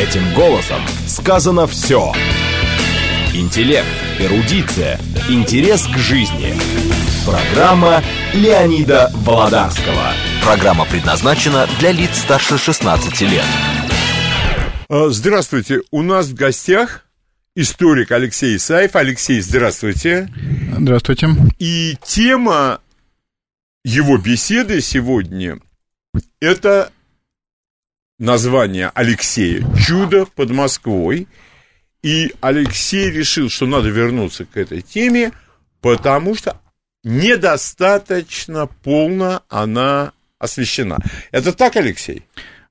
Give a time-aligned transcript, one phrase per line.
[0.00, 2.14] Этим голосом сказано все.
[3.34, 3.86] Интеллект,
[4.18, 6.54] эрудиция, интерес к жизни.
[7.26, 8.02] Программа
[8.32, 10.14] Леонида Володарского.
[10.42, 13.44] Программа предназначена для лиц старше 16 лет.
[14.88, 17.04] А, Здравствуйте, у нас в гостях
[17.54, 18.96] историк Алексей Исаев.
[18.96, 20.30] Алексей, здравствуйте.
[20.78, 21.28] Здравствуйте.
[21.58, 22.80] И тема
[23.84, 25.58] его беседы сегодня–
[26.40, 26.90] это
[28.20, 31.26] название Алексея «Чудо под Москвой».
[32.02, 35.32] И Алексей решил, что надо вернуться к этой теме,
[35.80, 36.56] потому что
[37.02, 40.98] недостаточно полно она освещена.
[41.30, 42.24] Это так, Алексей?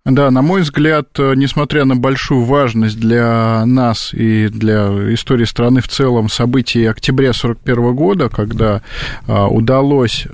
[0.06, 5.88] Да, на мой взгляд, несмотря на большую важность для нас и для истории страны в
[5.88, 8.82] целом событий октября 1941 года, когда
[9.28, 10.26] а, удалось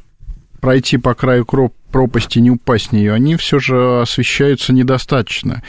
[0.61, 5.63] пройти по краю кроп пропасти, не упасть в нее, они все же освещаются недостаточно.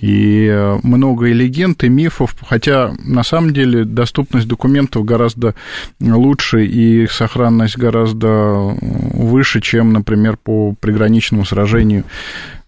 [0.00, 5.54] И э, много и легенд, и мифов, хотя на самом деле доступность документов гораздо
[6.00, 12.02] лучше и их сохранность гораздо выше, чем, например, по приграничному сражению,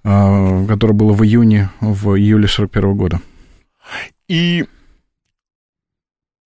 [0.04, 3.20] э, которое было в июне, в июле 41 года.
[4.28, 4.66] И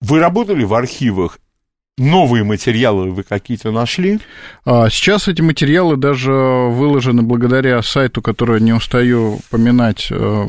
[0.01, 1.37] вы работали в архивах
[1.97, 4.19] Новые материалы вы какие-то нашли?
[4.65, 10.47] А, сейчас эти материалы даже выложены благодаря сайту, который не устаю поминать, э,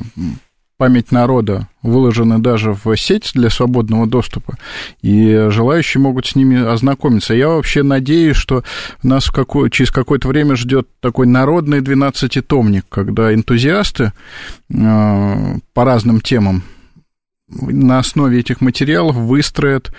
[0.76, 4.56] память народа, выложены даже в сеть для свободного доступа,
[5.02, 7.32] и желающие могут с ними ознакомиться.
[7.32, 8.64] Я вообще надеюсь, что
[9.04, 14.12] нас какое, через какое-то время ждет такой народный 12-томник, когда энтузиасты
[14.68, 16.64] э, по разным темам
[17.48, 19.92] на основе этих материалов выстроят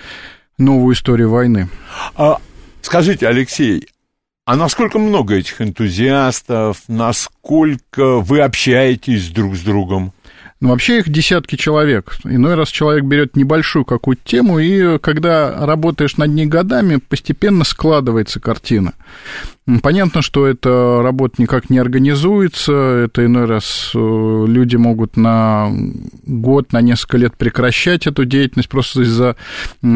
[0.58, 1.70] новую историю войны.
[2.16, 2.38] А,
[2.82, 3.88] скажите, Алексей,
[4.46, 10.14] а насколько много этих энтузиастов, насколько вы общаетесь друг с другом?
[10.60, 12.18] Ну, вообще их десятки человек.
[12.24, 18.40] Иной раз человек берет небольшую какую-то тему, и когда работаешь над ней годами, постепенно складывается
[18.40, 18.94] картина.
[19.84, 23.98] Понятно, что эта работа никак не организуется, это иной раз э,
[24.48, 25.70] люди могут на
[26.26, 29.36] год, на несколько лет прекращать эту деятельность просто из-за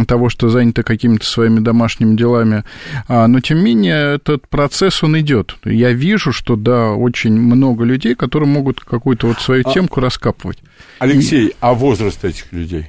[0.08, 2.66] того, что заняты какими-то своими домашними делами.
[3.08, 5.56] А, но, тем не менее, этот процесс, он идет.
[5.64, 10.04] Я вижу, что, да, очень много людей, которые могут какую-то вот свою а темку а,
[10.52, 10.60] раскапывать.
[11.00, 11.56] Алексей, И...
[11.60, 12.88] а возраст этих людей?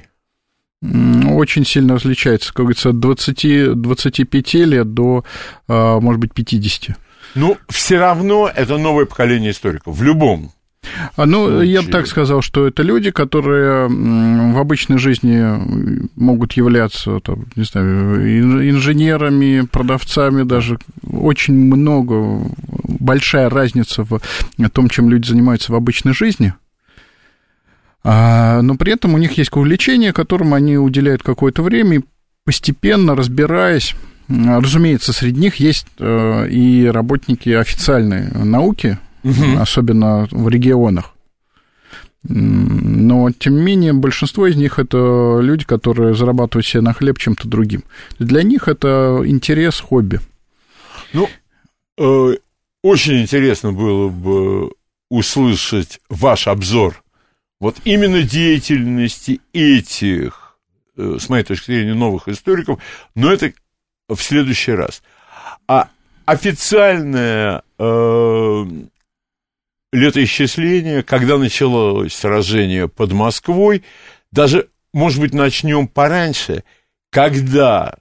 [0.83, 5.23] очень сильно различается, как говорится, от 20, 25 лет до,
[5.67, 6.97] а, может быть, 50.
[7.35, 10.51] Ну, все равно это новое поколение историков, в любом
[11.15, 11.71] а, ну, случае.
[11.71, 15.41] я бы так сказал, что это люди, которые в обычной жизни
[16.15, 20.79] могут являться, там, не знаю, инженерами, продавцами даже.
[21.09, 22.45] Очень много,
[22.83, 24.19] большая разница в
[24.73, 26.53] том, чем люди занимаются в обычной жизни–
[28.03, 32.03] но при этом у них есть увлечение, которым они уделяют какое-то время, и
[32.43, 33.95] постепенно разбираясь,
[34.27, 39.57] разумеется, среди них есть э, и работники официальной науки, угу.
[39.59, 41.13] особенно в регионах.
[42.25, 47.49] Но, тем не менее, большинство из них это люди, которые зарабатывают себе на хлеб чем-то
[47.49, 47.83] другим.
[48.17, 50.21] Для них это интерес, хобби.
[51.11, 51.27] Ну,
[51.97, 52.37] э,
[52.81, 54.71] очень интересно было бы
[55.09, 57.02] услышать ваш обзор
[57.63, 60.57] вот именно деятельности этих,
[60.97, 62.83] э, с моей точки зрения, новых историков,
[63.15, 63.53] но это
[64.09, 65.01] в следующий раз.
[65.65, 65.87] А
[66.25, 68.65] официальное э,
[69.93, 73.85] летоисчисление, когда началось сражение под Москвой,
[74.33, 76.65] даже, может быть, начнем пораньше,
[77.11, 77.95] когда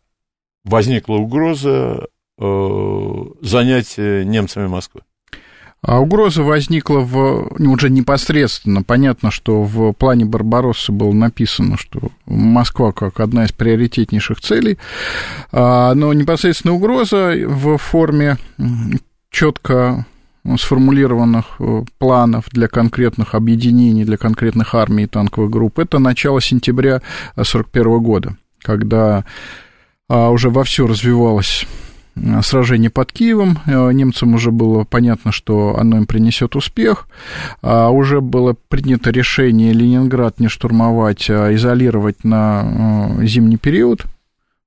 [0.64, 5.02] возникла угроза э, занятия немцами Москвы.
[5.84, 8.84] А угроза возникла в, ну, уже непосредственно.
[8.84, 14.78] Понятно, что в плане Барбаросса было написано, что Москва как одна из приоритетнейших целей.
[15.50, 18.36] А, но непосредственно угроза в форме
[19.30, 20.06] четко
[20.56, 26.96] сформулированных э, планов для конкретных объединений, для конкретных армий и танковых групп, это начало сентября
[27.36, 29.24] 1941 года, когда
[30.08, 31.64] а, уже вовсю развивалась
[32.42, 33.58] сражение под Киевом.
[33.66, 37.08] Э, немцам уже было понятно, что оно им принесет успех.
[37.62, 44.04] А уже было принято решение Ленинград не штурмовать, а изолировать на э, зимний период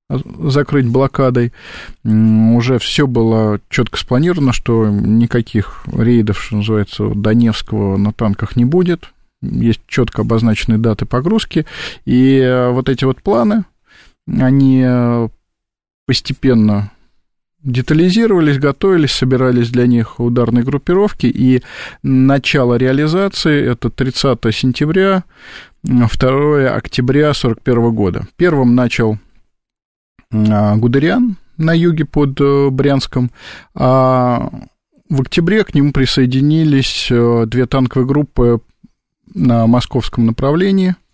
[0.08, 1.52] закрыть блокадой.
[2.04, 9.12] Уже все было четко спланировано, что никаких рейдов, что называется, Донецкого на танках не будет.
[9.42, 11.66] Есть четко обозначенные даты погрузки.
[12.04, 13.64] И вот эти вот планы,
[14.28, 14.86] они
[16.06, 16.92] постепенно
[17.66, 21.62] детализировались, готовились, собирались для них ударные группировки, и
[22.02, 25.24] начало реализации– это 30 сентября,
[25.82, 26.06] 2
[26.70, 28.26] октября 1941 года.
[28.36, 29.18] Первым начал
[30.32, 33.30] а, Гудериан на юге под э, Брянском,
[33.74, 34.50] а
[35.08, 38.60] в октябре к нему присоединились э, две танковые группы
[39.34, 40.94] на московском направлении–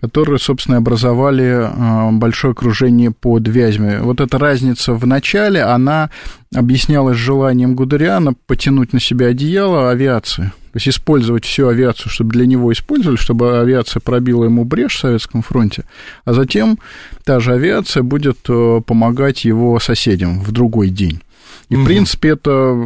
[0.00, 4.00] которые, собственно, образовали а, большое окружение под Вязьмой.
[4.00, 6.10] Вот эта разница в начале, она
[6.54, 10.52] объяснялась желанием Гудериана потянуть на себя одеяло авиации.
[10.72, 15.00] То есть использовать всю авиацию, чтобы для него использовали, чтобы авиация пробила ему брешь в
[15.00, 15.84] Советском фронте,
[16.24, 16.78] а затем
[17.22, 21.20] та же авиация будет э, помогать его соседям в другой день.
[21.68, 21.82] И, угу.
[21.82, 22.76] в принципе, это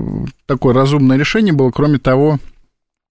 [0.45, 1.71] такое разумное решение было.
[1.71, 2.39] Кроме того,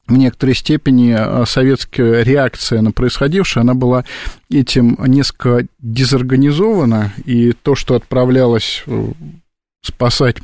[0.08, 4.06] в некоторой степени э, советская реакция на происходившее, она была
[4.50, 9.12] этим несколько дезорганизована, и то, что отправлялось э,
[9.82, 10.38] спасать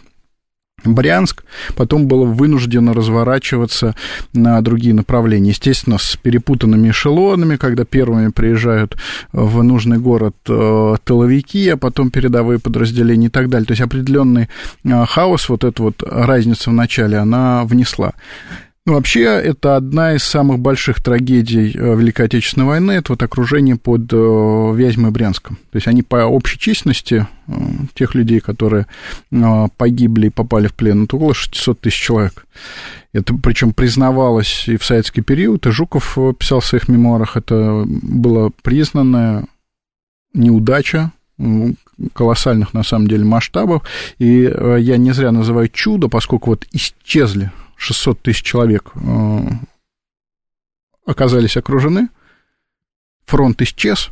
[0.83, 1.45] Брянск,
[1.77, 3.95] потом было вынуждено разворачиваться
[4.33, 5.51] на другие направления.
[5.51, 8.97] Естественно, с перепутанными эшелонами, когда первыми приезжают
[9.31, 13.65] в нужный город э, тыловики, а потом передовые подразделения и так далее.
[13.65, 14.49] То есть определенный
[14.83, 18.13] хаос, вот эта вот разница в начале, она внесла.
[18.85, 23.77] Ну, вообще, это одна из самых больших трагедий э, Великой Отечественной войны, это вот окружение
[23.77, 24.15] под э,
[24.75, 25.55] Вязьмой и Брянском.
[25.71, 27.53] То есть они по общей численности э,
[27.93, 28.87] тех людей, которые
[29.77, 32.45] погибли и попали в плен, это около 600 тысяч человек.
[33.13, 38.51] Это причем признавалось и в советский период, и Жуков писал в своих мемуарах, это было
[38.63, 39.45] признанная
[40.33, 41.13] неудача
[42.13, 43.83] колоссальных, на самом деле, масштабов.
[44.17, 47.51] И я не зря называю чудо, поскольку вот исчезли
[47.83, 49.39] 600 тысяч человек э,
[51.05, 52.07] оказались окружены,
[53.25, 54.09] фронт исчез.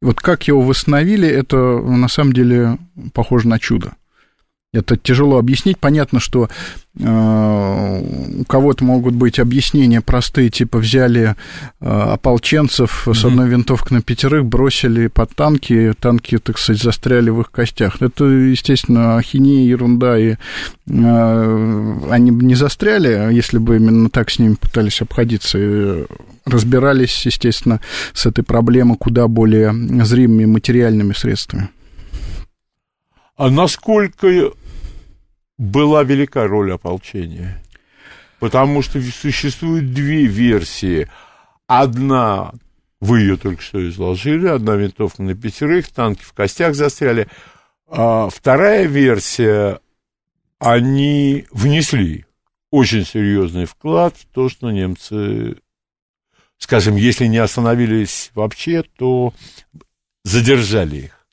[0.00, 2.78] Вот как его восстановили, это на самом деле
[3.12, 3.96] похоже на чудо.
[4.74, 5.78] Это тяжело объяснить.
[5.78, 6.48] Понятно, что
[6.98, 8.02] э,
[8.40, 11.36] у кого-то могут быть объяснения простые, типа взяли
[11.80, 17.40] э, ополченцев с одной винтовкой на пятерых, бросили под танки, танки, так сказать, застряли в
[17.40, 18.02] их костях.
[18.02, 20.34] Это, естественно, ахинея, ерунда, и
[20.86, 25.58] э, они бы не застряли, если бы именно так с ними пытались обходиться.
[25.58, 26.04] И
[26.46, 27.80] разбирались, естественно,
[28.12, 29.72] с этой проблемой куда более
[30.04, 31.70] зримыми материальными средствами.
[33.36, 34.28] А насколько
[35.58, 37.62] была велика роль ополчения.
[38.40, 41.08] Потому что существуют две версии.
[41.66, 42.52] Одна,
[43.00, 47.28] вы ее только что изложили, одна винтовка на пятерых, танки в костях застряли.
[47.86, 49.80] А вторая версия,
[50.58, 52.26] они внесли
[52.70, 55.56] очень серьезный вклад в то, что немцы,
[56.58, 59.32] скажем, если не остановились вообще, то
[60.24, 61.24] задержали их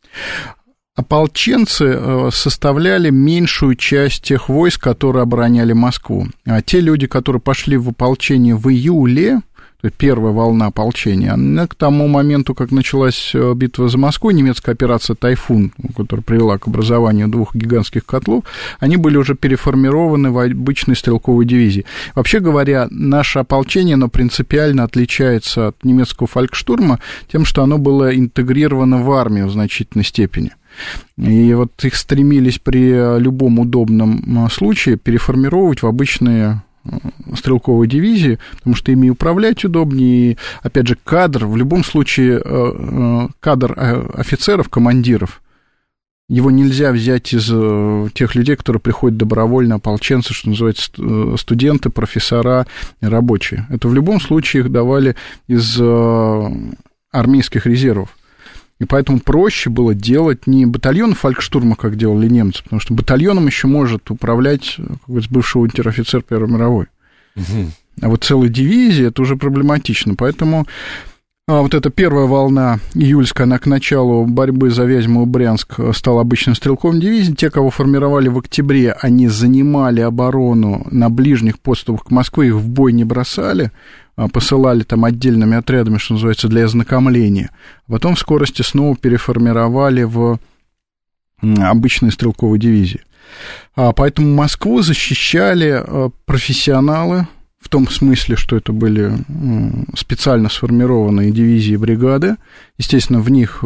[0.96, 6.28] ополченцы э, составляли меньшую часть тех войск, которые обороняли Москву.
[6.46, 9.42] А те люди, которые пошли в ополчение в июле,
[9.82, 14.30] то есть первая волна ополчения, она к тому моменту, как началась э, битва за Москву,
[14.30, 18.44] немецкая операция «Тайфун», которая привела к образованию двух гигантских котлов,
[18.80, 21.86] они были уже переформированы в обычные стрелковые дивизии.
[22.14, 27.00] Вообще говоря, наше ополчение, оно принципиально отличается от немецкого фолькштурма
[27.32, 30.52] тем, что оно было интегрировано в армию в значительной степени.
[31.18, 36.62] И вот их стремились при любом удобном случае переформировать в обычные
[37.36, 40.32] стрелковой дивизии, потому что ими управлять удобнее.
[40.32, 45.42] И, опять же, кадр, в любом случае, э, э, кадр э, офицеров, командиров,
[46.28, 47.48] его нельзя взять из
[48.14, 50.90] тех людей, которые приходят добровольно, ополченцы, что называется,
[51.36, 52.68] студенты, профессора,
[53.02, 53.68] рабочие.
[53.70, 55.18] Это в любом случае их давали
[55.50, 55.78] из
[57.12, 58.18] армейских резервов.
[58.82, 63.68] И поэтому проще было делать не батальон фолькштурма, как делали немцы, потому что батальоном еще
[63.68, 66.88] может управлять какой-то бывший унтер-офицер Первой мировой.
[67.36, 67.72] Угу.
[68.02, 70.16] А вот целая дивизия, это уже проблематично.
[70.16, 70.66] Поэтому
[71.48, 76.22] а вот эта первая волна июльская, она к началу борьбы за Вязьму и Брянск стала
[76.22, 77.36] обычным стрелковым дивизией.
[77.36, 82.68] Те, кого формировали в октябре, они занимали оборону на ближних подступах к Москве, их в
[82.68, 83.72] бой не бросали.
[84.16, 87.50] А, посылали там отдельными отрядами, что называется, для ознакомления.
[87.88, 90.40] Потом в скорости снова переформировали в
[91.42, 93.02] обычные стрелковые дивизии.
[93.76, 97.28] А, поэтому Москву защищали а, профессионалы,
[97.60, 99.14] в том смысле, что это были
[99.96, 102.38] специально сформированные дивизии и бригады.
[102.80, 103.64] Естественно, в них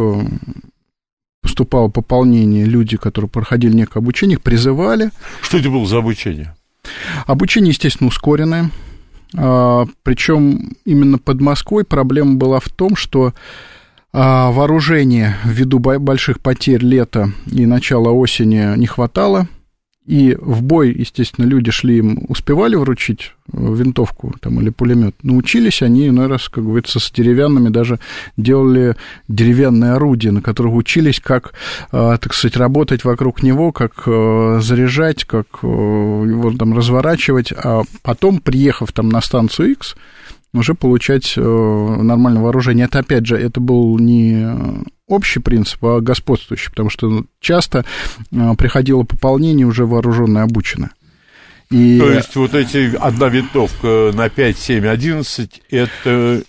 [1.42, 5.12] поступало пополнение, люди, которые проходили некое обучение, их призывали.
[5.42, 6.54] Что это было за обучение?
[7.26, 8.70] Обучение, естественно, ускоренное.
[9.36, 13.34] А, Причем именно под Москвой проблема была в том, что
[14.14, 19.48] А вооружения ввиду больших потерь лета и начала осени не хватало.
[20.06, 25.16] И в бой, естественно, люди шли, им успевали вручить э, винтовку там, или пулемет.
[25.24, 28.00] Научились они, иной раз, как говорится, с деревянными даже
[28.38, 28.96] делали
[29.28, 31.54] деревянные орудия, на которых учились, как,
[31.92, 37.52] э, так сказать, работать вокруг него, как э, заряжать, как его там разворачивать.
[37.52, 39.96] А потом, приехав там на станцию X,
[40.60, 42.86] уже получать нормальное вооружение.
[42.86, 47.86] Это, опять же, это был не общий принцип, а господствующий, потому что часто
[48.34, 50.92] а, приходило пополнение уже вооруженное, обученное.
[51.72, 52.00] И...
[52.00, 56.44] То есть вот эти одна винтовка на 5, 7, 11 это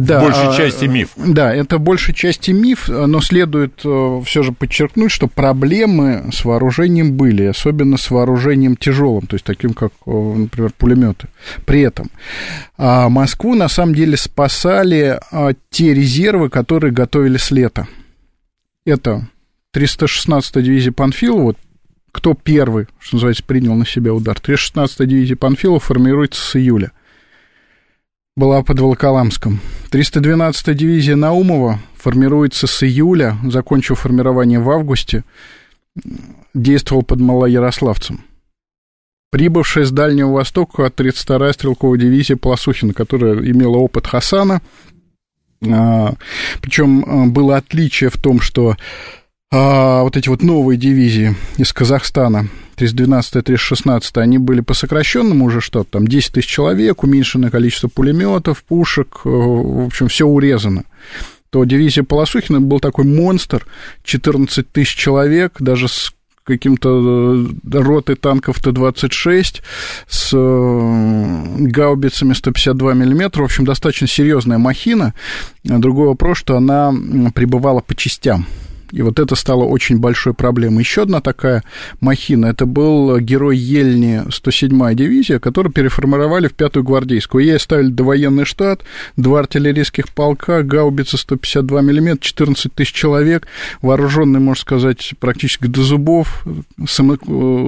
[0.00, 1.10] да, в большей а, части миф.
[1.16, 6.44] Да, это в большей части миф, но следует э, все же подчеркнуть, что проблемы с
[6.44, 11.28] вооружением были, особенно с вооружением тяжелым, то есть таким, как, э, например, пулеметы.
[11.64, 12.10] При этом
[12.76, 15.20] Москву на самом деле спасали
[15.70, 17.88] те резервы, которые готовили с лета.
[18.84, 19.26] Это
[19.74, 21.54] 316-я дивизия Панфилова,
[22.12, 24.36] кто первый, что называется, принял на себя удар.
[24.36, 26.92] 316-я дивизия Панфилова формируется с июля
[28.38, 29.60] была под Волоколамском.
[29.90, 35.24] 312-я дивизия Наумова формируется с июля, закончив формирование в августе,
[36.54, 38.24] действовал под Малоярославцем.
[39.30, 44.62] Прибывшая с Дальнего Востока 32-я стрелковая дивизия Полосухина, которая имела опыт Хасана,
[45.68, 46.14] а,
[46.62, 48.76] причем а, было отличие в том, что
[49.50, 55.60] а, вот эти вот новые дивизии из Казахстана, 312 316 они были по сокращенному уже
[55.60, 60.84] что-то, там 10 тысяч человек, уменьшенное количество пулеметов, пушек, э, в общем, все урезано
[61.50, 63.66] то дивизия Полосухина был такой монстр,
[64.04, 66.12] 14 тысяч человек, даже с
[66.44, 69.62] каким-то э, роты танков Т-26
[70.08, 73.42] с э, гаубицами 152 миллиметра.
[73.42, 75.14] В общем, достаточно серьезная махина.
[75.62, 76.92] Другой вопрос, что она
[77.34, 78.46] прибывала по частям.
[78.92, 80.80] И вот это стало очень большой проблемой.
[80.80, 81.62] Еще одна такая
[82.00, 87.44] махина, это был герой Ельни 107-я дивизия, которую переформировали в 5-ю гвардейскую.
[87.44, 88.82] Ей оставили довоенный штат,
[89.16, 93.46] два артиллерийских полка, гаубица 152 мм, 14 тысяч человек,
[93.82, 96.44] вооруженный, можно сказать, практически до зубов.
[96.86, 97.14] Само,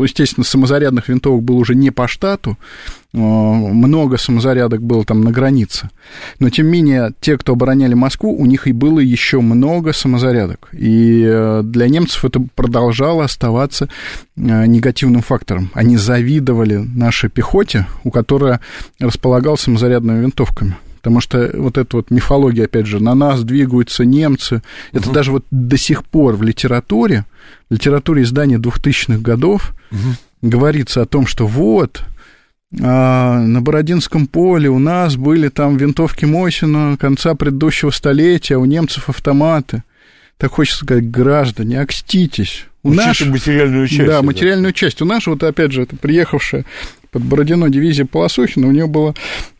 [0.04, 5.90] естественно, самозарядных винтовок было уже не по штату, Э, много самозарядок было там на границе.
[6.38, 10.68] Но, тем не менее, те, кто обороняли Москву, у них и было еще много самозарядок.
[10.72, 13.88] И э, для немцев это продолжало оставаться
[14.36, 15.70] э, негативным фактором.
[15.74, 18.58] Они завидовали нашей пехоте, у которой
[19.00, 20.76] располагал самозарядными винтовками.
[21.00, 24.62] Потому что вот эта вот мифология, опять же, на нас двигаются немцы.
[24.92, 25.14] Это угу.
[25.14, 27.24] даже вот до сих пор в литературе,
[27.70, 29.98] в литературе издания 2000-х годов угу.
[30.42, 32.04] говорится о том, что вот,
[32.72, 39.82] на Бородинском поле у нас были там винтовки Мосина конца предыдущего столетия, у немцев автоматы.
[40.38, 42.66] Так хочется сказать, граждане, окститесь.
[42.82, 44.06] У нас материальную часть.
[44.06, 44.78] Да, материальную да.
[44.78, 45.02] часть.
[45.02, 46.64] У нас, вот опять же, это приехавшая
[47.10, 49.14] под Бородино дивизия Полосухина, у нее было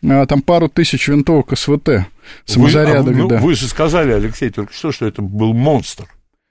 [0.05, 2.07] а, там пару тысяч винтовок СВТ,
[2.45, 3.39] самозарядок, вы, а, ну, да.
[3.39, 6.07] Вы же сказали, Алексей, только что, что это был монстр.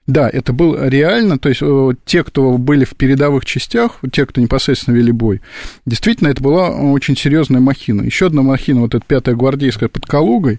[0.06, 4.40] Да, это было реально, то есть э, те, кто были в передовых частях, те, кто
[4.40, 5.40] непосредственно вели бой,
[5.86, 8.02] действительно, это была очень серьезная махина.
[8.02, 10.58] Еще одна махина, вот эта пятая гвардейская под Калугой,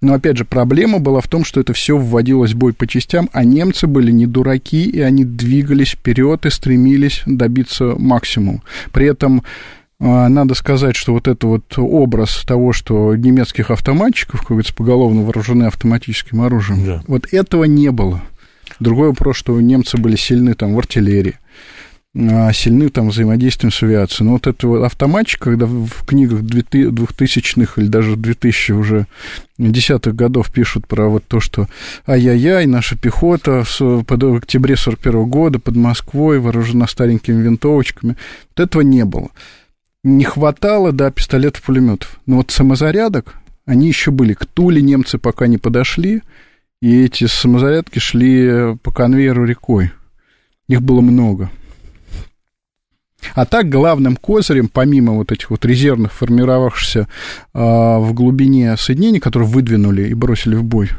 [0.00, 3.28] но, опять же, проблема была в том, что это все вводилось в бой по частям,
[3.32, 8.62] а немцы были не дураки, и они двигались вперед и стремились добиться максимума.
[8.92, 9.42] При этом
[9.98, 15.22] э, надо сказать, что вот этот вот образ того, что немецких автоматчиков, как говорится, поголовно
[15.22, 17.02] вооружены автоматическим оружием, да.
[17.08, 18.22] вот этого не было.
[18.80, 21.38] Другой вопрос, что немцы были сильны там в артиллерии,
[22.14, 24.26] а, сильны там взаимодействием с авиацией.
[24.26, 29.06] Но вот это вот автоматчик, когда в книгах 2000-х или даже 2000 уже
[29.58, 31.68] десятых годов пишут про вот то, что
[32.06, 38.16] ай-яй-яй, наша пехота в октябре 41 года под Москвой вооружена старенькими винтовочками.
[38.56, 39.30] Вот этого не было.
[40.04, 42.20] Не хватало, да, пистолетов-пулеметов.
[42.26, 44.34] Но вот самозарядок, они еще были.
[44.34, 46.22] К Туле немцы пока не подошли,
[46.80, 49.92] и эти самозарядки шли по конвейеру рекой.
[50.68, 51.50] Их было много.
[53.34, 57.08] А так главным козырем, помимо вот этих вот резервных, формировавшихся
[57.52, 60.90] а, в глубине соединений, которые выдвинули и бросили в бой,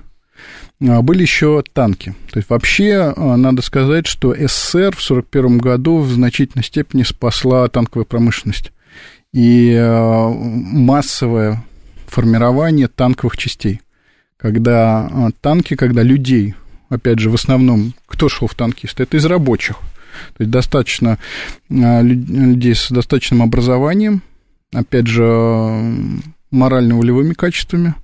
[0.81, 2.15] а, были еще танки.
[2.31, 7.67] То есть вообще а, надо сказать, что СССР в 1941 году в значительной степени спасла
[7.69, 8.71] танковая промышленность
[9.33, 9.77] и
[10.33, 11.63] массовое
[12.07, 13.81] формирование танковых частей
[14.37, 16.55] когда а, танки, когда людей,
[16.89, 19.03] опять же, в основном, кто шел в танкисты?
[19.03, 19.77] Это из рабочих.
[20.37, 21.17] То есть достаточно
[21.69, 24.21] а, людей с достаточным образованием,
[24.73, 25.23] опять же,
[26.51, 27.95] морально-волевыми качествами.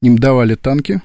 [0.00, 1.02] Им давали танки,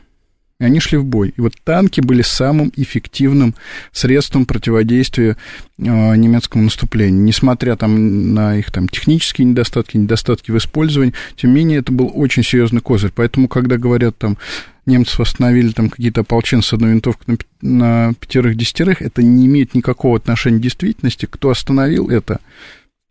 [0.60, 1.34] И они шли в бой.
[1.38, 3.54] И вот танки были самым эффективным
[3.92, 5.38] средством противодействия
[5.78, 7.22] э, немецкому наступлению.
[7.22, 12.12] Несмотря там, на их там, технические недостатки, недостатки в использовании, тем не менее, это был
[12.12, 13.12] очень серьезный козырь.
[13.14, 14.40] Поэтому, когда говорят там,
[14.88, 20.18] немцев остановили там какие-то ополченцы с одной винтовкой на, на пятерых-десятерых, это не имеет никакого
[20.18, 21.28] отношения к действительности.
[21.30, 22.40] Кто остановил это?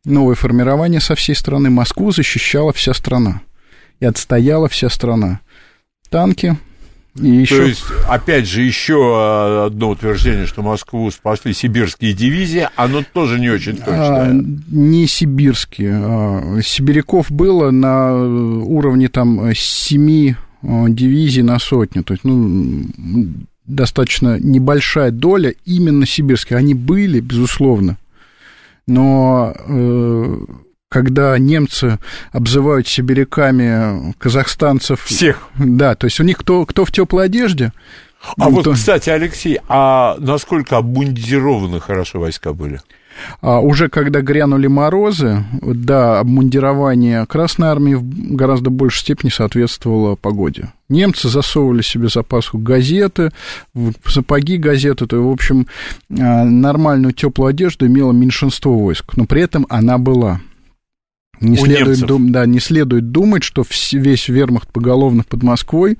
[0.04, 1.70] Новое формирование со всей страны.
[1.70, 3.42] Москву защищала вся страна.
[4.00, 5.40] И отстояла вся страна.
[6.10, 6.56] Танки,
[7.20, 7.56] и еще...
[7.56, 13.48] То есть, опять же, еще одно утверждение, что Москву спасли сибирские дивизии, оно тоже не
[13.48, 14.30] очень точное.
[14.30, 15.94] А, не сибирские.
[15.94, 22.02] А, сибиряков было на уровне там семи а, дивизий на сотню.
[22.04, 22.86] То есть, ну,
[23.66, 26.56] достаточно небольшая доля именно сибирских.
[26.56, 27.96] Они были, безусловно.
[28.86, 30.36] Но э,
[30.88, 31.98] когда немцы
[32.32, 35.04] обзывают сибиряками казахстанцев...
[35.04, 35.48] Всех.
[35.58, 37.72] Да, то есть у них кто, кто в теплой одежде...
[38.38, 42.80] А вот, кстати, Алексей, а насколько обмундированы хорошо войска были?
[43.40, 50.72] А уже когда грянули морозы, да, обмундирование Красной Армии в гораздо большей степени соответствовало погоде.
[50.88, 53.30] Немцы засовывали себе запаску газеты,
[54.06, 55.66] сапоги газеты, то, в общем,
[56.10, 60.40] а, нормальную теплую одежду имело меньшинство войск, но при этом она была.
[61.40, 65.98] Не следует, дум, да, не следует думать, что весь вермахт поголовно под Москвой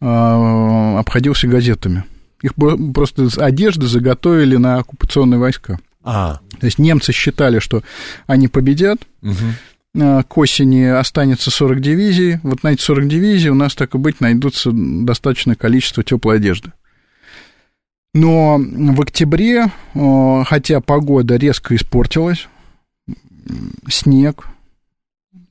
[0.00, 2.04] э, обходился газетами.
[2.42, 5.78] Их просто одежды заготовили на оккупационные войска.
[6.02, 6.40] А.
[6.60, 7.82] То есть немцы считали, что
[8.26, 10.22] они победят, угу.
[10.28, 14.20] к осени останется 40 дивизий, вот на эти 40 дивизий у нас, так и быть,
[14.20, 16.72] найдутся достаточное количество теплой одежды.
[18.12, 19.66] Но в октябре,
[20.46, 22.48] хотя погода резко испортилась,
[23.88, 24.46] снег,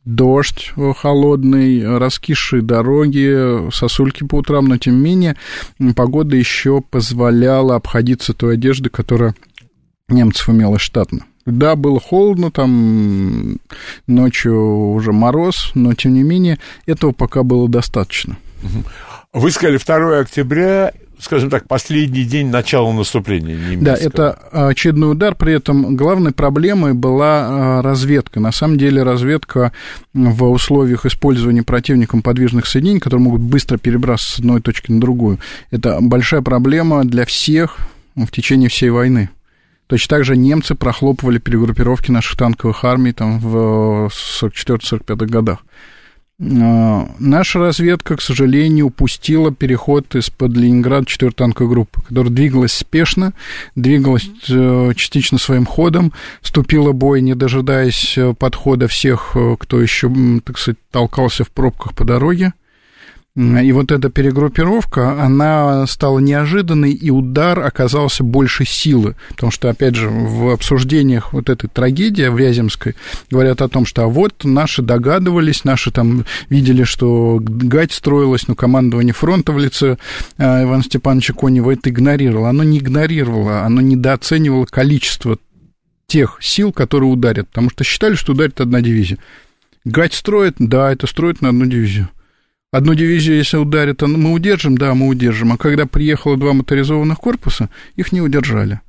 [0.05, 5.37] дождь холодный, раскисшие дороги, сосульки по утрам, но тем не менее
[5.95, 9.35] погода еще позволяла обходиться той одеждой, которая
[10.09, 11.25] немцев имела штатно.
[11.45, 13.57] Да, было холодно, там
[14.07, 18.37] ночью уже мороз, но тем не менее этого пока было достаточно.
[19.33, 23.83] Вы сказали 2 октября, скажем так, последний день начала наступления немецкого.
[23.83, 27.47] Да, это очередной удар, при этом главной проблемой была
[27.79, 28.39] а, разведка.
[28.39, 29.71] На самом деле разведка
[30.13, 35.39] в условиях использования противником подвижных соединений, которые могут быстро перебраться с одной точки на другую,
[35.71, 37.77] это большая проблема для всех
[38.15, 39.29] в течение всей войны.
[39.87, 45.65] Точно так же немцы прохлопывали перегруппировки наших танковых армий там, в 44-45 годах.
[46.41, 53.33] А, наша разведка, к сожалению, упустила переход из-под Ленинграда 4 танковой группы, которая двигалась спешно,
[53.75, 59.79] двигалась э, частично своим ходом, вступила в бой, не дожидаясь э, подхода всех, э, кто
[59.79, 60.11] еще,
[60.43, 62.53] так сказать, толкался в пробках по дороге.
[63.35, 69.15] И вот эта перегруппировка, она стала неожиданной, и удар оказался больше силы.
[69.29, 72.95] Потому что, опять же, в обсуждениях вот этой трагедии в Вяземской
[73.31, 78.53] говорят о том, что а вот наши догадывались, наши там видели, что гать строилась, но
[78.53, 79.97] командование фронта в лице
[80.37, 82.49] а, Ивана Степановича Конева это игнорировало.
[82.49, 85.39] Оно не игнорировало, оно недооценивало количество
[86.05, 89.17] тех сил, которые ударят, потому что считали, что ударит одна дивизия.
[89.85, 92.09] Гать строит, да, это строит на одну дивизию.
[92.73, 95.53] Одну дивизию, если ударят, мы удержим, да, мы удержим.
[95.53, 98.81] А когда приехало два моторизованных корпуса, их не удержали.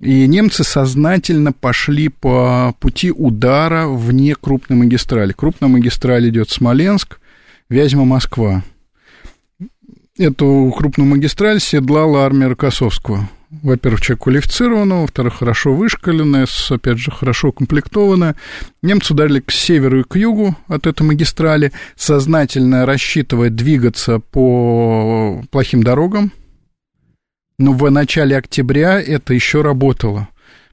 [0.00, 5.32] И немцы сознательно пошли по пути удара вне крупной магистрали.
[5.32, 7.20] Крупная магистраль идет Смоленск,
[7.70, 8.62] Вязьма, Москва.
[10.18, 17.48] Эту крупную магистраль седлала армия Рокоссовского во-первых, человек квалифицированный, во-вторых, хорошо вышкаленная, опять же, хорошо
[17.48, 18.36] укомплектованная.
[18.80, 25.82] Немцы ударили к северу и к югу от этой магистрали, сознательно рассчитывая двигаться по плохим
[25.82, 26.32] дорогам.
[27.58, 30.28] Но в начале октября это еще работало.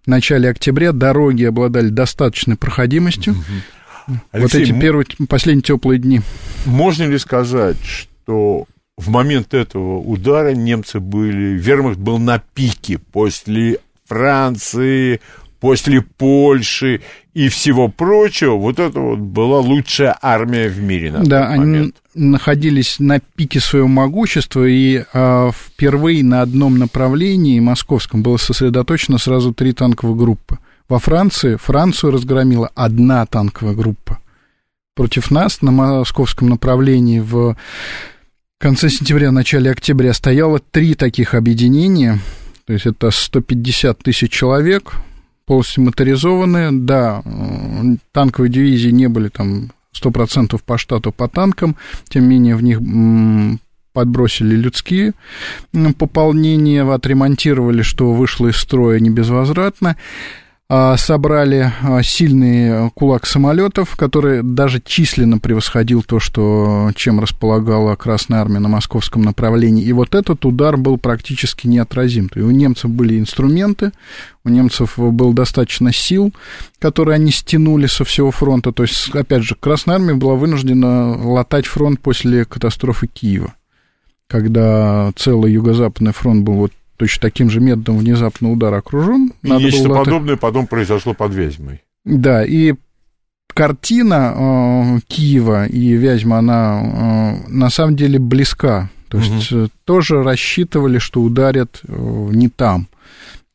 [0.06, 3.34] В начале октября дороги обладали достаточной проходимостью.
[3.34, 4.18] Угу.
[4.32, 6.22] Алексей, вот эти первые, последние теплые дни.
[6.66, 8.66] Можно ли сказать, что
[8.98, 15.22] в момент этого удара немцы были, вермахт был на пике после Франции,
[15.60, 17.02] после Польши
[17.34, 21.96] и всего прочего, вот это вот была лучшая армия в мире на да, тот момент.
[22.16, 29.20] они находились на пике своего могущества, и а, впервые на одном направлении, московском, было сосредоточено
[29.20, 30.58] сразу три танковые группы.
[30.90, 34.20] Во Франции Францию разгромила одна танковая группа.
[34.96, 37.56] Против нас на московском направлении в
[38.58, 42.20] в конце сентября, начале октября стояло три таких объединения,
[42.66, 44.94] то есть это 150 тысяч человек,
[45.46, 47.22] полностью моторизованные, да,
[48.12, 51.76] танковые дивизии не были там 100% по штату по танкам,
[52.10, 52.80] тем не менее в них
[53.94, 55.14] подбросили людские
[56.00, 59.98] пополнения, отремонтировали, что вышло из строя не безвозвратно.
[60.70, 68.42] А, собрали а, сильный кулак самолетов, который даже численно превосходил то, что, чем располагала Красная
[68.42, 69.86] Армия на московском направлении.
[69.86, 72.30] И вот этот удар был практически неотразим.
[72.36, 73.94] И у немцев были инструменты,
[74.44, 76.34] у немцев было достаточно сил,
[76.80, 78.74] которые они стянули со всего фронта.
[78.74, 83.54] То есть, опять же, Красная Армия была вынуждена латать фронт после катастрофы Киева
[84.30, 89.34] когда целый юго-западный фронт был вот точно таким же методом внезапно удар окружен.
[89.44, 91.82] И Надо нечто было подобное потом произошло под Вязьмой.
[92.04, 92.74] Да, и
[93.48, 98.90] картина э, Киева и Вязьма, она э, на самом деле близка.
[99.10, 99.26] То угу.
[99.26, 102.88] есть э, тоже рассчитывали, что ударят э, не там.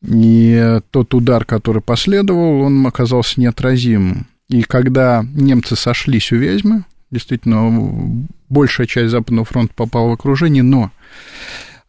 [0.01, 4.27] И тот удар, который последовал, он оказался неотразимым.
[4.49, 10.91] И когда немцы сошлись у Вязьмы, действительно, большая часть Западного фронта попала в окружение, но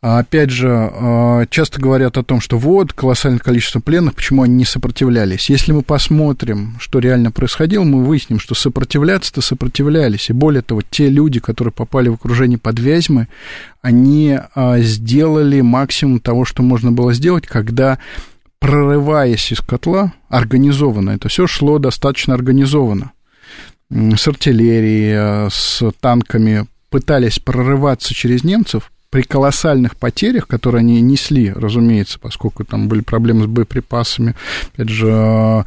[0.06, 4.66] опять же, а, часто говорят о том, что вот, колоссальное количество пленных, почему они не
[4.66, 5.48] сопротивлялись.
[5.48, 10.28] Если мы посмотрим, что реально происходило, мы выясним, что сопротивляться-то сопротивлялись.
[10.28, 13.28] И более того, те люди, которые попали в окружение под Вязьмы,
[13.80, 17.98] они а, сделали максимум того, что можно было сделать, когда
[18.58, 23.12] прорываясь из котла, организованно, это все шло достаточно организованно,
[23.90, 32.18] с артиллерией, с танками, пытались прорываться через немцев, при колоссальных потерях, которые они несли, разумеется,
[32.18, 34.34] поскольку там были проблемы с боеприпасами,
[34.72, 35.64] опять же,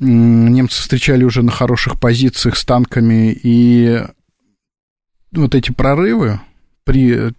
[0.00, 4.02] немцы встречали уже на хороших позициях с танками, и
[5.30, 6.40] вот эти прорывы
[6.82, 7.32] при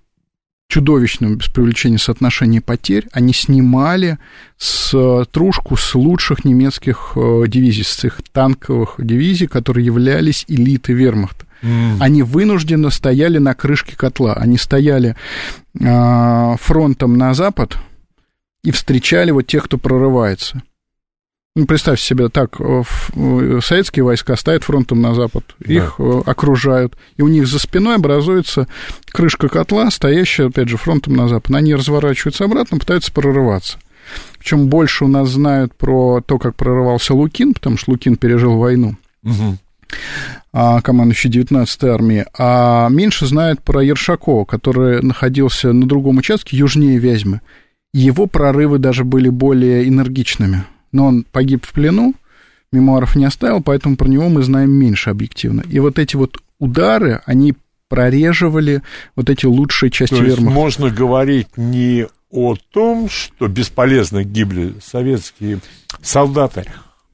[0.70, 4.20] чудовищном, без привлечения соотношения потерь, они снимали
[4.56, 11.46] с трушку с лучших немецких э, дивизий, с их танковых дивизий, которые являлись элитой вермахта.
[11.62, 11.98] Mm.
[12.00, 14.34] Они вынужденно стояли на крышке котла.
[14.34, 15.16] Они стояли
[15.80, 17.78] э, фронтом на запад
[18.64, 20.62] и встречали вот тех, кто прорывается.
[21.54, 25.74] Ну, представьте себе так, э, э, советские войска стоят фронтом на запад, да.
[25.74, 28.70] их э, окружают, и у них за спиной образуется
[29.12, 31.54] крышка котла, стоящая, опять же, фронтом на запад.
[31.54, 33.80] Они разворачиваются обратно, пытаются прорываться.
[34.40, 38.96] Причем больше у нас знают про то, как прорывался Лукин, потому что Лукин пережил войну.
[39.24, 39.58] Угу
[40.52, 47.42] командующий 19-й армии, а меньше знают про Ершакова, который находился на другом участке южнее Вязьмы.
[47.94, 50.64] Его прорывы даже были более энергичными.
[50.92, 52.14] Но он погиб в плену,
[52.72, 55.64] мемуаров не оставил, поэтому про него мы знаем меньше объективно.
[55.70, 57.56] И вот эти вот удары, они
[57.90, 58.82] прореживали
[59.16, 60.52] вот эти лучшие части То вермахта.
[60.52, 65.60] можно говорить не о том, что бесполезно гибли советские
[66.02, 66.66] солдаты,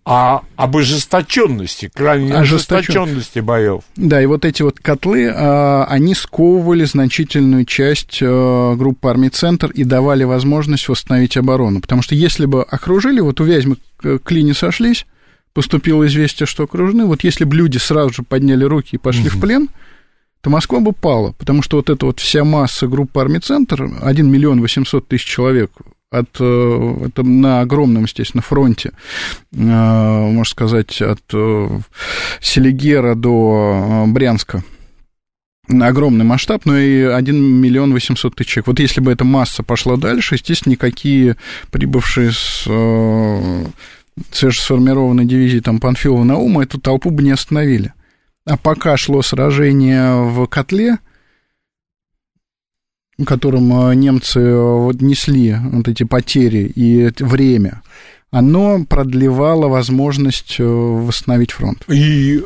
[0.10, 3.82] а об ожесточенности, крайней ожесточенности боев.
[3.98, 9.70] Да, и вот эти вот котлы, а, они сковывали значительную часть а, группы армий «Центр»
[9.70, 11.82] и давали возможность восстановить оборону.
[11.82, 13.76] Потому что если бы окружили, вот у Вязьмы
[14.24, 15.06] клини сошлись,
[15.52, 19.38] поступило известие, что окружены, вот если бы люди сразу же подняли руки и пошли угу.
[19.38, 19.67] в плен,
[20.39, 24.32] то Москва бы пала, потому что вот эта вот вся масса группы армий «Центр», 1
[24.32, 25.72] миллион 800 тысяч человек
[26.10, 28.91] от, э, это на огромном, естественно, фронте,
[29.52, 31.80] э, можно сказать, от э,
[32.39, 34.63] Селигера до Брянска,
[35.70, 38.67] огромный масштаб, но и 1 миллион 800 тысяч человек.
[38.67, 41.36] Вот если бы эта масса пошла дальше, естественно, никакие
[41.72, 42.67] прибывшие с
[44.32, 47.93] свежесформированной дивизии там Панфилова Наума эту толпу бы не остановили.
[48.46, 50.98] А пока шло сражение в котле,
[53.25, 57.82] которым э, немцы э, вот несли вот эти потери и время,
[58.31, 61.83] оно продлевало возможность э, восстановить фронт.
[61.87, 62.43] И,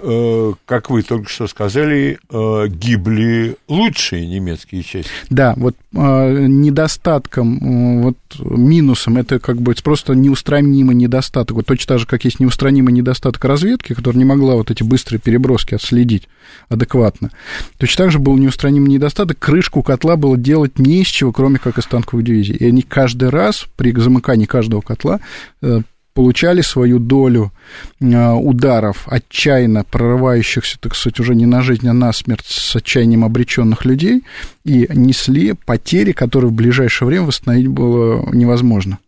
[0.66, 5.10] как вы только что сказали, гибли лучшие немецкие части.
[5.30, 11.58] Да, вот недостатком, вот минусом, это как бы просто неустранимый недостаток.
[11.58, 15.20] Вот точно так же, как есть неустранимый недостаток разведки, которая не могла вот эти быстрые
[15.20, 16.28] переброски отследить
[16.70, 17.32] адекватно.
[17.78, 19.38] Точно так же был неустранимый недостаток.
[19.40, 22.56] Крышку котла было делать не из чего, кроме как из танковой дивизии.
[22.56, 25.20] И они каждый раз при замыкании каждого котла
[25.62, 25.71] э,
[26.14, 27.52] получали свою долю
[28.00, 33.24] э, ударов, отчаянно прорывающихся, так сказать, уже не на жизнь, а на смерть с отчаянием
[33.24, 34.24] обреченных людей,
[34.64, 39.00] и несли потери, которые в ближайшее время восстановить было невозможно.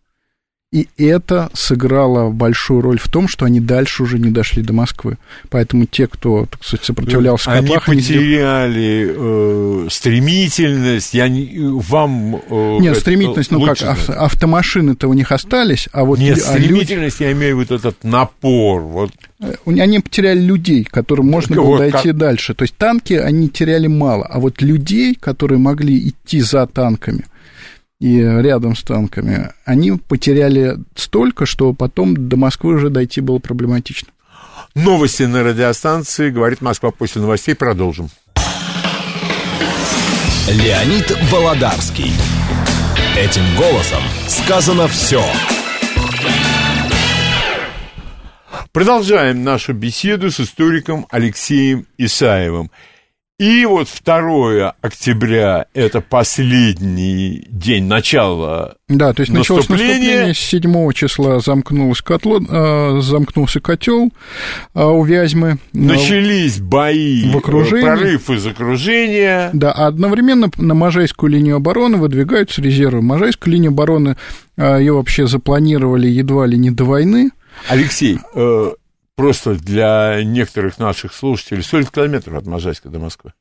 [0.74, 5.18] И это сыграло большую роль в том, что они дальше уже не дошли до Москвы.
[5.48, 7.86] Поэтому те, кто, так сказать, сопротивлялся они котлах...
[7.86, 12.42] потеряли э, стремительность, я не, вам...
[12.50, 16.18] Э, Нет, стремительность, ну как, ав, автомашины-то у них остались, а вот...
[16.18, 17.28] Нет, стремительность, люди...
[17.28, 19.12] я имею в виду этот напор, вот.
[19.38, 22.16] Э, они потеряли людей, которым можно было вот, дойти как...
[22.16, 22.52] дальше.
[22.52, 27.26] То есть танки они теряли мало, а вот людей, которые могли идти за танками,
[28.04, 34.08] и рядом с танками, они потеряли столько, что потом до Москвы уже дойти было проблематично.
[34.74, 36.28] Новости на радиостанции.
[36.28, 37.54] Говорит Москва после новостей.
[37.54, 38.10] Продолжим.
[40.50, 42.12] Леонид Володарский.
[43.16, 45.24] Этим голосом сказано все.
[48.70, 52.70] Продолжаем нашу беседу с историком Алексеем Исаевым.
[53.40, 60.92] И вот 2 октября– это последний день начала Да, то есть началось наступление, с 7
[60.92, 64.12] числа замкнулось котло, э, замкнулся котел
[64.72, 65.58] э, у Вязьмы.
[65.72, 67.82] Начались бои, в окружении.
[67.82, 69.50] прорыв из окружения.
[69.52, 73.02] Да, а одновременно на Можайскую линию обороны выдвигаются резервы.
[73.02, 74.16] Можайскую линию обороны
[74.56, 77.32] э, ее вообще запланировали едва ли не до войны.
[77.68, 78.70] Алексей, э,
[79.16, 83.32] просто для некоторых наших слушателей, сколько километров от Можайска до Москвы?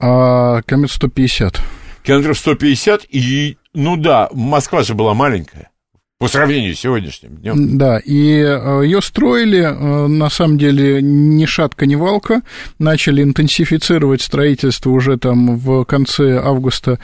[0.00, 1.60] А, километр 150.
[2.02, 5.70] Километров 150, и, ну да, Москва же была маленькая.
[6.18, 7.78] По сравнению с сегодняшним днем.
[7.78, 12.42] Да, и э, ее строили, э, на самом деле, ни шатка, ни валка.
[12.80, 16.98] Начали интенсифицировать строительство уже там в конце августа,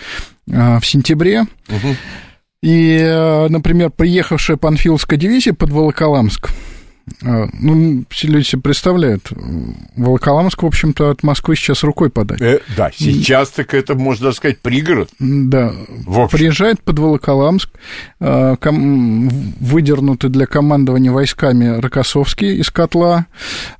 [0.49, 1.43] э, в сентябре.
[1.69, 1.97] Угу.
[2.65, 6.51] И, например, приехавшая Панфиловская дивизия под Волоколамск,
[7.23, 9.31] ну, все люди себе представляют.
[9.97, 12.41] Волоколамск, в общем-то, от Москвы сейчас рукой подать.
[12.41, 15.11] Э, да, сейчас так это, можно сказать, пригород.
[15.19, 15.73] Да.
[16.31, 17.71] Приезжает под Волоколамск,
[18.21, 19.29] э, ком,
[19.61, 23.27] выдернуты для командования войсками Рокоссовский из котла,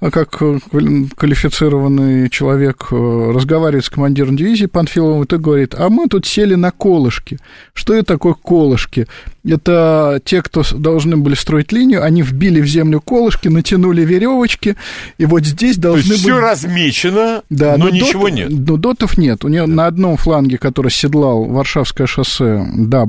[0.01, 6.27] а как квалифицированный человек, э, разговаривает с командиром дивизии Панфиловым, и говорит, а мы тут
[6.27, 7.39] сели на колышки.
[7.73, 9.07] Что это такое колышки?
[9.47, 14.77] Это те, кто должны были строить линию, они вбили в землю колышки, натянули веревочки,
[15.19, 16.33] и вот здесь должны То есть быть...
[16.33, 18.33] все размечено, да, но, но ничего дот...
[18.33, 18.51] нет.
[18.51, 19.45] Но дотов нет.
[19.45, 19.73] У нее да.
[19.73, 23.07] на одном фланге, который седлал Варшавское шоссе, да,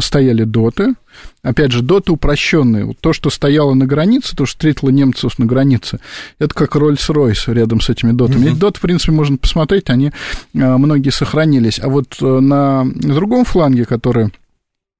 [0.00, 0.94] стояли доты.
[1.42, 2.94] Опять же, доты упрощенные.
[3.00, 6.00] То, что стояло на границе, то, что встретило немцев на границе,
[6.38, 8.50] это как Роллс-Ройс рядом с этими дотами.
[8.50, 10.12] Эти доты, в принципе, можно посмотреть, они
[10.54, 11.78] а, многие сохранились.
[11.78, 14.30] А вот э, на другом фланге, который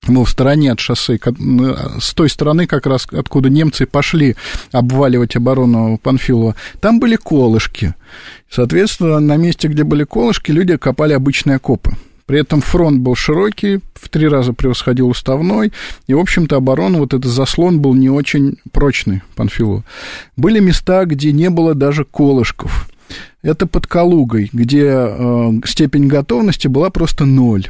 [0.06, 1.18] был в стороне от шоссе,
[2.00, 4.36] с той стороны как раз, откуда немцы пошли
[4.72, 7.94] обваливать оборону Панфилова, там были колышки.
[8.50, 11.96] Соответственно, на месте, где были колышки, люди копали обычные окопы.
[12.26, 15.72] При этом фронт был широкий, в три раза превосходил уставной,
[16.06, 19.84] и, в общем-то, оборона, вот этот заслон был не очень прочный, Панфилова.
[20.36, 22.88] Были места, где не было даже колышков.
[23.42, 27.68] Это под Калугой, где э, степень готовности была просто ноль.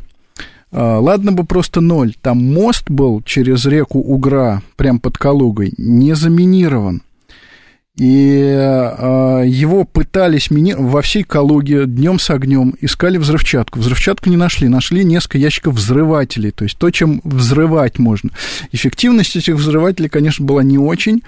[0.75, 2.15] А, ладно бы просто ноль.
[2.21, 7.03] Там мост был через реку Угра, прям под Калугой, не заминирован.
[7.97, 10.75] И э, его пытались мини...
[10.77, 13.79] во всей Калуге днем с огнем, искали взрывчатку.
[13.79, 18.31] Взрывчатку не нашли, нашли несколько ящиков взрывателей, то есть то, чем взрывать можно.
[18.73, 21.23] Эффективность этих взрывателей, конечно, была не очень.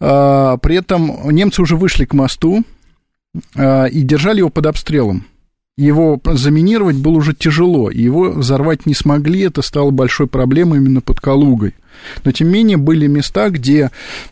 [0.00, 2.64] Э, при этом немцы уже вышли к мосту
[3.54, 5.26] э, и держали его под обстрелом
[5.76, 11.20] его заминировать было уже тяжело, его взорвать не смогли, это стало большой проблемой именно под
[11.20, 11.74] Калугой.
[12.24, 13.90] Но, тем не менее, были места, где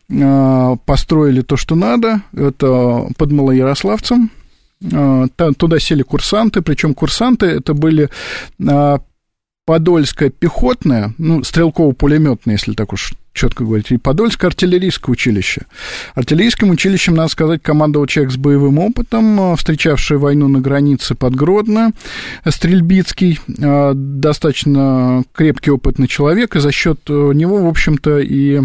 [0.08, 4.30] э, построили то, что надо, это под Малоярославцем,
[4.82, 5.26] э,
[5.56, 8.08] туда сели курсанты, причем курсанты это были
[8.58, 8.98] э,
[9.66, 15.62] Подольское пехотное, ну, стрелково-пулеметное, если так уж четко говорить, и Подольское артиллерийское училище.
[16.14, 21.34] Артиллерийским училищем, надо сказать, командовал человек с боевым опытом, а, встречавший войну на границе под
[21.34, 21.92] Гродно,
[22.48, 28.60] Стрельбицкий, а, достаточно крепкий, опытный человек, и за счет э, него, в общем-то, и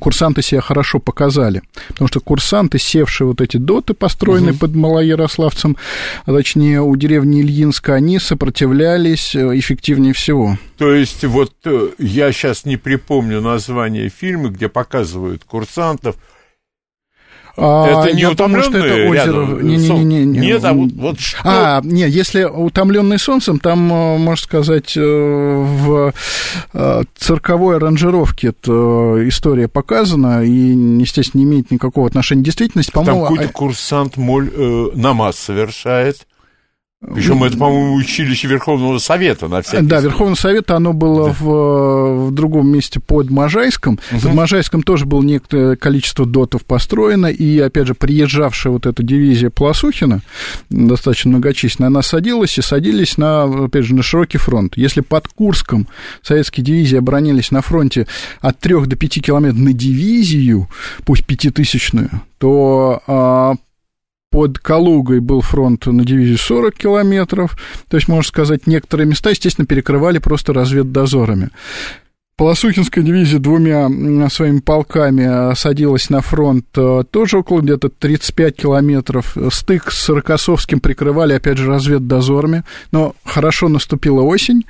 [0.00, 1.62] курсанты себя хорошо показали.
[1.88, 4.60] Потому что курсанты, севшие вот эти доты, построенные угу.
[4.60, 5.76] под Малоярославцем,
[6.24, 10.58] а точнее у деревни Ильинска, они сопротивлялись э, эффективнее всего.
[10.78, 16.35] То есть вот э, я сейчас не припомню название фильма, где показывают курсантов, а,
[17.56, 19.62] это не я думаю, что это озеро.
[19.62, 21.38] Не, не, не, не, Нет, а вот, вот что?
[21.44, 26.12] А, не, если утомленный солнцем, там, э, можно сказать, э, в
[26.74, 32.92] э, цирковой аранжировке эта история показана и, естественно, не имеет никакого отношения к действительности.
[32.92, 36.26] Там какой-то курсант моль, э, намаз совершает.
[37.14, 41.36] Причем это, по-моему, училище Верховного Совета на всякий Да, Верховного Совета, оно было да.
[41.38, 43.98] в, в другом месте под Можайском.
[44.12, 44.20] Угу.
[44.20, 49.50] Под Можайском тоже было некоторое количество дотов построено, и, опять же, приезжавшая вот эта дивизия
[49.50, 50.20] Полосухина,
[50.68, 54.76] достаточно многочисленная, она садилась и садились на, опять же, на широкий фронт.
[54.76, 55.86] Если под Курском
[56.22, 58.06] советские дивизии оборонились на фронте
[58.40, 60.68] от 3 до 5 километров на дивизию,
[61.04, 63.54] пусть пятитысячную, то а,
[64.36, 67.56] под Калугой был фронт на дивизию 40 километров,
[67.88, 71.48] то есть, можно сказать, некоторые места, естественно, перекрывали просто разведдозорами.
[72.36, 73.88] Полосухинская дивизия двумя
[74.28, 79.38] своими полками садилась на фронт э, тоже около где-то 35 километров.
[79.50, 82.64] Стык с Рокоссовским прикрывали, опять же, разведдозорами.
[82.92, 84.66] Но хорошо наступила осень,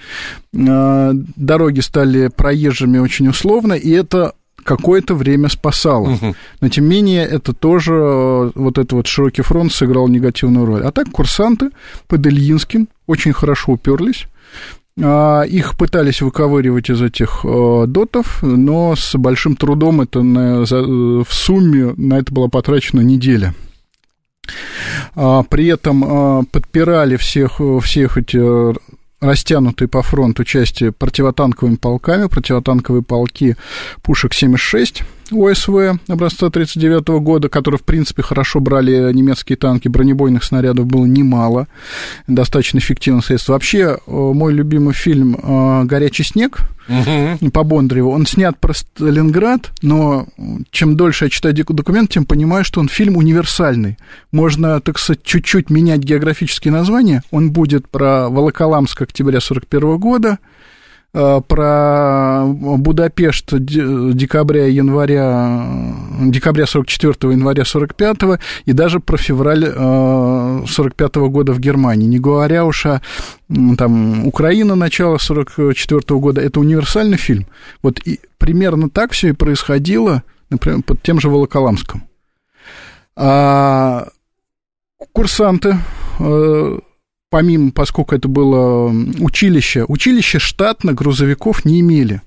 [0.53, 4.36] э, дороги стали проезжими очень условно, и это
[4.67, 6.11] какое-то время спасало.
[6.11, 6.35] Угу.
[6.61, 10.83] Но, тем не менее, это тоже, э, вот этот вот широкий фронт сыграл негативную роль.
[10.83, 11.71] А так курсанты
[12.07, 14.27] под Ильинским очень хорошо уперлись.
[15.03, 20.83] А, их пытались выковыривать из этих э, дотов, но с большим трудом это на, за,
[20.83, 23.55] в сумме на это была потрачена неделя.
[25.15, 28.39] А, при этом а, подпирали всех, всех эти
[29.27, 33.57] растянутые по фронту части противотанковыми полками, противотанковые полки
[34.03, 40.87] пушек 76 ОСВ образца 1939 года, которые, в принципе, хорошо брали немецкие танки, бронебойных снарядов
[40.87, 41.69] было немало,
[42.27, 43.53] достаточно эффективное средство.
[43.53, 47.51] Вообще, э, мой любимый фильм э, «Горячий снег» угу.
[47.51, 50.27] по Бондареву, он снят про Сталинград, но
[50.71, 53.99] чем дольше я читаю документ, тем понимаю, что он фильм универсальный.
[54.33, 57.23] Можно, так сказать, чуть-чуть менять географические названия.
[57.31, 60.43] Он будет про Волоколамск октября 1941 года, Э,
[61.49, 65.67] про Будапешт декабря, января,
[66.21, 68.17] декабря 44 января 45
[68.67, 72.07] и даже про февраль 45 э, года в Германии.
[72.07, 73.01] Не говоря уж о
[73.79, 76.43] там, Украина начала 44 года.
[76.43, 77.47] Это универсальный фильм.
[77.83, 82.03] Вот и примерно так все и происходило, например, под тем же Волоколамском.
[83.17, 84.09] А
[85.13, 85.79] курсанты
[86.19, 86.79] э,
[87.31, 92.23] помимо, поскольку это было училище, училище штатно грузовиков не имели.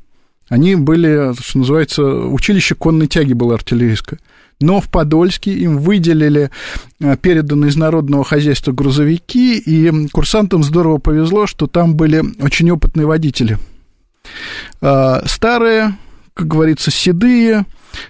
[0.49, 4.19] Они были, что называется, училище конной тяги было артиллерийское.
[4.59, 6.49] Но в Подольске им выделили
[6.99, 13.05] э, переданные из народного хозяйства грузовики, и курсантам здорово повезло, что там были очень опытные
[13.05, 13.57] водители.
[14.81, 15.95] Э, старые,
[16.33, 17.65] как говорится, седые,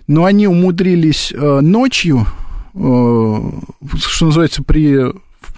[0.07, 2.25] но они умудрились э, ночью,
[2.73, 5.11] что называется, при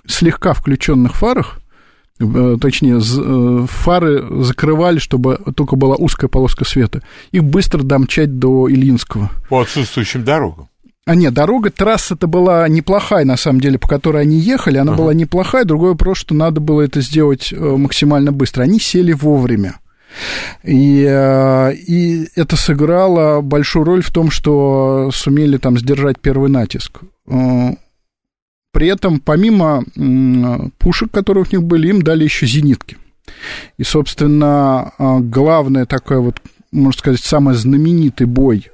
[0.05, 1.59] слегка включенных фарах,
[2.19, 8.69] э, точнее, э, фары закрывали, чтобы только была узкая полоска света, их быстро домчать до
[8.69, 9.29] Ильинского.
[9.49, 10.67] По отсутствующим дорогам.
[11.05, 14.97] А нет, дорога, трасса-то была неплохая, на самом деле, по которой они ехали, она uh-huh.
[14.97, 18.63] была неплохая, другой вопрос, что надо было это сделать э, максимально быстро.
[18.63, 19.77] Они сели вовремя.
[20.63, 21.03] И,
[21.87, 26.99] и это сыграло большую роль в том, что сумели там сдержать первый натиск.
[28.71, 29.83] При этом, помимо
[30.77, 32.97] пушек, которые у них были, им дали еще зенитки.
[33.77, 38.67] И, собственно, а, главное такое вот, можно сказать, самый знаменитый бой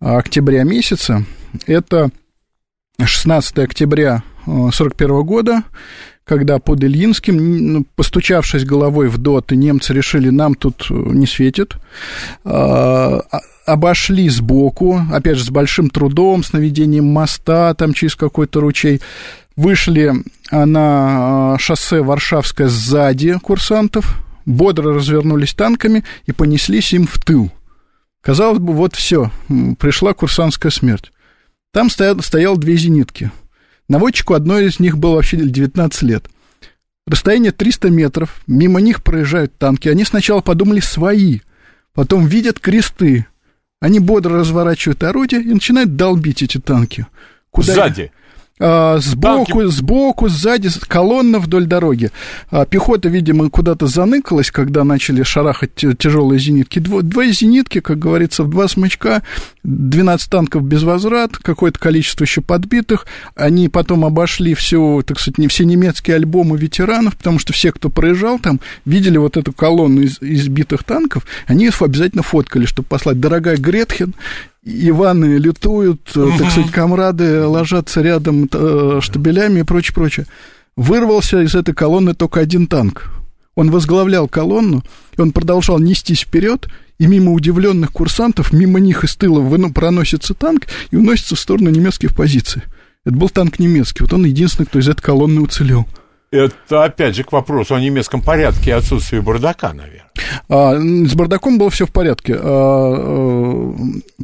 [0.00, 1.24] октября месяца,
[1.66, 2.10] это
[3.02, 5.62] 16 октября 1941 года,
[6.24, 11.76] когда под Ильинским, ну, постучавшись головой в дот, немцы решили, нам тут не светит,
[12.44, 18.60] а, а, обошли сбоку, опять же, с большим трудом, с наведением моста там через какой-то
[18.60, 19.00] ручей,
[19.56, 20.12] вышли
[20.50, 27.50] на а, шоссе Варшавское сзади курсантов, бодро развернулись танками и понеслись им в тыл.
[28.20, 29.32] Казалось бы, вот все,
[29.80, 31.10] пришла курсантская смерть.
[31.72, 33.32] Там стоял, стоял две зенитки.
[33.92, 36.24] Наводчику одной из них было вообще 19 лет.
[37.06, 39.90] Расстояние 300 метров, мимо них проезжают танки.
[39.90, 41.40] Они сначала подумали свои,
[41.92, 43.26] потом видят кресты,
[43.80, 47.06] они бодро разворачивают орудие и начинают долбить эти танки.
[47.50, 48.12] Куда Сзади?
[48.60, 49.70] А, сбоку, Танки.
[49.72, 52.10] сбоку, сзади, колонна вдоль дороги.
[52.50, 56.78] А, пехота, видимо, куда-то заныкалась, когда начали шарахать тяжелые зенитки.
[56.78, 59.22] Дво, две зенитки, как говорится, в два смычка,
[59.64, 63.06] 12 танков без возврат, какое-то количество еще подбитых.
[63.34, 67.88] Они потом обошли все, так сказать, не все немецкие альбомы ветеранов, потому что все, кто
[67.88, 73.56] проезжал там, видели вот эту колонну из избитых танков, они обязательно фоткали, чтобы послать «Дорогая
[73.56, 74.14] Гретхен»,
[74.64, 76.38] Иваны летуют, угу.
[76.38, 80.26] так сказать, комрады ложатся рядом э, штабелями и прочее, прочее.
[80.76, 83.10] Вырвался из этой колонны только один танк.
[83.54, 84.82] Он возглавлял колонну,
[85.16, 90.32] и он продолжал нестись вперед, и мимо удивленных курсантов, мимо них из тыла выну, проносится
[90.32, 92.62] танк и уносится в сторону немецких позиций.
[93.04, 95.86] Это был танк немецкий, вот он единственный, кто из этой колонны уцелел.
[96.32, 100.02] Это, опять же, к вопросу о немецком порядке и отсутствии бардака, наверное.
[100.48, 102.34] А, с бардаком было все в порядке.
[102.38, 103.74] А,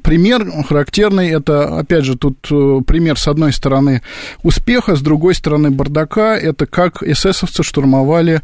[0.03, 4.01] пример характерный, это, опять же, тут э, пример, с одной стороны,
[4.43, 8.41] успеха, с другой стороны, бардака, это как эсэсовцы штурмовали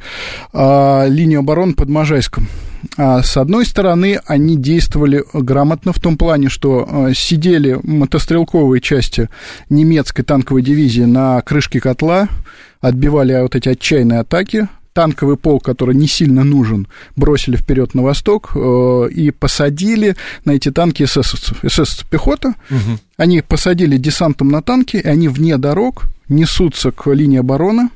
[0.53, 2.47] а, линию обороны под Можайском.
[2.99, 9.31] А с одной стороны, они действовали грамотно в том плане, что э, сидели мотострелковые части
[9.71, 12.29] немецкой танковой дивизии на крышке котла,
[12.89, 18.53] отбивали вот эти отчаянные атаки, танковый полк, который не сильно нужен, бросили вперед на восток
[18.55, 21.65] э, и посадили на эти танки эсэсовцев.
[21.65, 22.99] Эсэсовцы пехота, угу.
[23.17, 27.89] они посадили десантом на танки, и они вне дорог несутся к линии обороны,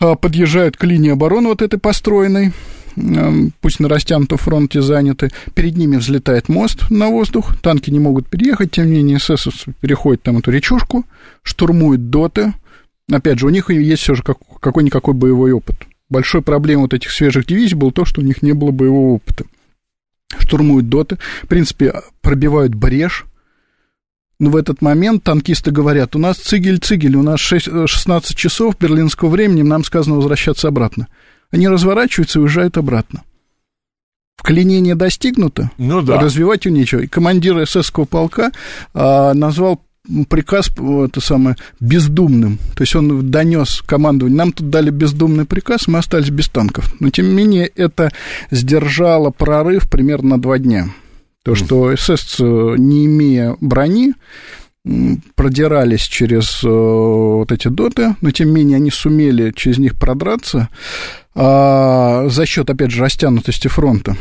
[0.00, 2.52] э, подъезжают к линии обороны вот этой построенной,
[2.96, 8.28] э, пусть на растянутом фронте заняты, перед ними взлетает мост на воздух, танки не могут
[8.28, 11.04] переехать, тем не менее эсэсовцы переходят там эту речушку,
[11.42, 12.54] штурмуют доты,
[13.10, 15.76] Опять же, у них есть все же какой-никакой боевой опыт.
[16.08, 19.44] Большой проблемой вот этих свежих дивизий было то, что у них не было боевого опыта.
[20.38, 23.26] Штурмуют доты, в принципе, пробивают брешь,
[24.40, 29.28] но в этот момент танкисты говорят, у нас цигель-цигель, у нас 6, 16 часов берлинского
[29.28, 31.08] времени, нам сказано возвращаться обратно.
[31.50, 33.22] Они разворачиваются и уезжают обратно.
[34.36, 36.18] Вклинение достигнуто, ну, да.
[36.18, 37.00] развивать у нечего.
[37.00, 38.50] И командир эсэсского полка
[38.92, 39.80] а, назвал
[40.28, 42.58] приказ, это самое, бездумным.
[42.74, 46.94] То есть он донес командованию, нам тут дали бездумный приказ, мы остались без танков.
[47.00, 48.12] Но, тем не менее, это
[48.50, 50.88] сдержало прорыв примерно на два дня.
[51.42, 54.14] То, что СС, не имея брони,
[55.34, 60.68] продирались через э, вот эти доты, но тем не менее они сумели через них продраться
[61.34, 64.16] а, за счет, опять же, растянутости фронта.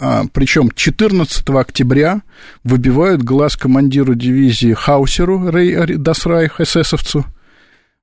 [0.00, 2.22] А, причем 14 октября
[2.62, 7.24] выбивают глаз командиру дивизии Хаусеру Рей Дасрайх, эсэсовцу.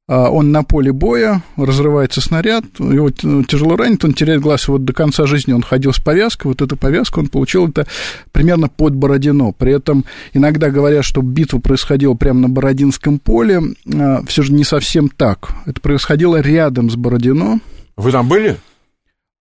[0.07, 4.93] А, он на поле боя, разрывается снаряд, его тяжело ранит, он теряет глаз, вот до
[4.93, 7.87] конца жизни он ходил с повязкой, вот эту повязку он получил это
[8.31, 9.51] примерно под Бородино.
[9.51, 13.61] При этом иногда говорят, что битва происходила прямо на Бородинском поле,
[13.93, 15.49] а, все же не совсем так.
[15.65, 17.59] Это происходило рядом с Бородино.
[17.95, 18.57] Вы там были?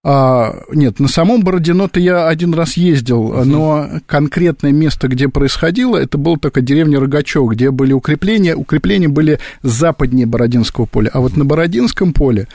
[0.06, 3.44] А, нет, на самом Бородино-то я один раз ездил, uh-huh.
[3.44, 8.54] но конкретное место, где происходило, это была только деревня Рогачев, где были укрепления.
[8.54, 11.10] Укрепления были западнее Бородинского поля.
[11.14, 12.48] А вот на Бородинском поле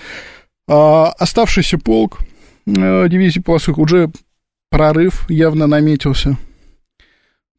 [0.67, 2.19] а, оставшийся полк
[2.67, 4.11] а, дивизии Полосых уже
[4.69, 6.37] прорыв явно наметился.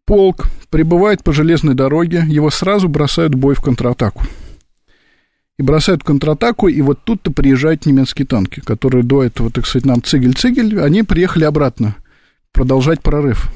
[0.06, 4.22] Полк прибывает по железной дороге, его сразу бросают в бой в контратаку
[5.60, 10.02] и бросают контратаку, и вот тут-то приезжают немецкие танки, которые до этого, так сказать, нам
[10.02, 11.96] цигель-цигель, они приехали обратно
[12.50, 13.50] продолжать прорыв.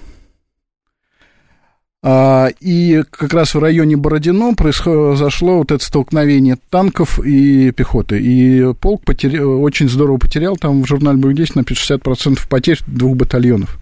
[2.02, 8.20] А, и как раз в районе Бородино произошло вот это столкновение танков и пехоты.
[8.20, 13.16] И полк потерял, очень здорово потерял, там в журнале «Боевых действий» написано 60% потерь двух
[13.16, 13.78] батальонов.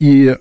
[0.00, 0.36] И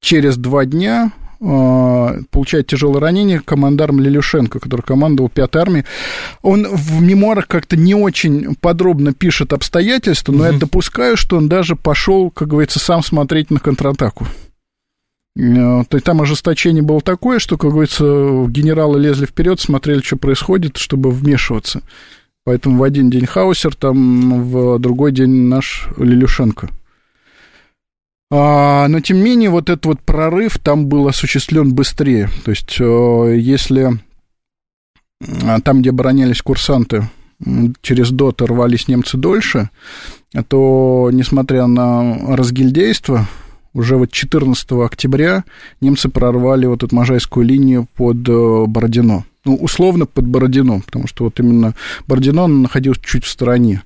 [0.00, 1.12] через два дня
[1.44, 5.84] получает тяжелое ранение командарм Лелюшенко, который командовал 5-й армией.
[6.42, 10.52] Он в мемуарах как-то не очень подробно пишет обстоятельства, но угу.
[10.52, 14.26] я допускаю, что он даже пошел, как говорится, сам смотреть на контратаку.
[15.36, 18.04] А, то есть там ожесточение было такое, что, как говорится,
[18.48, 21.82] генералы лезли вперед, смотрели, что происходит, чтобы вмешиваться.
[22.44, 26.68] Поэтому в один день Хаусер, там в другой день наш Лилюшенко.
[28.36, 32.28] А, но, тем не менее, вот этот вот прорыв там был осуществлен быстрее.
[32.44, 34.00] То есть, э, если
[35.44, 37.08] а, там, где оборонялись курсанты,
[37.80, 39.70] через доты рвались немцы дольше,
[40.48, 43.28] то, несмотря на разгильдейство,
[43.72, 45.44] уже вот 14 октября
[45.80, 49.24] немцы прорвали вот эту Можайскую линию под э, Бородино.
[49.44, 51.76] Ну, условно под Бородино, потому что вот именно
[52.08, 53.84] Бородино находился чуть в стороне.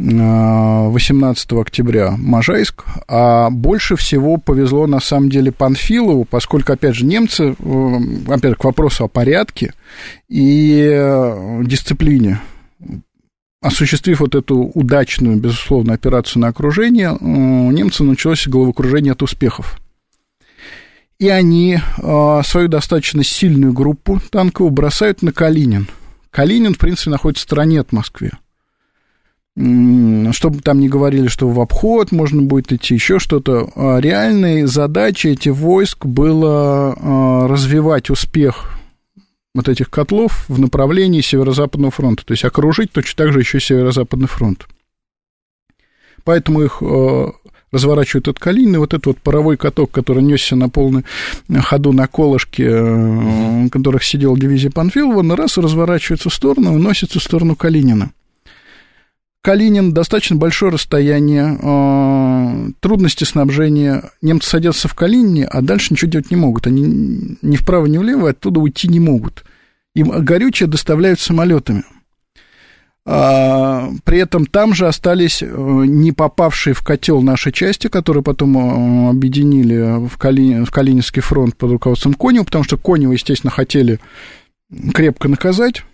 [0.00, 7.56] 18 октября Можайск, а больше всего повезло на самом деле Панфилову, поскольку, опять же, немцы,
[7.58, 9.74] э, опять к вопросу о порядке
[10.28, 12.40] и э, дисциплине,
[13.60, 19.80] осуществив вот эту удачную, безусловно, операцию на окружение, у немцев началось головокружение от успехов.
[21.18, 25.88] И они э, свою достаточно сильную группу танковую бросают на Калинин.
[26.30, 28.30] Калинин, в принципе, находится в стороне от Москвы
[29.58, 33.68] чтобы там не говорили, что в обход можно будет идти, еще что-то.
[33.74, 38.78] А реальной задачей этих войск было а, развивать успех
[39.54, 44.28] вот этих котлов в направлении Северо-Западного фронта, то есть окружить точно так же еще Северо-Западный
[44.28, 44.68] фронт.
[46.22, 47.32] Поэтому их а,
[47.72, 51.04] разворачивают от Калинина, вот этот вот паровой каток, который несся на полный
[51.64, 57.18] ходу на колышке, э, в которых сидела дивизия Панфилова, на раз разворачивается в сторону, уносится
[57.18, 58.12] в сторону Калинина.
[59.42, 64.10] Калинин, достаточно большое расстояние, э, трудности снабжения.
[64.20, 66.66] Немцы садятся в Калинине, а дальше ничего делать не могут.
[66.66, 69.44] Они ни вправо, ни влево оттуда уйти не могут.
[69.94, 71.84] Им горючее доставляют самолетами.
[73.10, 78.58] А, при этом там же остались э, не попавшие в котел наши части, которые потом
[78.58, 80.62] э, объединили в, Кали...
[80.62, 83.98] в Калининский фронт под руководством Конева, потому что Конева, естественно, хотели
[84.92, 85.84] крепко наказать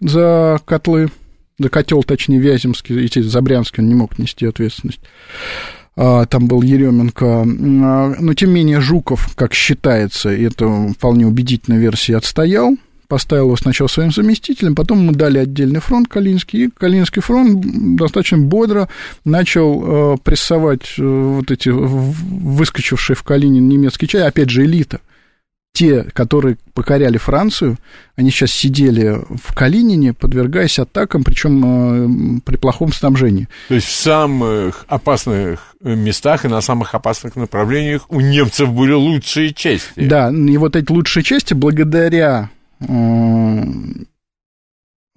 [0.00, 1.08] за котлы,
[1.58, 5.00] за котел, точнее, Вяземский, естественно, Забрянский, он не мог нести ответственность.
[5.96, 11.80] А, там был Еременко, а, но тем не менее Жуков, как считается, это вполне убедительная
[11.80, 12.76] версия, отстоял,
[13.08, 17.64] поставил его сначала своим заместителем, потом мы дали отдельный фронт Калининский, и Калининский фронт
[17.96, 18.88] достаточно бодро
[19.24, 25.00] начал э, прессовать э, вот эти выскочившие в Калинин немецкие части, опять же, элита.
[25.76, 27.76] Те, которые покоряли Францию,
[28.16, 33.46] они сейчас сидели в Калинине, подвергаясь атакам, причем э, при плохом снабжении.
[33.68, 39.52] То есть в самых опасных местах и на самых опасных направлениях у немцев были лучшие
[39.52, 40.00] части.
[40.00, 42.48] Да, и вот эти лучшие части, благодаря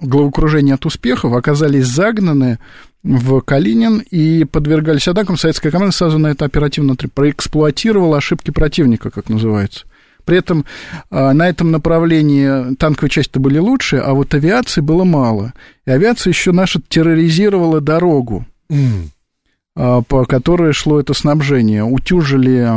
[0.01, 2.59] головокружения от успехов, оказались загнаны
[3.01, 5.37] в Калинин и подвергались атакам.
[5.37, 9.85] Советская команда сразу на это оперативно проэксплуатировала ошибки противника, как называется.
[10.25, 10.65] При этом
[11.09, 15.53] а, на этом направлении танковые части были лучше, а вот авиации было мало.
[15.85, 18.45] И авиация еще наша терроризировала дорогу.
[18.69, 19.09] Mm.
[19.75, 21.83] А, по которой шло это снабжение.
[21.83, 22.67] Утюжили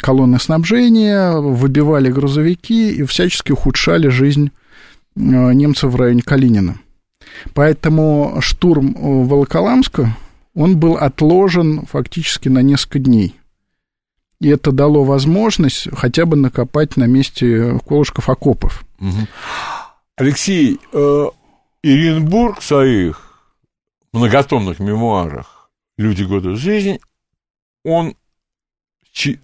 [0.00, 4.50] колонны снабжения, выбивали грузовики и всячески ухудшали жизнь
[5.16, 5.20] а,
[5.52, 6.76] немцев в районе Калинина.
[7.54, 10.16] Поэтому штурм э, Волоколамска,
[10.54, 13.36] он был отложен фактически на несколько дней.
[14.42, 18.84] И это дало возможность хотя бы накопать на месте колышков окопов.
[20.16, 21.26] Алексей, э,
[21.84, 23.40] Иренбург в своих
[24.12, 27.00] многотомных мемуарах люди года жизни,
[27.84, 28.16] он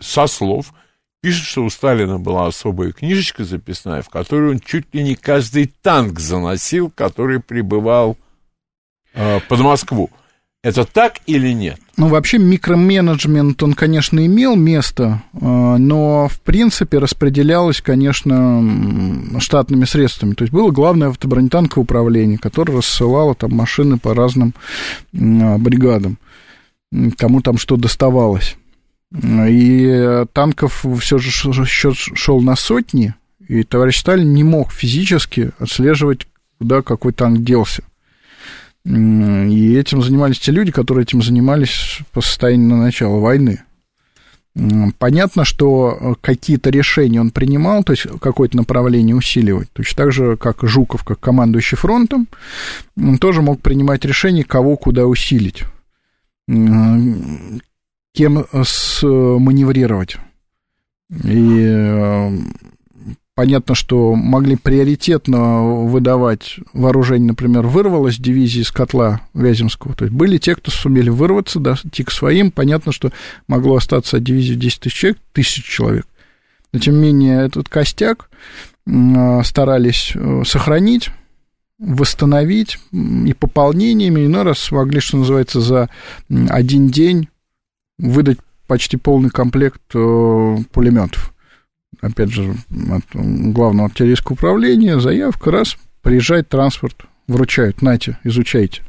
[0.01, 0.73] со слов
[1.21, 5.67] пишет, что у Сталина была особая книжечка записная, в которой он чуть ли не каждый
[5.81, 8.17] танк заносил, который прибывал
[9.15, 10.11] э, под Москву.
[10.65, 11.79] Это так или нет?
[11.99, 20.33] Ну, вообще микроменеджмент, он, конечно, имел место, э, но, в принципе, распределялось, конечно, штатными средствами.
[20.35, 24.55] То есть было главное автобронетанковое управление, которое рассылало там машины по разным
[25.13, 26.19] бригадам
[27.17, 28.57] кому там что доставалось.
[29.13, 31.31] И танков все же
[31.67, 33.15] счет шел на сотни,
[33.47, 36.27] и товарищ Сталин не мог физически отслеживать,
[36.59, 37.83] куда какой танк делся.
[38.89, 43.63] И этим занимались те люди, которые этим занимались по состоянию на начало войны.
[44.99, 49.71] Понятно, что какие-то решения он принимал, то есть какое-то направление усиливать.
[49.73, 52.29] Точно так же, как Жуков, как командующий фронтом,
[52.97, 55.65] он тоже мог принимать решение, кого куда усилить
[58.19, 58.45] кем
[59.03, 60.17] маневрировать.
[61.25, 62.31] И э,
[63.39, 69.95] понятно, что могли приоритетно выдавать вооружение, например, вырвалась дивизия из котла Вяземского.
[69.95, 72.51] То есть были те, кто сумели вырваться, дойти к своим.
[72.51, 73.13] Понятно, что
[73.47, 76.05] могло остаться от дивизии 10 тысяч человек, тысяч человек.
[76.73, 78.29] Но, тем не менее, этот костяк
[78.85, 81.11] старались э, сохранить
[81.79, 85.89] восстановить и пополнениями, иной раз смогли, что называется, за
[86.49, 87.29] один день
[88.01, 91.33] выдать почти полный комплект э, пулеметов.
[92.01, 92.55] Опять же,
[92.91, 98.83] от главного артиллерийского управления заявка, раз, приезжает транспорт, вручают, нате, изучайте.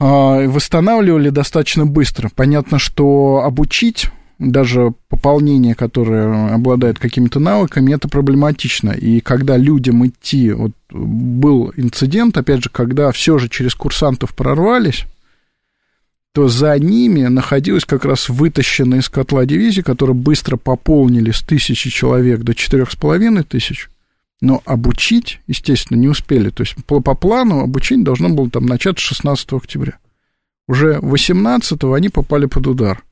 [0.00, 2.30] А, восстанавливали достаточно быстро.
[2.34, 4.08] Понятно, что обучить
[4.40, 8.90] даже пополнение, которое обладает какими-то навыками, это проблематично.
[8.90, 15.04] И когда людям идти, вот был инцидент, опять же, когда все же через курсантов прорвались,
[16.32, 21.90] то за ними находилась как раз вытащенная из котла дивизия, которую быстро пополнили с тысячи
[21.90, 23.88] человек до четырех с половиной тысяч,
[24.40, 26.50] но обучить, естественно, не успели.
[26.50, 29.98] То есть по, по плану обучение должно было там начаться 16 октября.
[30.68, 33.02] Уже 18 они попали под удар–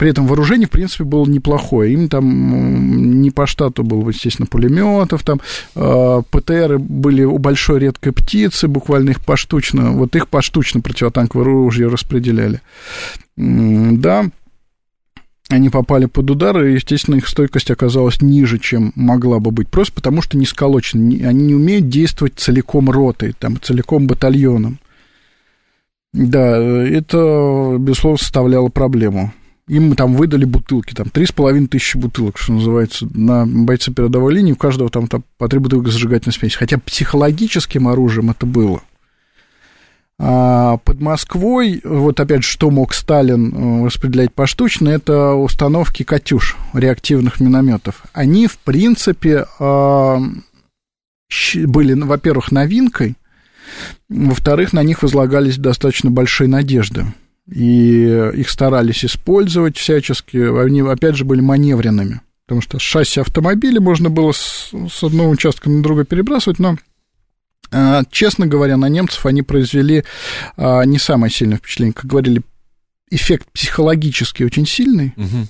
[0.00, 1.92] при этом вооружение, в принципе, было неплохое.
[1.92, 5.42] Им там не по штату было, естественно, пулеметов, там
[5.74, 11.88] э, ПТРы были у большой редкой птицы, буквально их поштучно, вот их поштучно противотанковое оружие
[11.88, 12.62] распределяли.
[13.36, 14.24] Да,
[15.50, 19.92] они попали под удар, и, естественно, их стойкость оказалась ниже, чем могла бы быть, просто
[19.92, 21.26] потому что не сколочены.
[21.26, 24.78] Они не умеют действовать целиком ротой, там, целиком батальоном.
[26.14, 29.34] Да, это, безусловно, составляло проблему.
[29.70, 34.34] Им там выдали бутылки, там, три с половиной тысячи бутылок, что называется, на бойца передовой
[34.34, 36.56] линии, у каждого там, там по три бутылки зажигательной смеси.
[36.56, 38.82] Хотя психологическим оружием это было.
[40.18, 46.56] А под Москвой, вот опять же, что мог Сталин э, распределять поштучно, это установки «Катюш»,
[46.74, 48.02] реактивных минометов.
[48.12, 50.20] Они, в принципе, а,
[51.54, 53.14] были, во-первых, новинкой,
[54.08, 57.06] во-вторых, на них возлагались достаточно большие надежды.
[57.52, 60.36] И их старались использовать всячески.
[60.36, 62.20] Они, опять же, были маневренными.
[62.46, 66.76] Потому что шасси автомобиля можно было с, с одного участка на другой перебрасывать, но
[67.72, 70.04] а, Честно говоря, на немцев они произвели
[70.56, 71.92] а, не самое сильное впечатление.
[71.92, 72.42] Как говорили,
[73.10, 75.46] эффект психологически очень сильный, угу.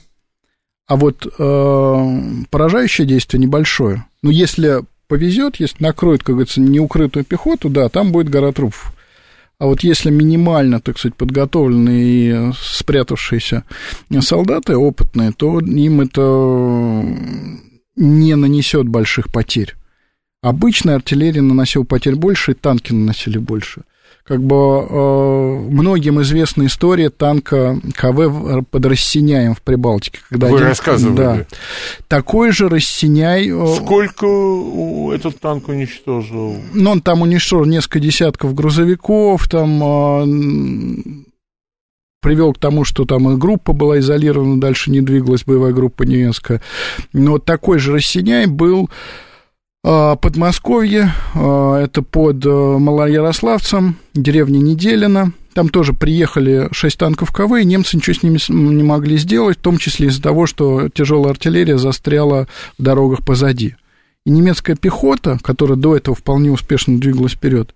[0.86, 4.06] а вот э, поражающее действие небольшое.
[4.22, 8.94] Но если повезет, если накроют, как говорится, неукрытую пехоту, да, там будет гора трупов.
[9.60, 13.64] А вот если минимально, так сказать, подготовленные и спрятавшиеся
[14.20, 17.04] солдаты опытные, то им это
[17.94, 19.76] не нанесет больших потерь.
[20.42, 23.82] Обычная артиллерия наносила потерь больше, и танки наносили больше
[24.24, 30.20] как бы э, многим известна история танка КВ под Рассеняем в Прибалтике.
[30.28, 31.16] Когда Вы один, рассказывали.
[31.16, 31.46] Да,
[32.08, 33.50] такой же Рассеняй...
[33.50, 34.26] Э, Сколько
[35.14, 36.56] этот танк уничтожил?
[36.72, 39.82] Ну, он там уничтожил несколько десятков грузовиков, там...
[39.82, 41.24] Э,
[42.20, 46.60] привел к тому, что там и группа была изолирована, дальше не двигалась боевая группа немецкая.
[47.12, 48.90] Но такой же Рассеняй был
[49.82, 55.32] Подмосковье, а, это под э, Малоярославцем, деревня Неделина.
[55.54, 59.62] Там тоже приехали шесть танков КВ, и немцы ничего с ними не могли сделать, в
[59.62, 62.46] том числе из-за того, что тяжелая артиллерия застряла
[62.78, 63.74] в дорогах позади.
[64.26, 67.74] И немецкая пехота, которая до этого вполне успешно двигалась вперед,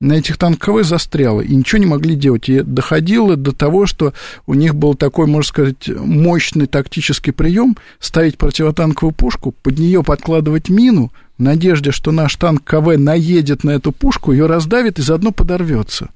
[0.00, 2.48] на этих танковых застряла, и ничего не могли делать.
[2.48, 4.14] И доходило до того, что
[4.46, 10.70] у них был такой, можно сказать, мощный тактический прием ставить противотанковую пушку, под нее подкладывать
[10.70, 11.12] мину,
[11.42, 16.10] надежде, что наш танк КВ наедет на эту пушку, ее раздавит и заодно подорвется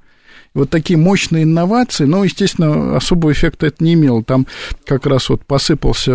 [0.56, 4.24] вот такие мощные инновации, но, естественно, особого эффекта это не имело.
[4.24, 4.46] Там
[4.86, 6.14] как раз вот посыпался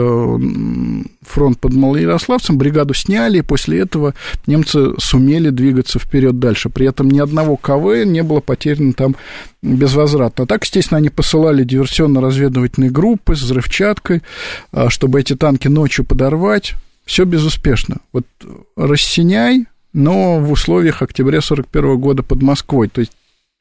[1.22, 4.16] фронт под Малоярославцем, бригаду сняли, и после этого
[4.48, 6.70] немцы сумели двигаться вперед дальше.
[6.70, 9.16] При этом ни одного КВ не было потеряно там
[9.62, 10.46] безвозвратно.
[10.46, 14.24] А так, естественно, они посылали диверсионно-разведывательные группы с взрывчаткой,
[14.72, 16.74] а, чтобы эти танки ночью подорвать.
[17.06, 17.98] Все безуспешно.
[18.14, 18.26] Вот
[18.76, 22.88] рассеняй, но в условиях октября 41 года под Москвой.
[22.88, 23.12] То есть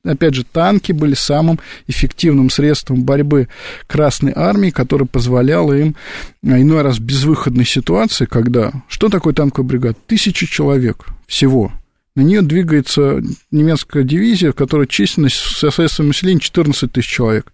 [0.03, 3.49] Опять же, танки были самым эффективным средством борьбы
[3.87, 5.95] Красной Армии, которое позволяло им
[6.43, 8.73] а, иной раз в безвыходной ситуации, когда...
[8.89, 9.99] Что такое танковая бригада?
[10.07, 11.73] Тысяча человек всего.
[12.17, 17.53] На нее двигается немецкая дивизия, в которой численность с СС населения 14 тысяч человек.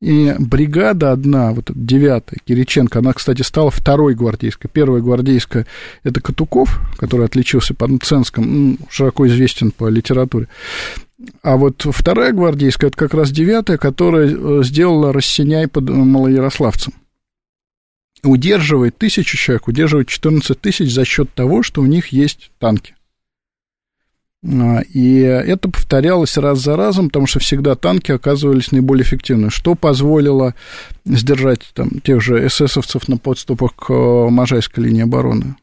[0.00, 4.70] И бригада одна, вот девятая, Кириченко, она, кстати, стала второй гвардейской.
[4.72, 5.66] Первая гвардейская–
[6.04, 10.48] это Катуков, который отличился по Ценском, широко известен по литературе.
[11.42, 16.94] А вот вторая гвардейская, это как раз девятая, которая э, сделала Рассеняй под Малоярославцем.
[18.22, 22.94] Удерживает тысячу человек, удерживает 14 тысяч за счет того, что у них есть танки.
[24.42, 29.74] А, и это повторялось раз за разом, потому что всегда танки оказывались наиболее эффективны, что
[29.74, 30.54] позволило
[31.04, 35.56] сдержать там, тех же эсэсовцев на подступах к э, Можайской линии обороны.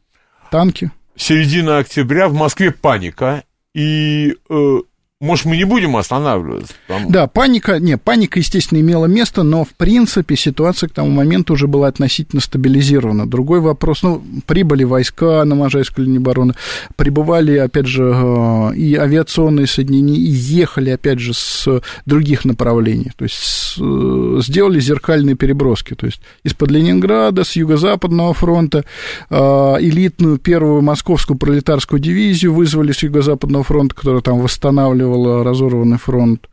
[0.50, 0.92] Танки.
[1.16, 3.42] Середина октября в Москве паника,
[3.74, 4.78] и э,
[5.20, 6.74] может, мы не будем останавливаться?
[6.86, 7.10] Потому...
[7.10, 11.66] Да, паника, не, паника, естественно, имела место, но, в принципе, ситуация к тому моменту уже
[11.66, 13.28] была относительно стабилизирована.
[13.28, 16.54] Другой вопрос, ну, прибыли войска на Можайскую линию обороны,
[16.94, 21.66] прибывали, опять же, э, и авиационные соединения, и ехали, опять же, с
[22.06, 23.10] других направлений.
[23.16, 25.94] То есть, э, сделали зеркальные переброски.
[25.94, 28.84] То есть, из-под Ленинграда, с юго-западного фронта,
[29.30, 29.34] э,
[29.80, 36.48] элитную первую московскую пролетарскую дивизию вызвали с юго-западного фронта, которая там восстанавливала восстанавливала разорванный фронт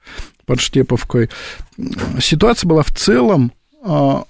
[0.46, 1.30] под Штеповкой.
[2.20, 3.52] Ситуация была в целом
[3.84, 4.24] э,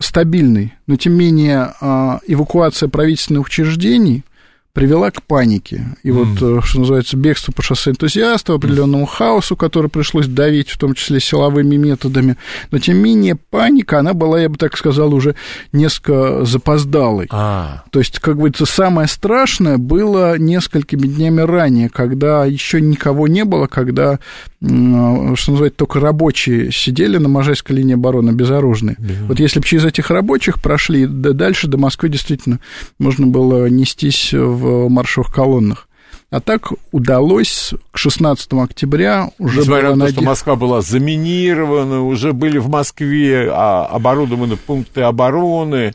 [0.00, 4.24] стабильной, но тем не менее э, эвакуация правительственных учреждений
[4.72, 5.96] привела к панике.
[6.02, 6.12] И mm.
[6.12, 10.94] вот, э, что называется, бегство по шоссе энтузиастов, определенному хаосу, который пришлось давить, в том
[10.94, 12.36] числе силовыми методами.
[12.70, 15.34] Но, тем не менее, паника, она была, я бы так сказал, уже
[15.72, 17.26] несколько запоздалой.
[17.30, 17.82] А.
[17.90, 23.66] То есть, как говорится, самое страшное было несколькими днями ранее, когда еще никого не было,
[23.66, 24.18] когда,
[24.60, 28.96] что называется, только рабочие сидели на Можайской линии обороны, безоружные.
[28.96, 29.26] Yeah.
[29.26, 32.60] Вот если бы через этих рабочих прошли, да дальше до Москвы действительно
[32.98, 35.88] можно было нестись в маршевых колоннах.
[36.30, 42.34] А так удалось к 16 октября уже Несмотря на то, что Москва была заминирована, уже
[42.34, 45.94] были в Москве а, оборудованы пункты обороны.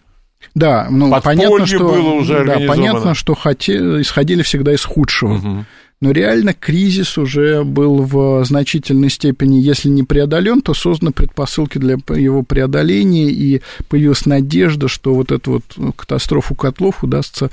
[0.55, 5.65] Да, ну Подполье понятно, что было уже да, понятно, что хоте- исходили всегда из худшего.
[6.03, 11.93] Но реально кризис уже был в значительной степени, если не преодолен, то созданы предпосылки для
[11.93, 17.51] его преодоления, и появилась надежда, что вот эту вот катастрофу котлов удастся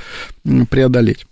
[0.69, 1.27] преодолеть.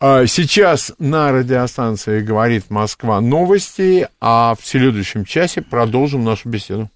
[0.00, 6.90] А Сейчас на радиостанции «Говорит Москва» новости, а в следующем часе продолжим нашу беседу.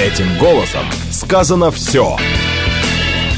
[0.00, 2.16] Этим голосом сказано все.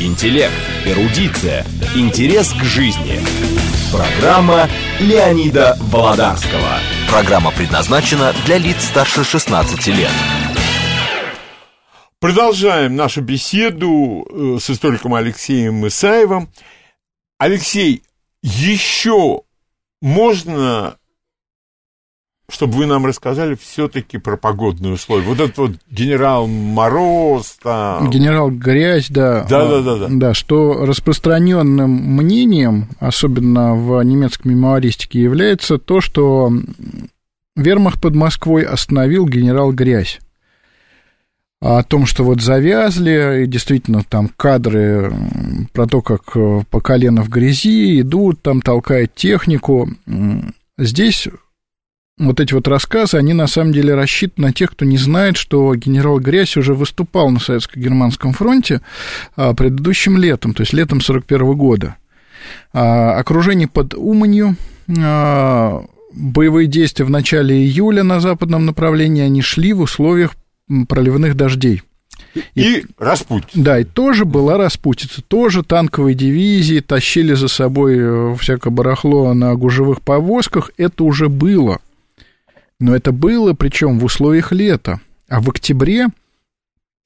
[0.02, 0.54] Интеллект,
[0.86, 1.62] эрудиция,
[1.94, 3.20] интерес к жизни.
[3.92, 4.66] Программа
[4.98, 6.78] Леонида Володарского.
[7.10, 10.10] Программа предназначена для лиц старше 16 лет.
[12.18, 16.48] Продолжаем нашу беседу э, с историком Алексеем Исаевым.
[17.36, 18.02] Алексей,
[18.42, 19.42] еще
[20.00, 20.96] можно,
[22.50, 25.24] чтобы вы нам рассказали все-таки про погодные условия?
[25.24, 28.10] Вот этот вот генерал Мороз, там...
[28.10, 29.44] Генерал Грязь, да.
[29.48, 30.06] Да-да-да-да.
[30.10, 36.52] Да, что распространенным мнением, особенно в немецкой мемуаристике, является то, что
[37.56, 40.20] вермахт под Москвой остановил генерал Грязь.
[41.62, 45.12] О том, что вот завязли, и действительно там кадры
[45.74, 49.86] про то, как э, по колено в грязи идут, там толкают технику.
[50.78, 51.28] Здесь
[52.20, 55.74] вот эти вот рассказы, они на самом деле рассчитаны на тех, кто не знает, что
[55.74, 58.82] генерал Грязь уже выступал на Советско-Германском фронте
[59.36, 61.96] а, предыдущим летом, то есть летом 41 года.
[62.72, 64.56] А, окружение под Уманью,
[64.98, 70.34] а, боевые действия в начале июля на западном направлении, они шли в условиях
[70.88, 71.82] проливных дождей.
[72.54, 73.48] И Распутин.
[73.54, 79.54] Да, и тоже была распутица, тоже танковые дивизии тащили за собой э, всякое барахло на
[79.56, 81.80] гужевых повозках, это уже было.
[82.80, 85.00] Но это было, причем в условиях лета.
[85.28, 86.08] А в октябре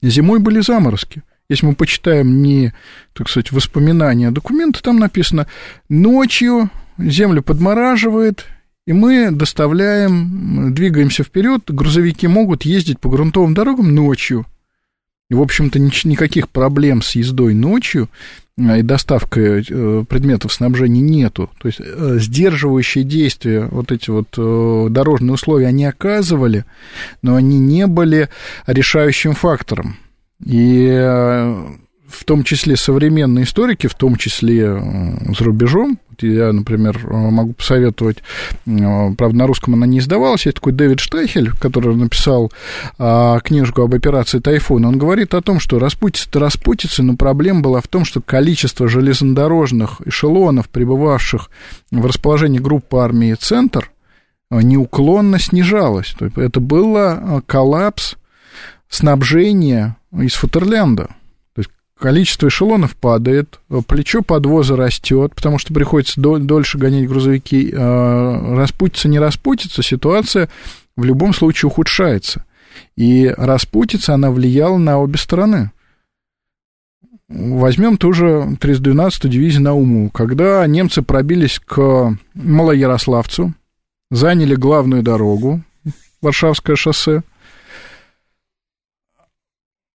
[0.01, 1.23] зимой были заморозки.
[1.51, 2.73] Если мы почитаем не,
[3.13, 5.47] так сказать, воспоминания, а документы, там написано,
[5.91, 8.47] ночью землю подмораживает,
[8.87, 14.47] и мы доставляем, двигаемся вперед, грузовики могут ездить по грунтовым дорогам ночью.
[15.29, 18.09] И, в общем-то, нич- никаких проблем с ездой ночью
[18.57, 21.51] и доставкой э, предметов снабжения нету.
[21.59, 26.65] То есть э, сдерживающие действия, вот эти вот э, дорожные условия, они оказывали,
[27.21, 28.29] но они не были
[28.67, 29.97] решающим фактором.
[30.45, 31.67] И э,
[32.15, 37.55] в том числе современные историки, в том числе э, за рубежом, я, например, э, могу
[37.55, 38.19] посоветовать,
[38.67, 42.53] э, правда, на русском она не издавалась, есть такой Дэвид Штайхель, который написал
[42.99, 47.81] а, книжку об операции «Тайфун», он говорит о том, что распутица-то распутица, но проблема была
[47.81, 51.51] в том, что количество железнодорожных эшелонов, пребывавших
[51.91, 53.91] в расположении группы армии «Центр»,
[54.51, 56.15] неуклонно снижалось.
[56.37, 58.15] Это было э, коллапс
[58.89, 61.11] снабжения из Футерленда.
[61.99, 67.71] Количество эшелонов падает, э, плечо подвоза растет, потому что приходится дол- дольше гонять грузовики.
[67.73, 70.49] Э, Распутиться, не распутиться, ситуация
[70.97, 72.45] в любом случае ухудшается.
[72.97, 75.71] И распутиться, она влияла на обе стороны.
[77.29, 80.11] Возьмем ту же 312-ю дивизию Науму.
[80.11, 83.55] Когда немцы пробились к Малоярославцу,
[84.11, 85.63] заняли главную дорогу,
[86.21, 87.23] Варшавское шоссе,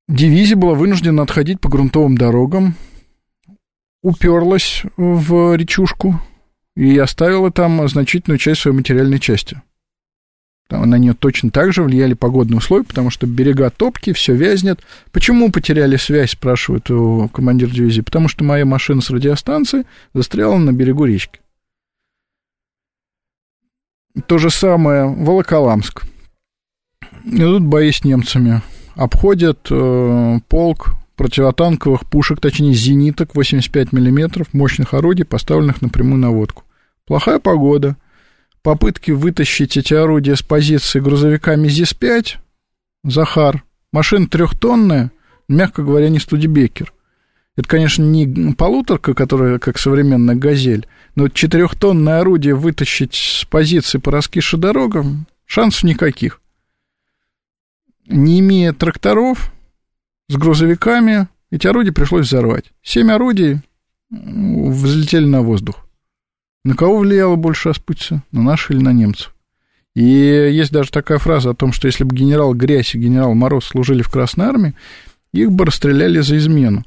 [0.08, 2.74] дивизия была вынуждена отходить по грунтовым дорогам,
[4.02, 6.20] уперлась в речушку
[6.74, 9.62] и оставила там значительную часть своей материальной части.
[10.68, 14.80] Там на нее точно так же влияли погодные условия, потому что берега топки, все вязнет.
[15.12, 16.88] Почему потеряли связь, спрашивает
[17.32, 18.02] командир дивизии.
[18.02, 21.40] Потому что моя машина с радиостанции застряла на берегу речки.
[24.26, 26.02] То же самое Волоколамск.
[27.24, 28.60] Идут бои с немцами.
[28.98, 36.64] Обходят э, полк противотанковых пушек, точнее зениток 85 миллиметров, мощных орудий, поставленных на прямую наводку.
[37.06, 37.96] Плохая погода.
[38.60, 42.38] Попытки вытащить эти орудия с позиции грузовиками ЗИС-5,
[43.04, 45.12] Захар, машина трехтонная,
[45.48, 46.92] мягко говоря, не студибекер.
[47.56, 54.10] Это, конечно, не полуторка, которая как современная «Газель», но четырехтонное орудие вытащить с позиции по
[54.10, 56.40] раскише дорогам шансов никаких.
[58.08, 59.52] Не имея тракторов
[60.28, 62.72] с грузовиками, эти орудия пришлось взорвать.
[62.82, 63.60] Семь орудий
[64.10, 65.86] взлетели на воздух.
[66.64, 68.22] На кого влияло больше распутица?
[68.32, 69.34] На наших или на немцев?
[69.94, 73.66] И есть даже такая фраза о том, что если бы генерал Грязь и генерал Мороз
[73.66, 74.74] служили в Красной Армии,
[75.32, 76.84] их бы расстреляли за измену.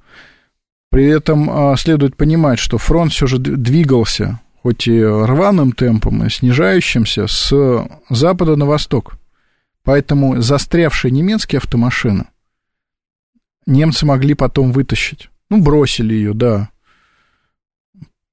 [0.89, 6.29] При этом а, следует понимать, что фронт все же двигался, хоть и рваным темпом, и
[6.29, 9.13] снижающимся, с запада на восток.
[9.83, 12.25] Поэтому застрявшие немецкие автомашины
[13.65, 15.29] немцы могли потом вытащить.
[15.49, 16.69] Ну, бросили ее, да.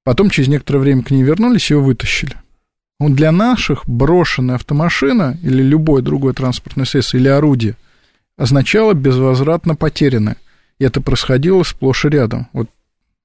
[0.05, 2.35] Потом через некоторое время к ней вернулись ее вытащили.
[2.99, 7.77] Вот для наших брошенная автомашина или любое другое транспортное средство или орудие
[8.37, 10.37] означало безвозвратно потерянное.
[10.79, 12.49] И это происходило сплошь и рядом.
[12.53, 12.69] Вот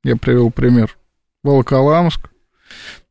[0.04, 0.96] я привел пример.
[1.44, 2.30] Волоколамск,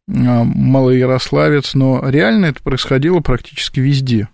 [0.08, 4.28] а, Малоярославец, но реально это происходило практически везде.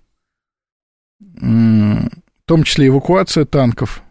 [1.21, 2.11] В
[2.45, 4.03] том числе эвакуация танков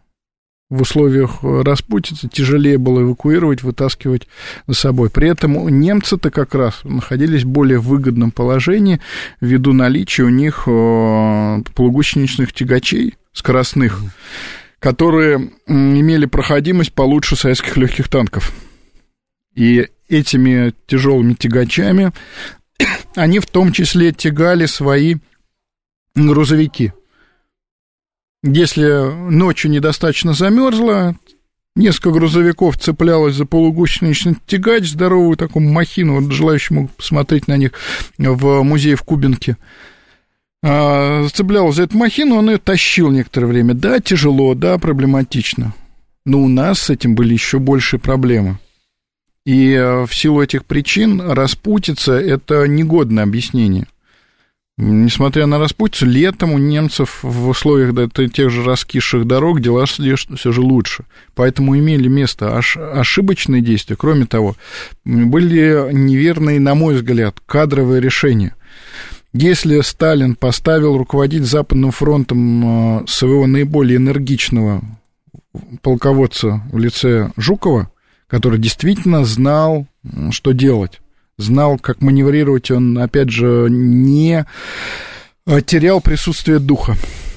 [0.70, 4.28] в условиях распутицы тяжелее было эвакуировать, вытаскивать
[4.68, 5.10] за собой.
[5.10, 9.00] При этом немцы-то как раз находились в более выгодном положении
[9.40, 14.02] ввиду наличия у них э, полугусеничных тягачей скоростных,
[14.80, 18.52] которые имели проходимость получше советских легких танков.
[19.56, 22.12] И этими тяжелыми тягачами
[23.16, 25.16] они в том числе тягали свои
[26.26, 26.94] грузовики.
[28.44, 31.16] Если ночью недостаточно замерзло,
[31.76, 37.72] несколько грузовиков цеплялось за полугусеничный тягач, здоровую такую махину, вот желающему посмотреть на них
[38.18, 39.58] в музее в Кубинке,
[40.64, 43.74] а, цеплялось за эту махину, он ее тащил некоторое время.
[43.74, 45.74] Да, тяжело, да, проблематично.
[46.26, 48.60] Но у нас с этим были еще большие проблемы.
[49.46, 53.88] И э, в силу этих причин распутиться– это негодное объяснение.
[54.80, 60.14] Несмотря на распутицу, летом у немцев в условиях да, тех же раскисших дорог дела шли
[60.16, 61.06] все же лучше.
[61.34, 63.96] Поэтому имели место ошибочные действия.
[63.96, 64.56] Кроме того,
[65.04, 68.54] были неверные, на мой взгляд, кадровые решения.
[69.34, 74.84] Если Сталин поставил руководить Западным фронтом э, своего наиболее энергичного
[75.82, 77.92] полководца в лице Жукова,
[78.28, 79.88] который действительно знал,
[80.32, 81.02] что делать,
[81.38, 84.46] знал, как маневрировать, он, опять же, не
[85.46, 86.96] э, терял присутствие духа.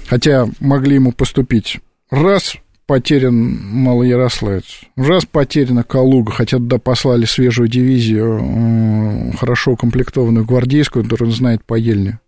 [0.08, 1.78] Хотя могли ему поступить
[2.10, 11.28] раз потерян Малоярославец, раз потеряна Калуга, хотя туда послали свежую дивизию, хорошо укомплектованную гвардейскую, которую
[11.28, 12.18] он знает по Ельне.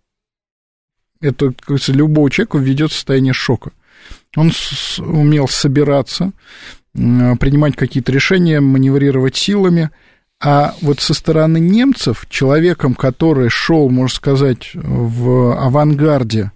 [1.19, 3.71] Это, как говорится, любого человека введет в состояние шока.
[4.37, 4.51] Он
[4.99, 6.31] умел собираться,
[6.93, 9.89] принимать какие-то решения, маневрировать силами–
[10.43, 16.51] а вот со стороны немцев, человеком, который шел, можно сказать, в авангарде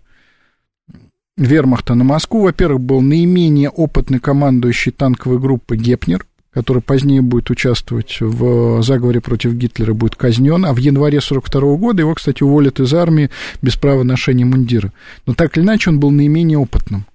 [1.38, 8.18] вермахта на Москву, во-первых, был наименее опытный командующий танковой группы Гепнер, который позднее будет участвовать
[8.20, 12.94] в заговоре против Гитлера, будет казнен, а в январе 42 года его, кстати, уволят из
[12.94, 13.30] армии
[13.62, 14.92] без права ношения мундира.
[15.26, 17.06] Но так или иначе он был наименее опытным.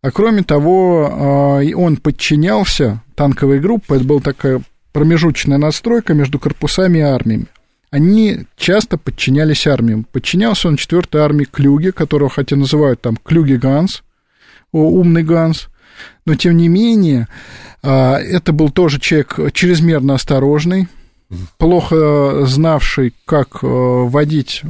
[0.00, 4.62] А кроме того, а, он подчинялся танковой группе, это была такая
[4.98, 7.46] промежуточная настройка между корпусами и армиями.
[7.92, 10.02] Они часто подчинялись армиям.
[10.02, 14.02] Подчинялся он 4-й армии Клюге, которого хотя называют там Клюге Ганс,
[14.72, 15.68] умный Ганс,
[16.26, 17.28] но тем не менее
[17.80, 20.88] а, это был тоже человек чрезмерно осторожный,
[21.58, 24.62] плохо знавший, как э, водить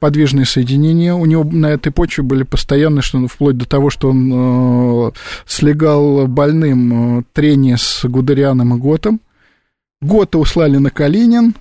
[0.00, 1.14] подвижные соединения.
[1.14, 5.10] У него на этой почве были постоянные, что вплоть до того, что он э,
[5.46, 9.20] слегал больным э, трение с Гудерианом и Готом.
[10.06, 11.54] Гота услали на Калинин,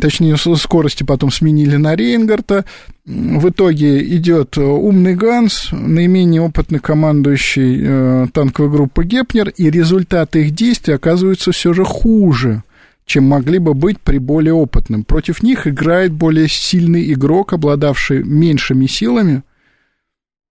[0.00, 2.64] точнее, скорости потом сменили на Рейнгарта.
[3.04, 10.54] В итоге идет умный Ганс, наименее опытный командующий э, танковой группы Гепнер, и результаты их
[10.54, 12.62] действий оказываются все же хуже
[13.06, 15.04] чем могли бы быть при более опытном.
[15.04, 19.42] Против них играет более сильный игрок, обладавший меньшими силами,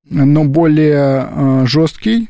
[0.10, 2.30] но более э, жесткий,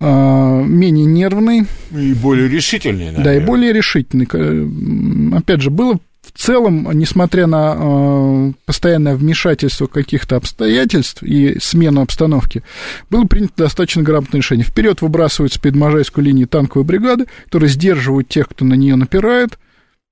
[0.00, 1.66] менее нервный.
[1.90, 3.24] И более решительный, наверное.
[3.24, 5.36] Да, и более решительный.
[5.36, 12.62] Опять же, было в целом, несмотря на э, постоянное вмешательство каких-то обстоятельств и смену обстановки,
[13.08, 14.64] было принято достаточно грамотное решение.
[14.64, 19.59] Вперед выбрасываются перед Можайской линией танковые бригады, которые сдерживают тех, кто на нее напирает, а,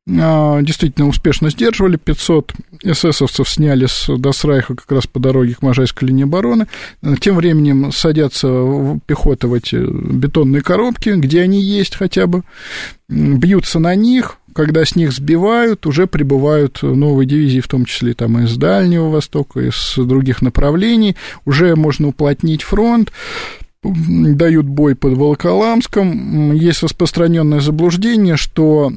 [0.08, 1.96] действительно успешно сдерживали.
[1.96, 2.52] 500
[2.82, 6.66] эсэсовцев сняли с Досрайха как раз по дороге к Можайской линии обороны.
[7.20, 8.48] Тем временем садятся
[9.06, 12.42] пехоты в эти бетонные коробки, где они есть хотя бы,
[13.08, 18.38] бьются на них, когда с них сбивают, уже прибывают новые дивизии, в том числе там
[18.40, 23.12] из Дальнего Востока, из других направлений, уже можно уплотнить фронт,
[23.82, 26.52] дают бой под Волоколамском.
[26.52, 28.90] Есть распространенное заблуждение, что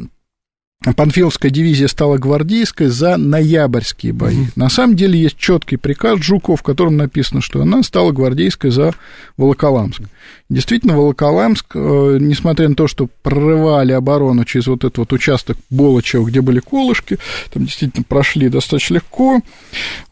[0.83, 4.35] Панфиловская дивизия стала гвардейской за ноябрьские бои.
[4.35, 4.51] Mm-hmm.
[4.55, 8.95] На самом деле есть четкий приказ Жуков, в котором написано, что она стала гвардейской за
[9.37, 10.01] Волоколамск.
[10.49, 16.25] Действительно, Волоколамск, э, несмотря на то, что прорывали оборону через вот этот вот участок Болочева,
[16.25, 17.19] где были колышки,
[17.53, 19.41] там действительно прошли достаточно легко,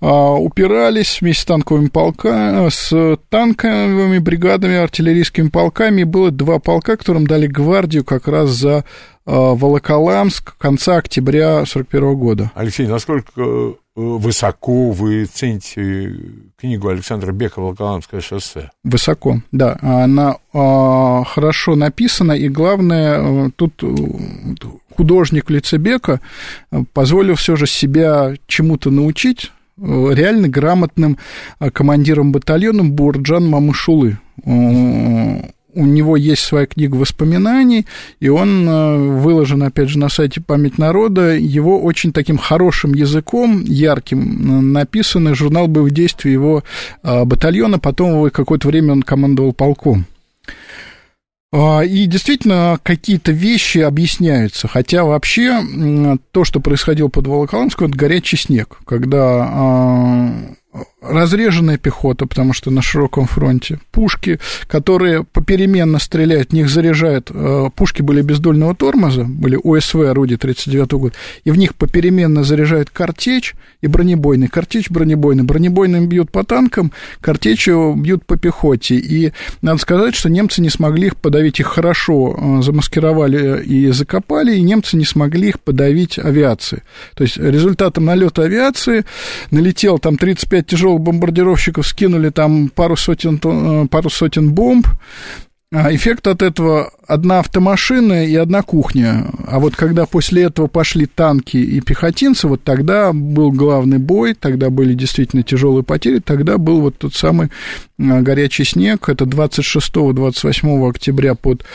[0.01, 6.01] а, упирались вместе с танковыми полками, с танковыми бригадами, артиллерийскими полками.
[6.01, 8.86] И было два полка, которым дали гвардию как раз за
[9.30, 12.52] Волоколамск конца октября 1941 года.
[12.56, 16.16] Алексей, насколько высоко вы цените
[16.58, 18.72] книгу Александра Бека «Волоколамское шоссе».
[18.84, 19.78] Высоко, да.
[19.82, 23.88] Она а, хорошо написана, и главное, э, тут э,
[24.96, 26.22] художник в лице Бека
[26.72, 31.18] э, позволил все же себя чему-то научить, реально грамотным
[31.72, 34.18] командиром батальона Бурджан Мамышулы
[35.74, 37.86] у него есть своя книга воспоминаний,
[38.20, 41.36] и он э, выложен, опять же, на сайте «Память народа».
[41.36, 46.63] Его очень таким хорошим языком, ярким, написанный журнал боевых действий его
[47.03, 47.80] э, батальона.
[47.80, 50.05] Потом какое-то время он командовал полком.
[51.51, 54.67] А, и действительно, какие-то вещи объясняются.
[54.67, 55.63] Хотя вообще
[56.32, 60.32] то, что происходило под Волоколамском, это горячий снег, когда а,
[61.02, 68.02] разреженная пехота, потому что на широком фронте, пушки, которые попеременно стреляют, них заряжают, э, пушки
[68.02, 73.88] были бездольного тормоза, были ОСВ орудия 39 года, и в них попеременно заряжают картечь и
[73.88, 80.30] бронебойный, картечь бронебойный, бронебойным бьют по танкам, картечью бьют по пехоте, и надо сказать, что
[80.30, 85.50] немцы не смогли их подавить, их хорошо э, замаскировали и закопали, и немцы не смогли
[85.50, 86.84] их подавить авиации.
[87.16, 89.06] То есть результатом налета авиации
[89.52, 94.88] налетел там 35 пять тяжелых бомбардировщиков скинули там пару сотен, э, пару сотен бомб.
[95.72, 99.28] А эффект от этого одна автомашина и одна кухня.
[99.45, 104.72] А вот когда после этого пошли танки и пехотинцы, вот тогда был главный бой, тогда
[104.72, 107.49] были действительно тяжелые потери, тогда был вот тот самый
[107.99, 111.65] а, горячий снег, это 26-28 октября под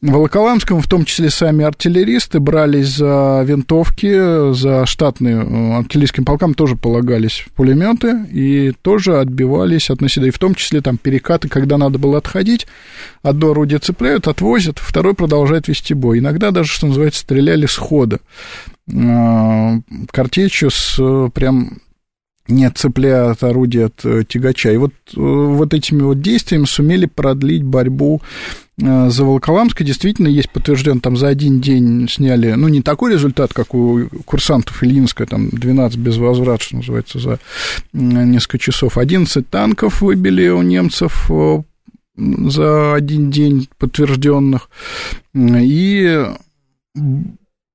[0.00, 6.74] Волоколамском, в том числе сами артиллеристы брались за винтовки, за штатные э, артиллерийским полкам тоже
[6.74, 11.98] полагались пулеметы и тоже отбивались от наседа, и в том числе там перекаты, когда надо
[11.98, 12.66] было отходить,
[13.44, 16.18] одно орудие цепляют, отвозят, второй продолжает вести бой.
[16.18, 18.20] Иногда даже, что называется, стреляли с хода
[18.92, 19.78] а,
[20.10, 20.98] картечью с
[21.34, 21.78] прям
[22.46, 24.70] не отцепляя от орудия от э, тягача.
[24.70, 28.20] И вот, э, вот этими вот действиями сумели продлить борьбу
[28.78, 29.80] э, за Волоколамск.
[29.80, 34.10] И действительно есть подтвержден, там за один день сняли, ну, не такой результат, как у
[34.26, 37.38] курсантов Ильинска, там 12 без возврата, что называется, за
[37.94, 38.98] несколько часов.
[38.98, 41.30] 11 танков выбили у немцев
[42.16, 44.70] за один день подтвержденных.
[45.34, 46.26] И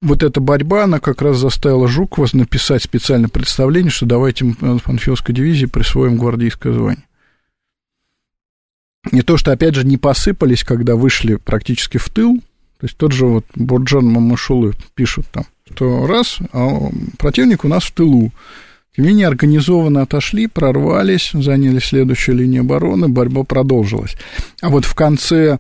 [0.01, 5.65] вот эта борьба, она как раз заставила Жукова написать специальное представление, что давайте Панфиловской дивизии
[5.65, 7.03] присвоим гвардейское звание.
[9.11, 12.37] Не то, что, опять же, не посыпались, когда вышли практически в тыл,
[12.79, 17.83] то есть тот же вот Бурджан Мамашулы пишут там, что раз, а противник у нас
[17.83, 18.31] в тылу,
[18.99, 24.15] менее, организованно отошли, прорвались, заняли следующую линию обороны, борьба продолжилась.
[24.61, 25.59] А вот в конце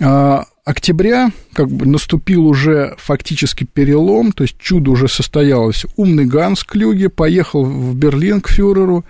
[0.00, 5.86] а, октября как бы наступил уже фактически перелом, то есть чудо уже состоялось.
[5.96, 9.04] Умный Ганс Клюге поехал в Берлин к фюреру,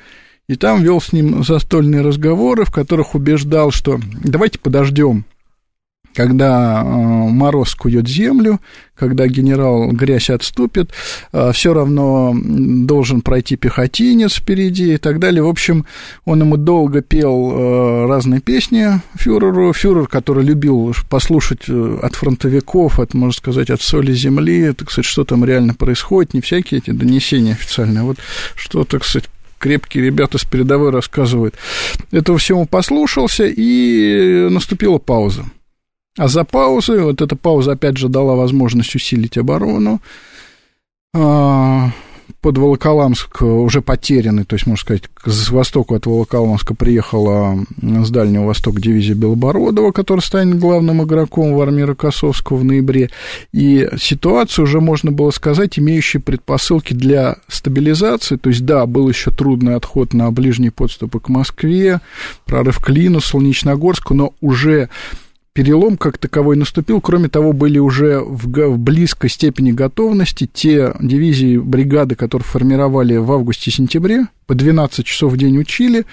[0.48, 5.24] и там вел с ним застольные разговоры, в которых убеждал, что давайте подождем
[6.18, 8.60] когда э, мороз кует землю,
[8.96, 10.90] когда генерал грязь отступит,
[11.32, 15.44] э, все равно должен пройти пехотинец впереди и так далее.
[15.44, 15.86] В общем,
[16.24, 19.72] он ему долго пел э, разные песни фюреру.
[19.72, 25.24] Фюрер, который любил послушать от фронтовиков, от, можно сказать, от соли земли, так сказать, что
[25.24, 28.16] там реально происходит, не всякие эти донесения официальные, а вот
[28.56, 31.54] что, так сказать, крепкие ребята с передовой рассказывают.
[32.10, 35.44] Этого всему послушался, и наступила пауза.
[36.18, 40.02] А за паузой, вот эта пауза, опять же, дала возможность усилить оборону.
[41.14, 41.90] А,
[42.40, 48.46] под Волоколамск уже потерянный, то есть, можно сказать, с востоку от Волоколамска приехала с Дальнего
[48.46, 53.10] Востока дивизия Белобородова, которая станет главным игроком в армии Рокоссовского в ноябре.
[53.52, 58.36] И ситуацию уже можно было сказать, имеющие предпосылки для стабилизации.
[58.36, 62.00] То есть, да, был еще трудный отход на ближние подступы к Москве,
[62.44, 64.88] прорыв к Лину, Солнечногорску, но уже
[65.52, 67.00] перелом как таковой наступил.
[67.00, 73.30] Кроме того, были уже в, в близкой степени готовности те дивизии, бригады, которые формировали в
[73.32, 76.06] августе-сентябре, по 12 часов в день учили,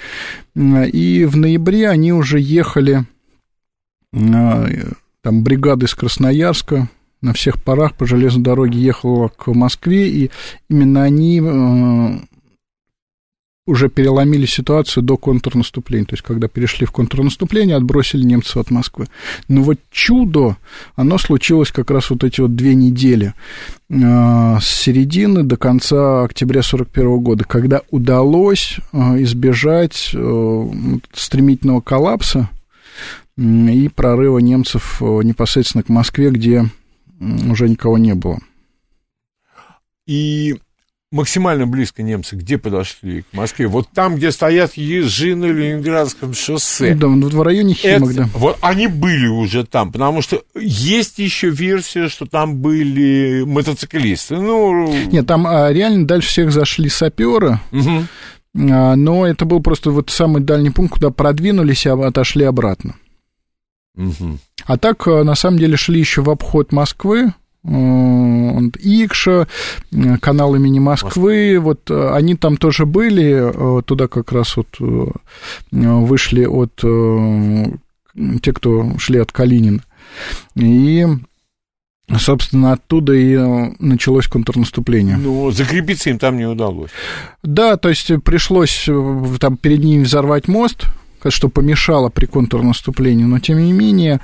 [0.56, 3.06] и в ноябре они уже ехали,
[4.12, 6.90] там, бригады из Красноярска,
[7.22, 10.32] на всех парах по железной дороге ехала к Москве, и
[10.70, 11.40] именно они
[13.68, 19.08] уже переломили ситуацию до контрнаступления, то есть когда перешли в контрнаступление, отбросили немцев от Москвы.
[19.48, 20.58] Но вот чудо,
[20.96, 23.34] оно случилось как раз вот эти вот две недели
[23.90, 30.70] э, с середины до конца октября 1941 года, когда удалось э, избежать э,
[31.14, 32.50] стремительного коллапса
[33.38, 36.70] и прорыва немцев непосредственно к Москве, где
[37.20, 38.40] уже никого не было.
[40.08, 40.56] И
[41.16, 43.68] максимально близко немцы где подошли к Москве?
[43.68, 46.94] Вот там, где стоят ежи на Ленинградском шоссе.
[46.94, 48.30] Да, вот в районе Химок, Это, да.
[48.34, 54.36] Вот они были уже там, потому что есть еще версия, что там были мотоциклисты.
[54.36, 54.94] Ну...
[55.12, 57.60] Нет, там а, реально дальше всех зашли саперы.
[57.72, 58.72] Угу.
[58.72, 62.96] А, но это был просто вот самый дальний пункт, куда продвинулись и отошли обратно.
[63.96, 64.38] Угу.
[64.66, 67.34] А так, а, на самом деле, шли еще в обход Москвы,
[67.68, 69.48] Икша,
[70.22, 75.08] канал имени Москвы, вот э, они там тоже были, э, туда как раз вот э,
[75.72, 76.76] вышли от
[78.42, 79.82] те, кто шли от Калинина.
[80.56, 81.08] И
[82.20, 83.36] Собственно, оттуда и
[83.80, 85.18] началось контрнаступление.
[85.18, 86.92] Ну, закрепиться им там не удалось.
[87.42, 88.88] Да, то есть пришлось
[89.40, 90.86] там перед ними взорвать мост,
[91.32, 94.22] что помешало при контрнаступлении, но тем не менее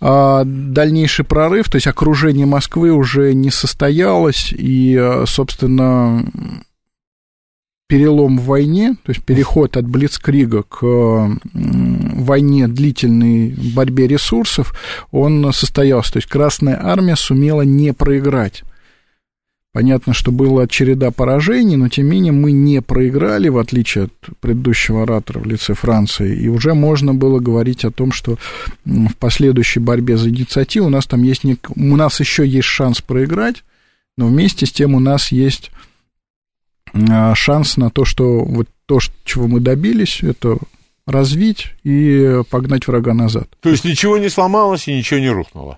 [0.00, 6.24] а, дальнейший прорыв, то есть окружение Москвы уже не состоялось, и, а, собственно,
[7.88, 10.78] перелом в войне, то есть переход от Блицкрига к
[11.54, 14.74] войне длительной борьбе ресурсов,
[15.10, 16.12] он состоялся.
[16.12, 18.62] То есть Красная Армия сумела не проиграть.
[19.72, 24.12] Понятно, что была череда поражений, но тем не менее мы не проиграли, в отличие от
[24.40, 28.38] предыдущего оратора в лице Франции, и уже можно было говорить о том, что
[28.86, 31.58] в последующей борьбе за инициативу у нас там есть, не...
[31.76, 33.62] у нас еще есть шанс проиграть,
[34.16, 35.70] но вместе с тем у нас есть
[36.94, 40.56] а, шанс на то, что вот то, чего мы добились, это
[41.06, 43.48] развить и погнать врага назад.
[43.60, 45.76] То есть ничего не сломалось и ничего не рухнуло?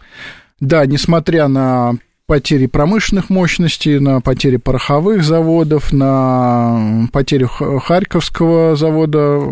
[0.60, 1.96] Да, несмотря на
[2.30, 9.42] потери промышленных мощностей, на потери пороховых заводов, на потерю Харьковского завода,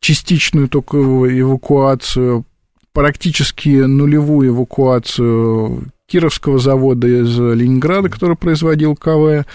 [0.00, 2.44] частичную только эвакуацию,
[2.92, 9.46] практически нулевую эвакуацию Кировского завода из Ленинграда, который производил КВ.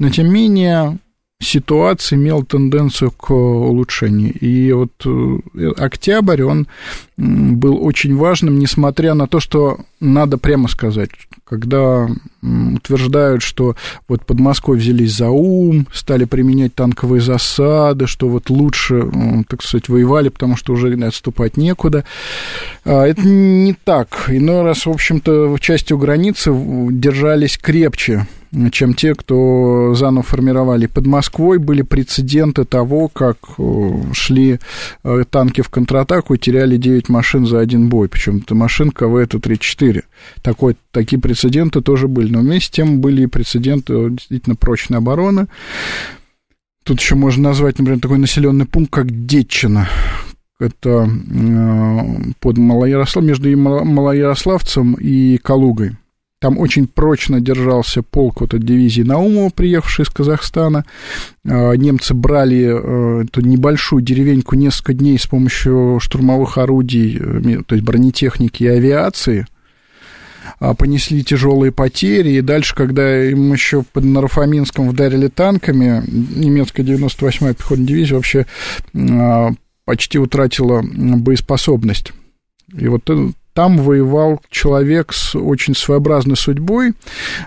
[0.00, 0.98] Но, тем не менее,
[1.40, 4.32] ситуация имела тенденцию к улучшению.
[4.38, 6.68] И вот э, октябрь, он
[7.16, 11.10] был очень важным, несмотря на то, что надо прямо сказать,
[11.44, 12.08] когда
[12.42, 13.74] утверждают, что
[14.08, 19.10] вот под Москвой взялись за ум, стали применять танковые засады, что вот лучше,
[19.48, 22.04] так сказать, воевали, потому что уже отступать некуда.
[22.84, 24.26] А, это не так.
[24.28, 25.48] Иной раз, в общем-то,
[25.92, 26.52] у границы
[26.90, 28.26] держались крепче
[28.72, 30.86] чем те, кто заново формировали.
[30.86, 33.36] Под Москвой были прецеденты того, как
[34.12, 34.58] шли
[35.04, 38.08] э, танки в контратаку и теряли 9 машин за один бой.
[38.08, 40.02] Причем это машин КВ это 3-4.
[40.42, 42.32] Такой, такие прецеденты тоже были.
[42.32, 45.46] Но вместе с тем были и прецеденты действительно прочной обороны.
[46.84, 49.88] Тут еще можно назвать, например, такой населенный пункт, как Детчина.
[50.58, 52.00] Это э,
[52.40, 55.96] под Малоярослав, между Малоярославцем и Калугой.
[56.40, 60.86] Там очень прочно держался полк вот от дивизии Наумова, приехавший из Казахстана.
[61.44, 67.74] А, немцы брали э, эту небольшую деревеньку несколько дней с помощью штурмовых орудий, э, то
[67.74, 69.46] есть бронетехники и авиации
[70.60, 77.52] а, понесли тяжелые потери, и дальше, когда им еще под Нарафаминском вдарили танками, немецкая 98-я
[77.52, 78.46] пехотная дивизия вообще
[78.94, 79.50] а,
[79.84, 82.14] почти утратила боеспособность.
[82.74, 83.10] И вот
[83.52, 86.94] там воевал человек с очень своеобразной судьбой,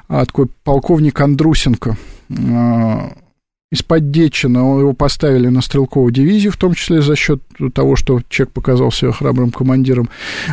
[0.07, 1.97] а, такой полковник Андрусенко,
[2.29, 3.13] а,
[3.74, 7.41] из-под Дечина его поставили на стрелковую дивизию, в том числе за счет
[7.74, 10.09] того, что человек показался храбрым командиром.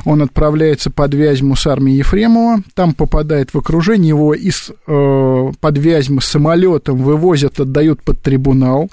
[0.07, 5.79] Он отправляется под Вязьму с армией Ефремова, там попадает в окружение, его из э, под
[5.79, 8.91] Вязьмы самолетом вывозят, отдают под трибунал,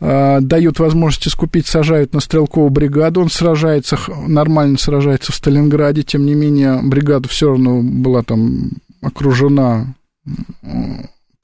[0.00, 6.24] э, дают возможность искупить, сажают на стрелковую бригаду, он сражается, нормально сражается в Сталинграде, тем
[6.24, 8.70] не менее бригада все равно была там
[9.02, 9.94] окружена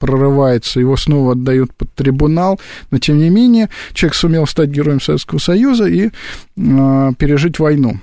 [0.05, 2.59] прорывается, его снова отдают под трибунал,
[2.91, 7.99] но тем не менее человек сумел стать героем Советского Союза и э, пережить войну.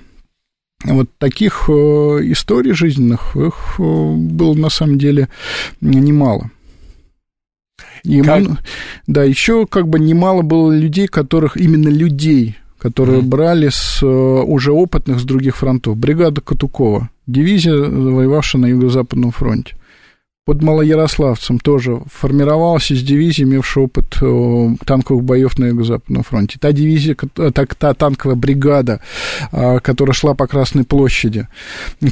[0.85, 5.29] Вот таких э, историй жизненных их э, было на самом деле
[5.81, 6.51] немало.
[8.03, 8.43] И как...
[9.07, 13.27] да, еще как бы немало было людей, которых именно людей, которые mm.
[13.27, 15.97] брали с уже опытных с других фронтов.
[15.97, 19.77] Бригада Катукова, дивизия, воевавшая на Юго-Западном фронте
[20.45, 26.59] под Малоярославцем тоже формировалась из дивизии, имевшей опыт э, танковых боев на Юго-Западном фронте.
[26.61, 29.01] Та дивизия, э, так, та танковая бригада,
[29.53, 31.47] э, которая шла по Красной площади.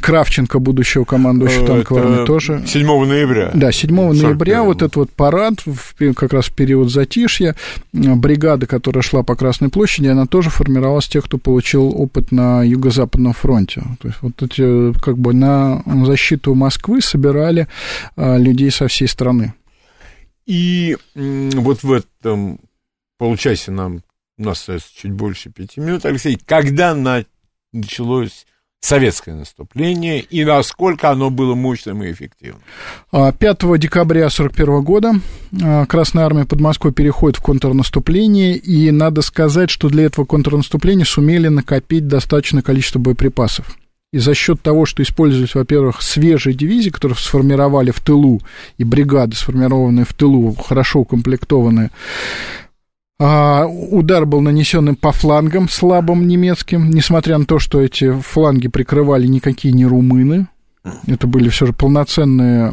[0.01, 2.63] Кравченко, будущего командующего танковой армии, тоже.
[2.65, 3.51] 7 ноября.
[3.53, 5.55] Да, 7 ноября вот этот вот парад,
[6.15, 7.57] как раз в период затишья,
[7.91, 13.33] бригада, которая шла по Красной площади, она тоже формировалась тех, кто получил опыт на Юго-Западном
[13.33, 13.83] фронте.
[14.01, 17.67] То есть вот эти, как бы на защиту Москвы собирали
[18.37, 19.53] людей со всей страны.
[20.45, 22.59] И вот в этом
[23.17, 24.03] получайся нам,
[24.37, 26.95] у нас остается чуть больше пяти минут, Алексей, когда
[27.71, 28.45] началось
[28.81, 32.61] советское наступление и насколько оно было мощным и эффективным?
[33.11, 35.13] 5 а, декабря 1941 года
[35.61, 41.05] а, Красная Армия под Москвой переходит в контрнаступление, и надо сказать, что для этого контрнаступления
[41.05, 43.77] сумели накопить достаточное количество боеприпасов.
[44.13, 48.41] И за счет того, что использовались, во-первых, свежие дивизии, которые сформировали в тылу,
[48.77, 51.91] и бригады, сформированные в тылу, хорошо укомплектованные,
[53.23, 59.27] а, удар был нанесен по флангам слабым немецким, несмотря на то, что эти фланги прикрывали
[59.27, 60.47] никакие не румыны.
[61.05, 62.71] Это были все же полноценные а,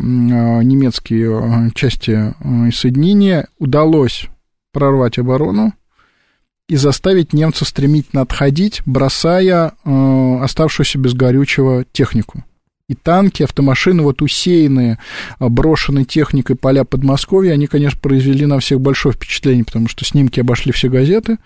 [0.62, 2.34] немецкие а, части
[2.66, 3.48] и соединения.
[3.58, 4.26] Удалось
[4.72, 5.74] прорвать оборону
[6.68, 12.44] и заставить немцев стремительно отходить, бросая э, оставшуюся без горючего технику.
[12.88, 14.98] И танки, автомашины, вот усеянные,
[15.40, 20.40] э, брошенной техникой поля Подмосковья, они, конечно, произвели на всех большое впечатление, потому что снимки
[20.40, 21.38] обошли все газеты,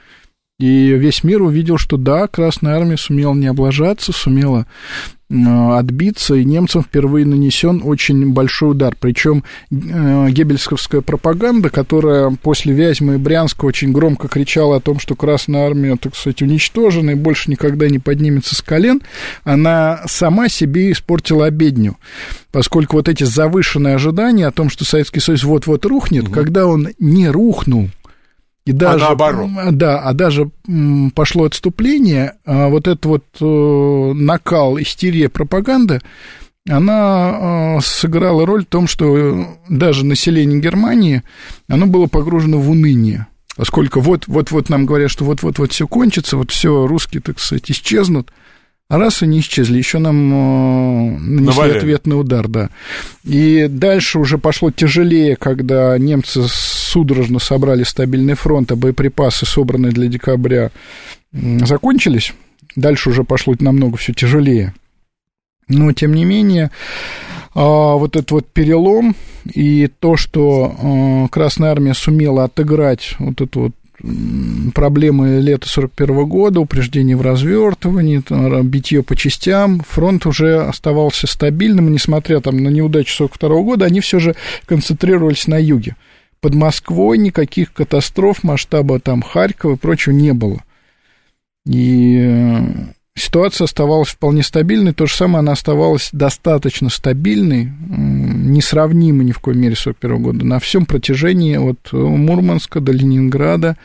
[0.62, 4.66] и весь мир увидел, что да, Красная Армия сумела не облажаться, сумела
[5.32, 8.94] Э, отбиться, и немцам впервые нанесен очень большой удар.
[9.00, 15.14] Причем э, геббельсковская пропаганда, которая после Вязьмы и Брянска очень громко кричала о том, что
[15.14, 19.00] Красная Армия, так сказать, уничтожена и больше никогда не поднимется с колен,
[19.42, 21.96] она сама себе испортила обедню.
[22.50, 26.32] Поскольку вот эти завышенные ожидания о том, что Советский Союз вот-вот рухнет, угу.
[26.32, 27.88] когда он не рухнул,
[28.64, 29.50] и а даже, а наоборот.
[29.72, 30.50] Да, а даже
[31.14, 36.00] пошло отступление, а вот этот вот э, накал, истерия пропаганды,
[36.68, 41.22] она э, сыграла роль в том, что даже население Германии,
[41.68, 43.26] оно было погружено в уныние.
[43.56, 48.32] Поскольку вот-вот-вот нам говорят, что вот-вот-вот все кончится, вот все, русские, так сказать, исчезнут,
[48.92, 51.78] а раз они исчезли, еще нам э, нанесли Наваляли.
[51.78, 52.68] ответный удар, да.
[53.24, 60.08] И дальше уже пошло тяжелее, когда немцы судорожно собрали стабильный фронт, а боеприпасы, собранные для
[60.08, 60.72] декабря,
[61.32, 62.34] закончились.
[62.76, 64.74] Дальше уже пошло намного все тяжелее.
[65.68, 66.70] Но, тем не менее,
[67.54, 69.16] а, вот этот вот перелом
[69.46, 73.72] и то, что а, Красная Армия сумела отыграть вот эту вот
[74.74, 78.22] проблемы лета 41 года, упреждение в развертывании,
[78.62, 84.18] битье по частям, фронт уже оставался стабильным, несмотря там, на неудачу 42 года, они все
[84.18, 84.34] же
[84.66, 85.96] концентрировались на юге.
[86.40, 90.62] Под Москвой никаких катастроф масштаба там Харькова и прочего не было.
[91.64, 94.92] И э, ситуация оставалась вполне стабильной.
[94.92, 100.58] То же самое она оставалась достаточно стабильной, несравнимой ни в коей мере 41 года, на
[100.58, 103.76] всем протяжении от э, Мурманска до Ленинграда.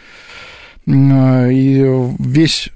[0.88, 1.86] А, и
[2.20, 2.70] весь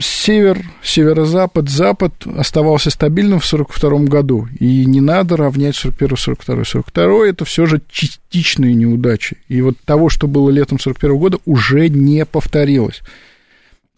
[0.00, 4.48] север, северо-запад, запад оставался стабильным в 42 году.
[4.58, 9.36] И не надо равнять 41 42 42 это все же частичные неудачи.
[9.48, 13.02] И вот того, что было летом 41 года, уже не повторилось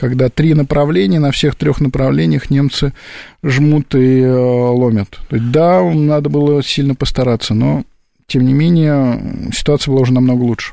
[0.02, 2.92] когда три направления, на всех трех направлениях немцы
[3.44, 5.20] жмут и э, ломят.
[5.30, 7.84] Да, надо было сильно постараться, но,
[8.26, 10.72] тем не менее, ситуация была уже намного лучше.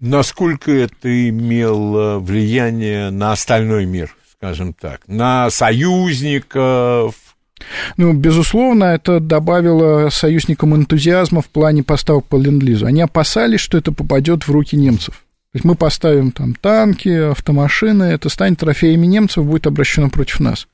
[0.00, 7.14] Насколько это имело влияние на остальной мир, скажем так, на союзников,
[7.98, 12.86] ну, безусловно, это добавило союзникам энтузиазма в плане поставок по ленд-лизу.
[12.86, 15.25] Они опасались, что это попадет в руки немцев.
[15.56, 20.68] То есть мы поставим там танки, автомашины, это станет трофеями немцев, будет обращено против нас.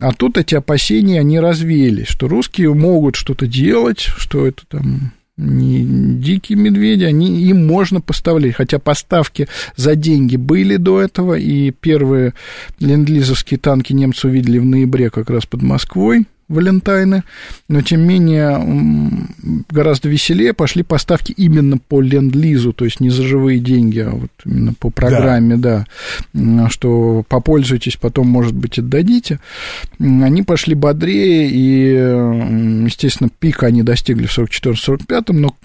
[0.00, 5.84] А тут эти опасения, они развеялись, что русские могут что-то делать, что это там не
[5.84, 8.56] дикие медведи, они, им можно поставлять.
[8.56, 12.34] Хотя поставки за деньги были до этого, и первые
[12.80, 16.26] ленд-лизовские танки немцы увидели в ноябре как раз под Москвой.
[16.52, 17.24] Валентайны,
[17.68, 19.26] но тем не менее
[19.70, 24.30] гораздо веселее пошли поставки именно по ленд-лизу, то есть не за живые деньги, а вот
[24.44, 25.86] именно по программе, да,
[26.32, 29.40] да что попользуйтесь, потом, может быть, отдадите.
[29.98, 35.56] Они пошли бодрее, и, естественно, пик они достигли в 44-45, но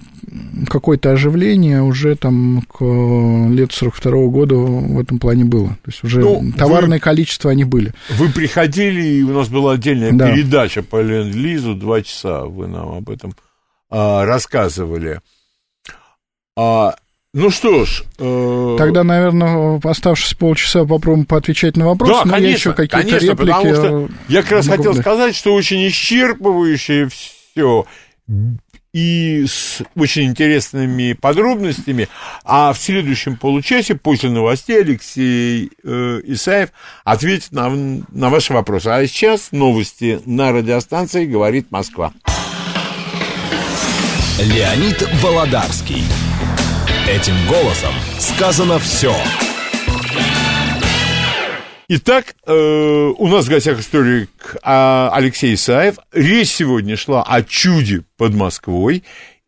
[0.70, 5.70] какое-то оживление уже там к лет 42 -го года в этом плане было.
[5.70, 7.94] То есть уже ну, товарное вы, количество они были.
[8.10, 10.32] Вы приходили, и у нас была отдельная да.
[10.32, 13.34] передача по Ленд-Лизу, два часа вы нам об этом
[13.90, 15.22] а, рассказывали.
[16.58, 16.96] А,
[17.34, 18.04] ну что ж.
[18.20, 18.76] Э...
[18.78, 22.26] Тогда, наверное, оставшись полчаса, попробуем поотвечать на вопросы.
[22.26, 23.52] Да, конечно, еще какие-то конечно, реплики.
[23.52, 27.86] Потому что я как раз хотел сказать, что очень исчерпывающее все
[28.98, 32.10] и с очень интересными подробностями.
[32.44, 36.70] А в следующем получасе, после новостей, Алексей э, Исаев
[37.04, 38.88] ответит на, на ваши вопросы.
[38.88, 42.12] А сейчас новости на радиостанции «Говорит Москва».
[44.40, 46.04] Леонид Володарский.
[47.08, 49.16] Этим голосом сказано все.
[51.90, 55.96] Итак, э, у нас в гостях историк э, Алексей Исаев.
[56.12, 59.04] Речь сегодня шла о чуде под Москвой.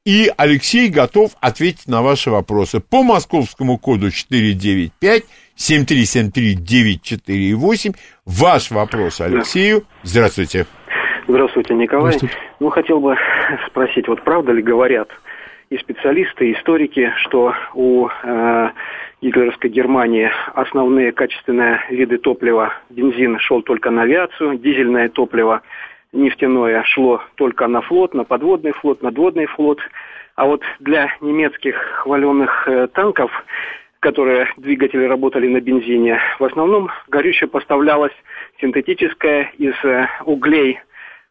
[0.05, 5.23] И Алексей готов ответить на ваши вопросы по московскому коду 495
[5.57, 7.91] 7373 948.
[8.25, 9.83] Ваш вопрос Алексею.
[10.03, 10.65] Здравствуйте.
[11.27, 12.13] Здравствуйте, Николай.
[12.13, 12.35] Здравствуйте.
[12.61, 13.17] Ну, хотел бы
[13.67, 15.09] спросить, вот правда ли говорят
[15.69, 18.69] и специалисты, и историки, что у э,
[19.21, 25.61] гитлеровской Германии основные качественные виды топлива, бензин шел только на авиацию, дизельное топливо
[26.13, 29.79] нефтяное шло только на флот, на подводный флот, надводный флот.
[30.35, 33.31] А вот для немецких хваленных э, танков,
[33.99, 38.13] которые двигатели работали на бензине, в основном горючее поставлялось
[38.61, 40.79] синтетическое из э, углей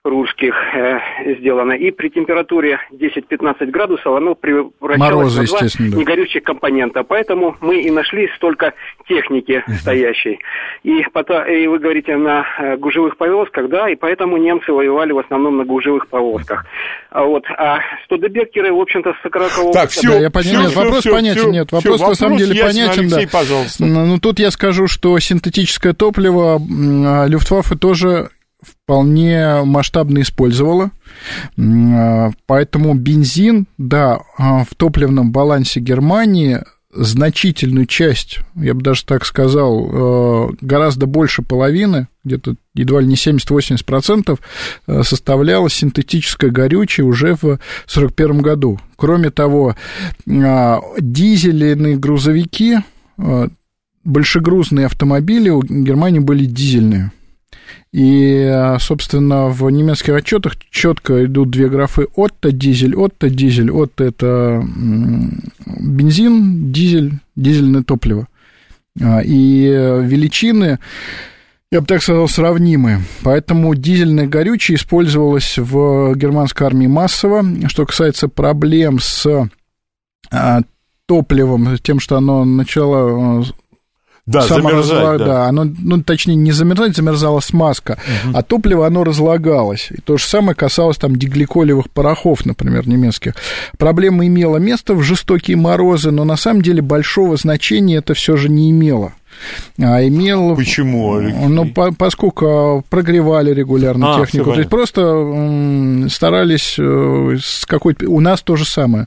[0.09, 0.98] русских э,
[1.39, 1.72] сделано.
[1.72, 5.97] И при температуре 10-15 градусов оно превращалось Морозы, в два да.
[5.97, 7.02] негорючих компонента.
[7.05, 8.74] Поэтому мы и нашли столько
[9.09, 10.39] техники uh стоящей.
[10.82, 15.59] И, и вы говорите на э, гужевых повозках, да, и поэтому немцы воевали в основном
[15.59, 16.64] на гужевых повозках.
[17.10, 21.01] А вот, а студебекеры, в общем-то, с 40 Так, все, да, я понял, все, вопрос
[21.01, 23.39] все, понятен, все, нет, вопрос все, на самом деле ясен, понятен, Алексей, да.
[23.39, 23.85] пожалуйста.
[23.85, 28.30] Ну, тут я скажу, что синтетическое топливо а, Люфтваффе тоже
[28.89, 30.93] вполне масштабно использовала.
[32.47, 39.90] Поэтому бензин, да, а, в топливном балансе Германии значительную часть, я бы даже так сказал,
[39.90, 44.40] э, гораздо больше половины, где-то едва ли не 70-80%
[44.86, 48.81] э, составляло синтетическое горючее уже в 1941 году.
[48.97, 49.77] Кроме того,
[50.27, 52.78] а, дизельные грузовики,
[53.19, 53.48] э,
[54.05, 57.12] большегрузные автомобили у Германии были дизельные.
[57.98, 63.72] И, собственно, в немецких отчетах четко идут две графы Отто, дизель, Отто, дизель.
[63.72, 64.64] Отто– это
[65.80, 68.28] бензин, дизель, дизельное топливо.
[69.02, 70.78] А, и величины,
[71.72, 73.00] я бы так сказал, сравнимые.
[73.24, 77.44] Поэтому дизельное горючее использовалось в германской армии массово.
[77.66, 79.50] Что касается проблем с
[80.30, 80.60] а,
[81.06, 83.44] топливом, тем, что оно начало
[84.28, 85.24] да, замерзать, да.
[85.24, 85.46] да.
[85.46, 88.36] Оно, ну, точнее, не замерзать, замерзала смазка, угу.
[88.36, 89.88] а топливо, оно разлагалось.
[89.90, 93.34] И то же самое касалось там дигликолевых порохов, например, немецких.
[93.78, 98.50] Проблема имела место в жестокие морозы, но на самом деле большого значения это все же
[98.50, 99.14] не имело
[99.78, 100.56] имел...
[100.56, 101.47] Почему, Алексей?
[101.47, 108.09] Ну, по, поскольку прогревали регулярно а, технику, то есть просто старались э, с какой-то...
[108.09, 109.06] У нас то же самое.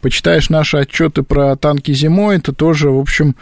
[0.00, 3.36] Почитаешь наши отчеты про танки зимой, это тоже, в общем,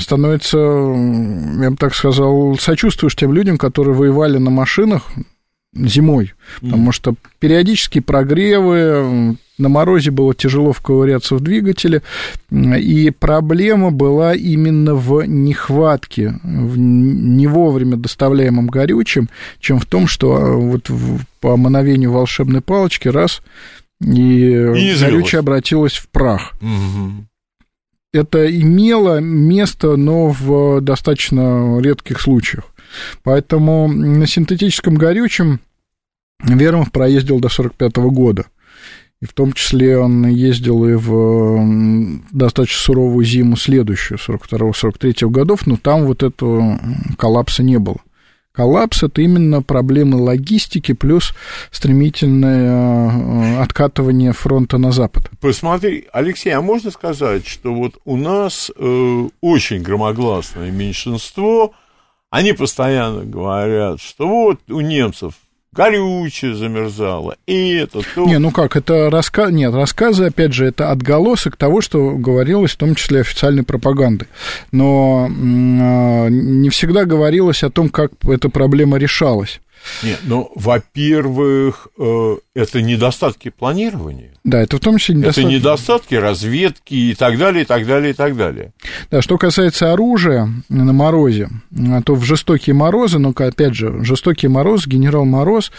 [0.00, 5.10] становится, я бы так сказал, сочувствуешь тем людям, которые воевали на машинах,
[5.74, 12.02] зимой, потому что периодические прогревы, на морозе было тяжело вковыряться в двигателе,
[12.50, 19.28] и проблема была именно в нехватке, в не вовремя доставляемом горючем,
[19.60, 20.90] чем в том, что а, вот
[21.40, 23.40] по мановению волшебной палочки раз
[24.00, 26.52] и, и горючее обратилось в прах.
[26.60, 27.26] Угу.
[28.14, 32.64] Это имело место, но в достаточно редких случаях.
[33.22, 35.60] Поэтому на синтетическом горючем
[36.42, 38.46] Вермов проездил до 1945 года.
[39.20, 45.76] И в том числе он ездил и в достаточно суровую зиму следующую, 42-43 годов, но
[45.76, 46.80] там вот этого
[47.16, 47.98] коллапса не было.
[48.52, 51.32] Коллапс– это именно проблемы логистики плюс
[51.70, 55.30] стремительное э, откатывание фронта на запад.
[55.40, 61.72] Посмотри, Алексей, а можно сказать, что вот у нас э, очень громогласное меньшинство,
[62.32, 65.34] они постоянно говорят, что вот у немцев
[65.74, 68.24] горючее замерзало, и это, то...
[68.24, 69.50] Не, ну как, это рассказ...
[69.50, 74.28] Нет, рассказы, опять же, это отголосок того, что говорилось, в том числе официальной пропаганды.
[74.70, 79.60] Но а, не всегда говорилось о том, как эта проблема решалась.
[80.02, 84.32] Нет, ну, во-первых, э, это недостатки планирования.
[84.44, 85.40] Да, это в том числе недостатки.
[85.40, 88.72] Это недостатки разведки и так далее, и так далее, и так далее.
[89.10, 91.48] Да, что касается оружия на морозе,
[92.04, 95.72] то в жестокие морозы, но, опять же, жестокий мороз, генерал Мороз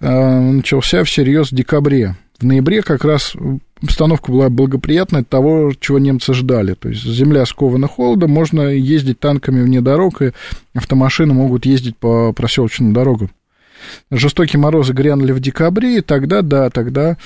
[0.00, 2.16] э, начался всерьез в декабре.
[2.38, 3.34] В ноябре как раз
[3.80, 6.74] обстановка была благоприятная того, чего немцы ждали.
[6.74, 10.32] То есть земля скована холодом, можно ездить танками вне дорог, и
[10.74, 13.30] автомашины могут ездить по проселочным дорогам.
[14.10, 17.16] Жестокие морозы грянули в декабре, и тогда, да, тогда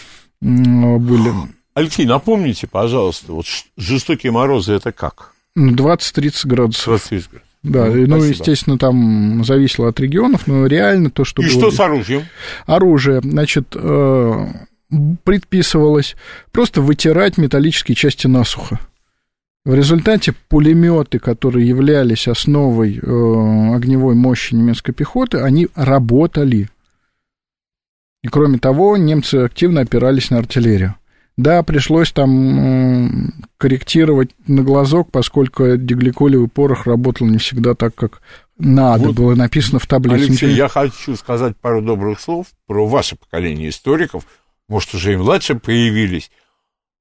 [0.41, 1.33] были...
[1.75, 5.33] Алексей, напомните, пожалуйста, вот жестокие морозы это как?
[5.57, 6.87] 20-30 ну, градусов.
[6.87, 7.43] 20 градусов.
[7.63, 11.43] Да, ну, ну естественно, там зависело от регионов, но реально то, что...
[11.43, 11.55] И было...
[11.55, 12.25] что с оружием?
[12.67, 14.47] Оружие, значит, э,
[15.25, 16.17] предписывалось
[16.53, 18.79] просто вытирать металлические части насухо.
[19.69, 26.71] В результате пулеметы, которые являлись основой э, огневой мощи немецкой пехоты, они работали.
[28.23, 30.95] И кроме того, немцы активно опирались на артиллерию.
[31.37, 32.29] Да, пришлось там
[32.59, 33.11] э,
[33.59, 38.23] корректировать на глазок, поскольку дегликолевый порох работал не всегда так, как
[38.57, 40.31] надо, вот, было написано в таблице.
[40.31, 44.25] Алексей, я хочу сказать пару добрых слов про ваше поколение историков,
[44.67, 46.31] может, уже и младше появились,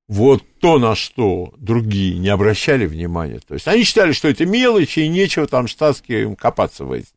[0.08, 3.40] вот то, на что другие не обращали внимания.
[3.46, 7.10] То есть они считали, что это мелочи, и нечего там штатским копаться в этих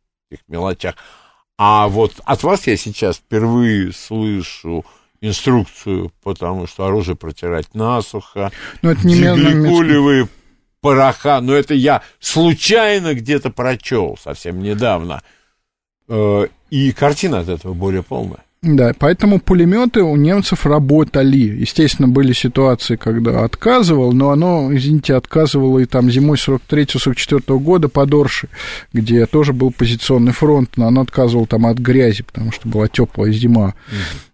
[0.49, 0.97] мелочах.
[1.57, 4.85] А вот от вас я сейчас впервые слышу
[5.21, 8.51] инструкцию, потому что оружие протирать насухо,
[8.83, 9.15] ну, это не
[10.81, 15.23] пороха, но это я случайно где-то прочел совсем недавно.
[16.09, 18.45] Э, и картина от этого более полная.
[18.63, 21.39] Да, поэтому пулеметы у немцев работали.
[21.39, 28.13] Естественно, были ситуации, когда отказывал, но оно, извините, отказывало и там зимой 43-44 года под
[28.13, 28.49] Орши,
[28.93, 33.33] где тоже был позиционный фронт, но оно отказывало там от грязи, потому что была теплая
[33.33, 33.75] зима.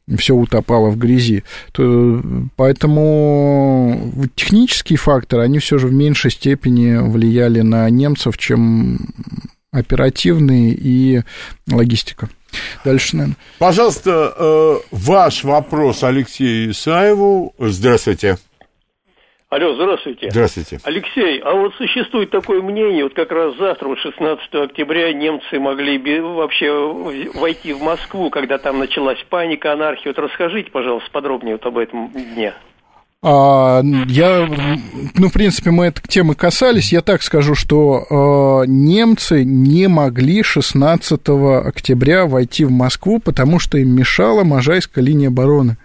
[0.09, 0.17] Mm-hmm.
[0.17, 1.45] Все утопало в грязи.
[1.71, 2.21] То,
[2.57, 8.99] поэтому технические факторы, они все же в меньшей степени влияли на немцев, чем
[9.71, 11.23] оперативные и
[11.71, 12.29] логистика.
[12.85, 13.37] Дальше, наверное.
[13.59, 17.55] Пожалуйста, э, ваш вопрос Алексею Исаеву.
[17.59, 18.37] Здравствуйте.
[19.49, 20.29] Алло, здравствуйте.
[20.29, 20.81] Здравствуйте.
[20.83, 25.99] Алексей, а вот существует такое мнение, вот как раз завтра, вот 16 октября, немцы могли
[26.21, 26.73] вообще
[27.33, 30.13] войти в Москву, когда там началась паника, анархия.
[30.13, 32.55] Вот расскажите, пожалуйста, подробнее вот об этом дне.
[33.29, 34.49] А, я,
[35.17, 36.93] ну, в принципе, мы этой темы касались.
[36.93, 41.21] Я так скажу, что э, немцы не могли 16
[41.65, 45.77] октября войти в Москву, потому что им мешала Можайская линия обороны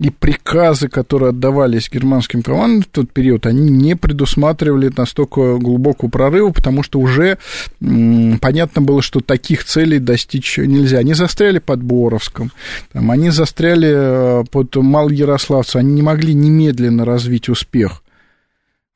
[0.00, 6.50] и приказы, которые отдавались германским командам в тот период, они не предусматривали настолько глубокого прорыва,
[6.50, 7.38] потому что уже
[7.80, 10.98] м, понятно было, что таких целей достичь нельзя.
[10.98, 12.50] Они застряли под Боровском,
[12.92, 18.02] там, они застряли э, под Малоярославцем, они не могли немедленно развить успех.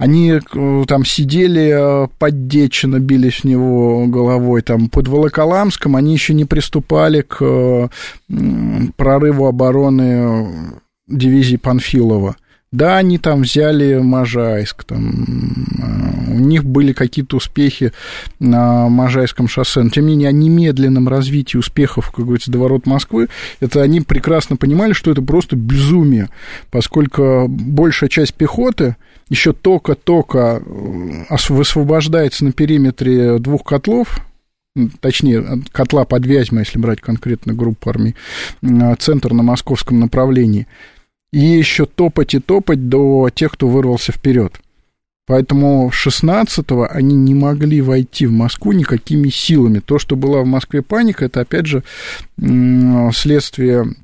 [0.00, 4.62] Они э, там сидели э, под Дечино, бились в него головой.
[4.62, 7.90] Там под Волоколамском они еще не приступали к
[8.96, 12.36] прорыву обороны дивизии Панфилова.
[12.70, 15.24] Да, они там взяли Можайск, там,
[15.78, 17.94] э, у них были какие-то успехи
[18.40, 22.84] на Можайском шоссе, но тем не менее о немедленном развитии успехов, как говорится, до ворот
[22.84, 23.28] Москвы,
[23.60, 26.28] это они прекрасно понимали, что это просто безумие,
[26.70, 28.96] поскольку большая часть пехоты
[29.30, 34.20] еще только-только э, высвобождается на периметре двух котлов,
[35.00, 38.14] точнее, котла под Вязьма, если брать конкретно группу армий,
[38.60, 40.66] э, центр на московском направлении–
[41.32, 44.60] и еще топать и топать до тех, кто вырвался вперед.
[45.26, 49.80] Поэтому 16-го они не могли войти в Москву никакими силами.
[49.80, 51.84] То, что была в Москве паника, это, опять же,
[53.12, 53.94] следствие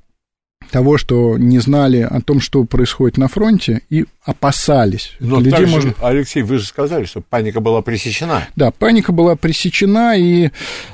[0.71, 5.13] того, что не знали о том, что происходит на фронте, и опасались.
[5.21, 5.95] Но Людей также, можно...
[6.01, 8.49] Алексей, вы же сказали, что паника была пресечена.
[8.57, 10.51] Да, паника была пресечена, и э,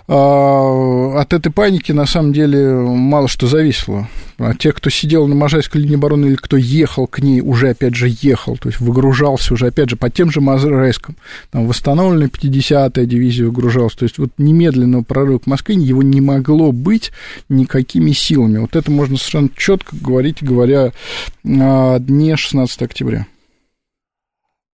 [0.09, 4.09] от этой паники, на самом деле, мало что зависело.
[4.39, 7.95] А те, кто сидел на Можайской линии обороны или кто ехал к ней, уже, опять
[7.95, 11.17] же, ехал, то есть выгружался уже, опять же, по тем же Можайском.
[11.51, 13.95] Там восстановленная 50-я дивизия выгружалась.
[13.95, 17.13] То есть вот немедленного прорыва к Москве его не могло быть
[17.49, 18.59] никакими силами.
[18.59, 20.93] Вот это можно совершенно четко говорить, говоря
[21.45, 23.27] о дне 16 октября.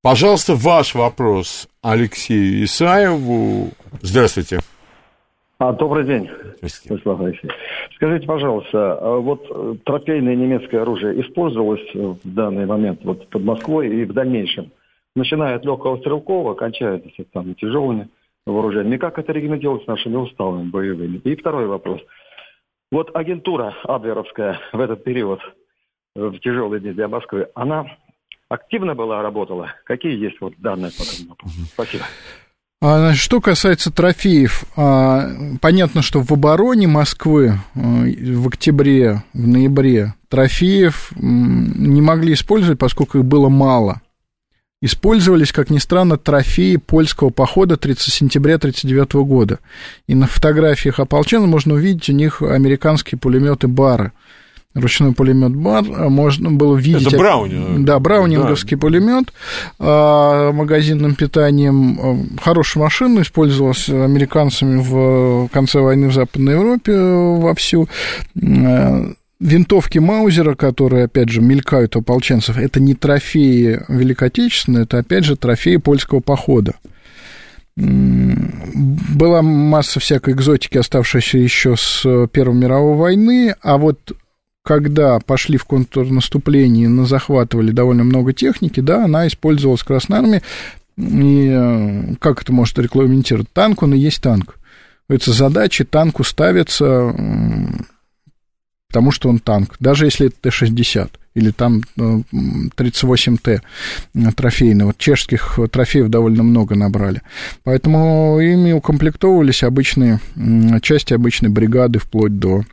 [0.02, 3.70] Пожалуйста, ваш вопрос Алексею Исаеву.
[4.00, 4.60] Здравствуйте.
[5.58, 6.30] А, добрый день,
[6.62, 7.20] Вячеслав
[7.96, 13.88] Скажите, пожалуйста, а вот э, трофейное немецкое оружие использовалось в данный момент вот под Москвой
[13.88, 14.70] и в дальнейшем,
[15.16, 17.02] начиная от легкого стрелкового, кончая
[17.32, 18.08] самыми тяжелыми
[18.46, 18.98] вооружениями.
[18.98, 21.16] Как это с нашими уставами боевыми?
[21.24, 22.00] И второй вопрос.
[22.92, 25.40] Вот агентура Абверовская в этот период,
[26.14, 27.86] в тяжелые дни для Москвы, она
[28.48, 29.72] активно была, работала?
[29.84, 31.58] Какие есть вот данные по этому вопросу?
[31.72, 32.04] Спасибо.
[32.82, 35.30] А, что касается трофеев, а,
[35.60, 43.18] понятно, что в обороне Москвы а, в октябре, в ноябре трофеев не могли использовать, поскольку
[43.18, 44.02] их было мало.
[44.86, 49.58] Использовались, как ни странно, трофеи польского похода 30 сентября 1939 года.
[50.06, 54.12] И на фотографиях ополчен можно увидеть у них американские пулеметы Бары–
[54.76, 57.08] ручной пулемет Бар, а можно было видеть...
[57.08, 57.84] Это Браунинг.
[57.84, 58.80] Да, браунинговский да.
[58.80, 59.32] пулемет
[59.78, 61.98] а, магазинным питанием.
[62.00, 67.88] А, хорошая машина, использовалась американцами в конце войны в Западной Европе вовсю.
[69.38, 75.24] Винтовки Маузера, которые, опять же, мелькают у ополченцев, это не трофеи Великой Отечественной, это, опять
[75.24, 76.74] же, трофеи польского похода
[77.76, 82.02] была масса всякой экзотики, оставшейся еще с
[82.32, 84.12] Первой мировой войны, а вот
[84.62, 90.42] когда пошли в контрнаступление, на захватывали довольно много техники, да, она использовалась Красной Армией,
[90.96, 93.52] и э, как это может регламентировать?
[93.52, 94.56] Танк, он и есть танк.
[95.08, 97.14] Это задачи танку ставятся,
[98.88, 103.60] потому что он танк, даже если это Т-60 или там 38Т
[104.14, 104.86] э, трофейный.
[104.86, 107.20] Вот чешских трофеев довольно много набрали.
[107.62, 110.20] Поэтому ими укомплектовывались обычные
[110.80, 112.64] части обычной бригады вплоть до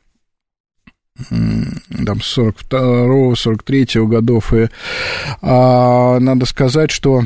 [1.29, 4.53] там, 42-43 годов.
[4.53, 4.69] И
[5.41, 7.23] а, надо сказать, что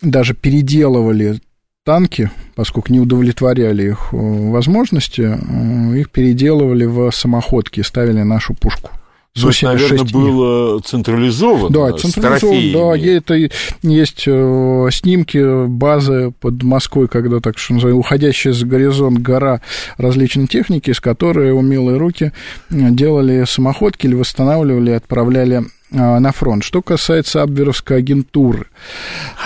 [0.00, 1.40] даже переделывали
[1.88, 4.16] танки, поскольку не удовлетворяли их э,
[4.50, 8.90] возможности, э, их переделывали в самоходки, ставили нашу пушку.
[9.32, 11.70] То есть, наверное, было централизовано.
[11.70, 13.48] Да, централизовано, да, это
[13.80, 19.62] есть э, снимки базы под Москвой, когда так что называемая уходящая за горизонт гора
[19.96, 22.32] различной техники, с которой умелые руки
[22.68, 26.64] делали самоходки или восстанавливали, отправляли на фронт.
[26.64, 28.66] Что касается Абверовской агентуры.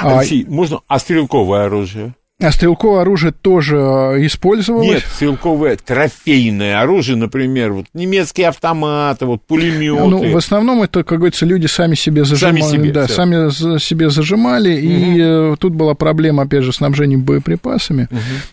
[0.01, 0.51] Алексей, а...
[0.51, 2.15] можно а стрелковое оружие?
[2.43, 4.89] А стрелковое оружие тоже э, использовалось?
[4.89, 10.05] Нет, стрелковое трофейное оружие, например, вот немецкие автоматы, вот пулеметы.
[10.05, 12.61] Ну, в основном это, как говорится, люди сами себе зажимали.
[12.61, 13.15] Сами себе, да, все.
[13.15, 15.53] сами себе зажимали, угу.
[15.53, 18.09] и тут была проблема, опять же, снабжением боеприпасами.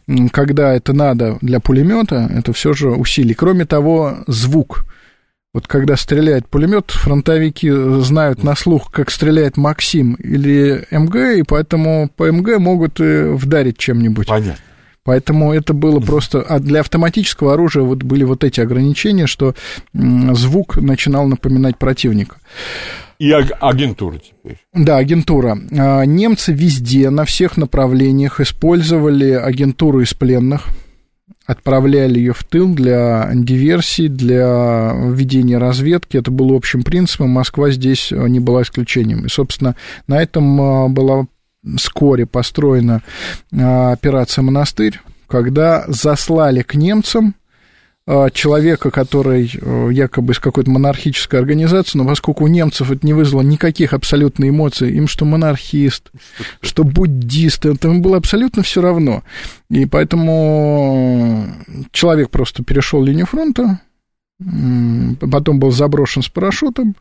[0.07, 0.29] Угу.
[0.29, 3.33] Когда это надо для пулемета, это все же усилий.
[3.33, 4.85] Кроме того, звук–
[5.53, 7.71] вот когда стреляет пулемет, фронтовики
[8.01, 14.27] знают на слух, как стреляет Максим или МГ, и поэтому по МГ могут вдарить чем-нибудь.
[14.27, 14.63] Понятно.
[15.03, 16.41] Поэтому это было просто...
[16.41, 19.55] А для автоматического оружия вот были вот эти ограничения, что
[19.91, 22.37] звук начинал напоминать противника.
[23.17, 24.59] И агентура теперь.
[24.73, 25.57] Да, агентура.
[25.71, 30.67] А, немцы везде, на всех направлениях использовали агентуру из пленных
[31.49, 36.15] отправляли ее в тыл для диверсий, для ведения разведки.
[36.15, 37.31] Это было общим принципом.
[37.31, 39.25] Москва здесь э, не была исключением.
[39.25, 41.25] И, собственно, на этом э, была
[41.75, 43.01] вскоре построена
[43.51, 47.33] э, операция «Монастырь», когда заслали к немцам
[48.33, 53.43] человека, который э, якобы из какой-то монархической организации, но поскольку у немцев это не вызвало
[53.43, 56.11] никаких абсолютно эмоций, им что монархист,
[56.61, 59.23] что буддист, это им было абсолютно все равно.
[59.69, 61.45] И поэтому
[61.91, 63.79] человек просто перешел линию фронта,
[65.19, 66.95] потом был заброшен с парашютом,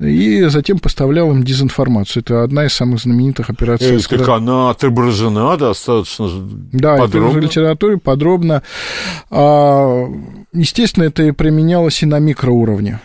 [0.00, 2.22] и затем поставлял им дезинформацию.
[2.22, 3.96] Это одна из самых знаменитых операций.
[3.96, 6.28] Это как она отображена достаточно
[6.72, 7.32] да, подробно.
[7.32, 8.62] Да, в литературе подробно.
[9.30, 10.06] А,
[10.52, 13.00] естественно, это применялось и на микроуровне.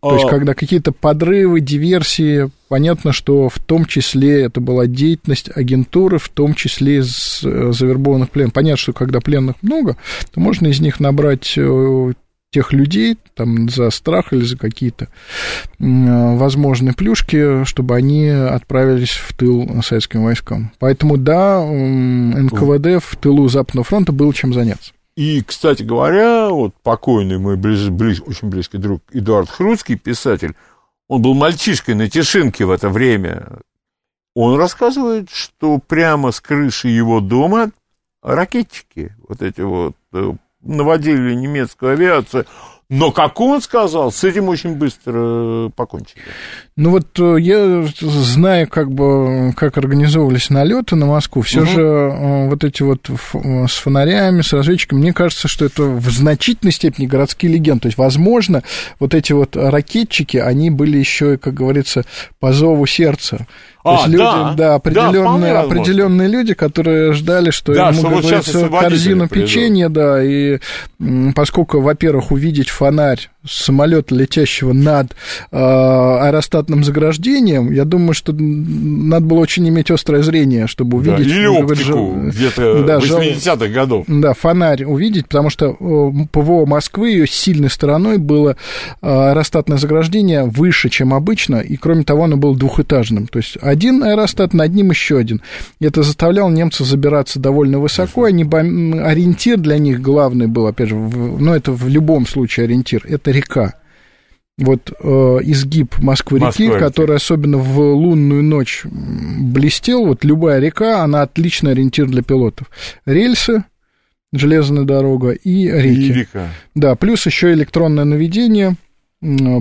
[0.00, 0.14] То а...
[0.14, 6.30] есть, когда какие-то подрывы, диверсии, понятно, что в том числе это была деятельность агентуры, в
[6.30, 8.54] том числе из э, завербованных пленных.
[8.54, 9.98] Понятно, что когда пленных много,
[10.32, 12.12] то можно из них набрать э,
[12.50, 15.08] тех людей там за страх или за какие-то
[15.78, 20.72] возможные плюшки, чтобы они отправились в тыл советским войскам.
[20.78, 24.92] Поэтому, да, НКВД в тылу Западного фронта было чем заняться.
[25.16, 30.54] И, кстати говоря, вот покойный мой близ, близ, очень близкий друг Эдуард Хруцкий, писатель,
[31.08, 33.58] он был мальчишкой на Тишинке в это время.
[34.34, 37.72] Он рассказывает, что прямо с крыши его дома
[38.22, 40.32] ракетчики, вот эти вот э,
[40.62, 42.46] наводили немецкую авиацию.
[42.88, 46.22] Но, как он сказал, с этим очень быстро покончили.
[46.78, 51.70] Ну вот э, я знаю, как бы, как организовывались налеты на Москву, все угу.
[51.70, 53.10] же э, вот эти вот
[53.68, 57.80] с фонарями, с разведчиками, мне кажется, что это в значительной степени городские легенды.
[57.80, 58.62] То есть, возможно,
[59.00, 62.04] вот эти вот ракетчики, они были еще, как говорится,
[62.38, 63.48] по зову сердца.
[63.82, 67.98] То а, есть люди, да, да определенные, да, определенные люди, которые ждали, что да, ему,
[67.98, 70.58] что как говорится, корзину печенья, да, и
[71.34, 75.12] поскольку, во-первых, увидеть фонарь самолета, летящего над
[75.50, 81.18] э, аэростатным заграждением, я думаю, что надо было очень иметь острое зрение, чтобы увидеть...
[81.28, 84.04] Да, или оптику где-то да, 80-х годов.
[84.08, 85.72] Да, фонарь увидеть, потому что
[86.32, 88.56] ПВО Москвы, ее сильной стороной было
[89.00, 93.26] аэростатное заграждение выше, чем обычно, и, кроме того, оно было двухэтажным.
[93.26, 95.42] То есть один аэростат, над ним еще один.
[95.80, 98.24] И это заставляло немцев забираться довольно высоко.
[98.24, 103.04] Они, ориентир для них главный был, опять же, в, ну, это в любом случае ориентир,
[103.08, 103.74] это река.
[104.58, 105.06] Вот э,
[105.42, 112.22] изгиб Москвы-реки, который особенно в лунную ночь блестел, вот любая река, она отличный ориентир для
[112.22, 112.68] пилотов.
[113.06, 113.62] Рельсы,
[114.32, 116.08] железная дорога и реки.
[116.08, 116.48] И река.
[116.74, 118.76] Да, плюс еще электронное наведение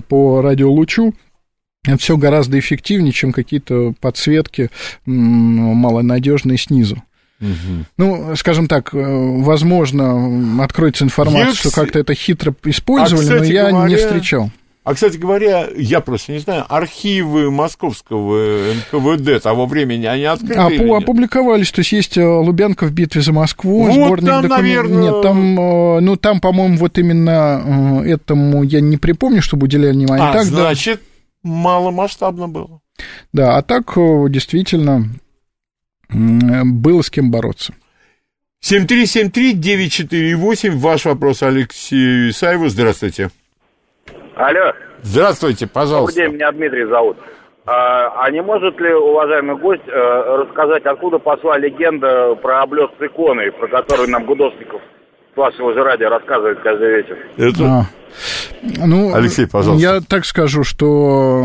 [0.08, 1.14] по радиолучу.
[2.00, 4.70] Все гораздо эффективнее, чем какие-то подсветки
[5.06, 7.04] малонадежные снизу.
[7.40, 7.86] Угу.
[7.98, 13.44] Ну, скажем так, э, возможно, откроется информация, я, что как-то это хитро использовали, а, но
[13.44, 14.52] я говоря, не встречал.
[14.84, 20.72] А, кстати говоря, я просто не знаю, архивы московского НКВД того времени, они открыты а,
[20.72, 24.62] или Опубликовались, то есть есть э, Лубянка в битве за Москву, вот сборник там, документов.
[24.62, 25.02] Наверное...
[25.04, 30.30] Нет, там, э, ну, там, по-моему, вот именно этому я не припомню, чтобы уделяли внимание.
[30.30, 31.02] А, так, значит,
[31.44, 31.50] да...
[31.50, 32.80] маломасштабно было.
[33.34, 33.94] Да, а так
[34.30, 35.10] действительно
[36.10, 37.74] было с кем бороться.
[38.64, 42.70] 7373948, ваш вопрос Алексею Исаеву.
[42.70, 43.30] Здравствуйте.
[44.36, 44.72] Алло.
[45.04, 46.20] Здравствуйте, пожалуйста.
[46.20, 47.18] Добрый день, меня Дмитрий зовут.
[47.66, 53.04] А, а не может ли, уважаемый гость, э, рассказать, откуда пошла легенда про облет с
[53.04, 54.82] иконой, про которую нам Гудосников
[55.34, 57.18] с вашего же радио рассказывает каждый вечер?
[57.38, 57.66] Это...
[57.66, 57.84] А,
[58.86, 59.86] ну, Алексей, пожалуйста.
[59.86, 61.44] Я так скажу, что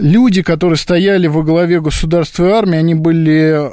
[0.00, 3.70] люди, которые стояли во главе государства и армии, они были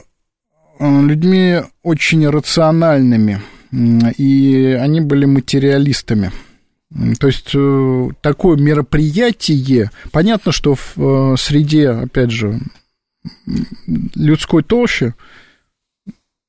[0.80, 3.42] э, людьми очень рациональными,
[3.72, 6.32] и они были материалистами.
[7.20, 12.60] То есть э, такое мероприятие, понятно, что в э, среде, опять же,
[14.16, 15.14] людской толщи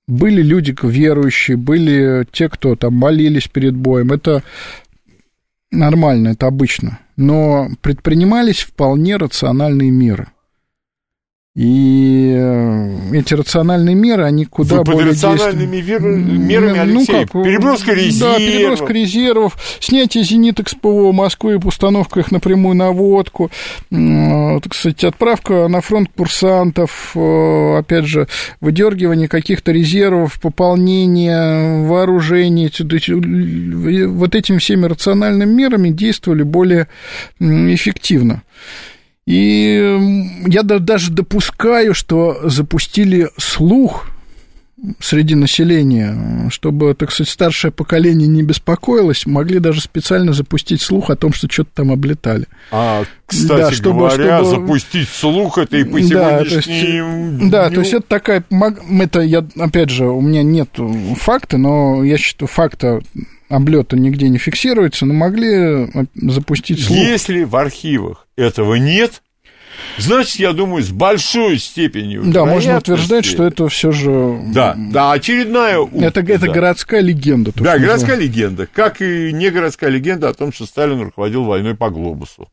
[0.06, 4.12] были люди верующие, были те, кто там молились перед боем.
[4.12, 4.42] Это
[5.70, 7.00] нормально, это обычно.
[7.16, 10.28] Но предпринимались вполне рациональные меры.
[11.56, 16.24] И э, эти рациональные меры, они куда Вы более рациональными действуют.
[16.24, 18.38] мерами, Алексей, ну, как, переброска резервов.
[18.38, 23.50] Да, переброска резервов, снятие зениток с ПВО Москвы, установка их напрямую на водку,
[23.90, 28.28] так сказать, отправка на фронт курсантов, э, опять же,
[28.60, 32.70] выдергивание каких-то резервов, пополнение вооружений.
[34.06, 36.86] Вот этими всеми рациональными мерами действовали более
[37.40, 38.42] эффективно.
[39.28, 44.06] И я даже допускаю, что запустили слух
[45.00, 51.16] среди населения, чтобы, так сказать, старшее поколение не беспокоилось, могли даже специально запустить слух о
[51.16, 52.46] том, что что-то там облетали.
[52.70, 54.62] А, кстати да, чтобы, говоря, чтобы...
[54.62, 58.44] запустить слух это и по да, то есть, Да, то есть это такая...
[58.98, 60.70] Это я, опять же, у меня нет
[61.16, 63.02] факта, но я считаю, факта
[63.48, 66.98] облета нигде не фиксируется, но могли э, запустить слух.
[66.98, 69.22] Если в архивах этого нет,
[69.96, 74.40] значит, я думаю, с большой степенью Да, можно утверждать, что это все же...
[74.52, 75.86] Да, да, очередная...
[76.00, 76.52] Это, это да.
[76.52, 77.52] городская легенда.
[77.54, 81.90] Да, городская легенда, как и не городская легенда о том, что Сталин руководил войной по
[81.90, 82.48] глобусу.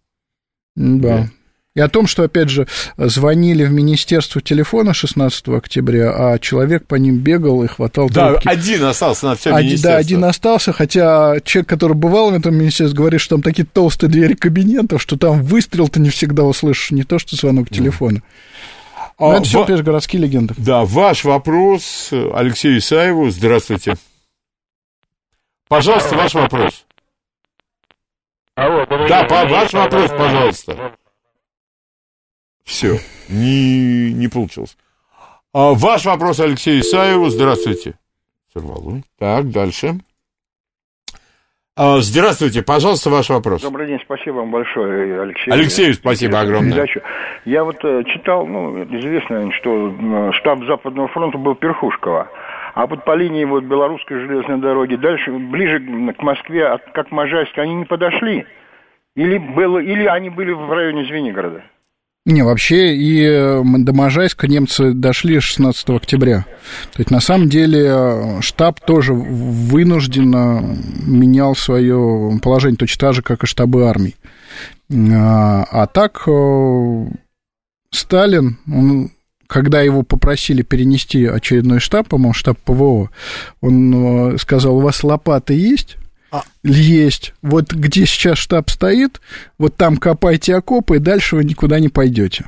[0.75, 1.29] Да.
[1.75, 6.95] И о том, что, опять же, звонили в министерство телефона 16 октября, а человек по
[6.95, 8.47] ним бегал и хватал Да, трубки.
[8.47, 9.91] один остался на все один, министерство.
[9.91, 14.09] Да, один остался, хотя человек, который бывал в этом министерстве, говорит, что там такие толстые
[14.09, 18.21] двери кабинетов, что там выстрел ты не всегда услышишь, не то, что звонок телефона.
[19.17, 20.53] А, это все, опять же, городские легенды.
[20.57, 23.29] Да, ваш вопрос Алексею Исаеву.
[23.31, 23.95] Здравствуйте.
[25.67, 26.85] Пожалуйста, ваш вопрос.
[28.55, 30.95] Алло, да, по, ваш вопрос, пожалуйста.
[32.65, 32.97] Все,
[33.29, 34.75] не, не получилось.
[35.53, 37.29] А, ваш вопрос Алексею Исаеву.
[37.29, 37.93] Здравствуйте.
[38.51, 39.01] Сорвало.
[39.19, 39.99] Так, дальше.
[41.77, 43.61] А, здравствуйте, пожалуйста, ваш вопрос.
[43.61, 45.51] Добрый день, спасибо вам большое, Алексей.
[45.51, 46.71] Алексей, спасибо огромное.
[46.71, 47.01] Передачу.
[47.43, 52.29] Я вот э, читал, ну, известно, что э, штаб Западного фронта был Перхушкова.
[52.73, 55.79] А вот по линии вот белорусской железной дороги дальше, ближе
[56.13, 58.45] к Москве, как Можайск, они не подошли?
[59.15, 61.63] Или, было, или они были в районе Звенигорода?
[62.25, 66.47] Не, вообще и э, до Можайска немцы дошли 16 октября.
[66.91, 70.75] То есть, на самом деле, э, штаб тоже вынужденно
[71.05, 74.15] менял свое положение, точно так же, как и штабы армий.
[74.91, 77.05] А, а так, э,
[77.91, 79.11] Сталин, он
[79.47, 83.11] когда его попросили перенести очередной штаб, по-моему, штаб ПВО,
[83.61, 85.97] он сказал, у вас лопаты есть?
[86.39, 86.43] А.
[86.63, 87.33] Есть.
[87.41, 89.21] Вот где сейчас штаб стоит,
[89.57, 92.45] вот там копайте окопы, и дальше вы никуда не пойдете.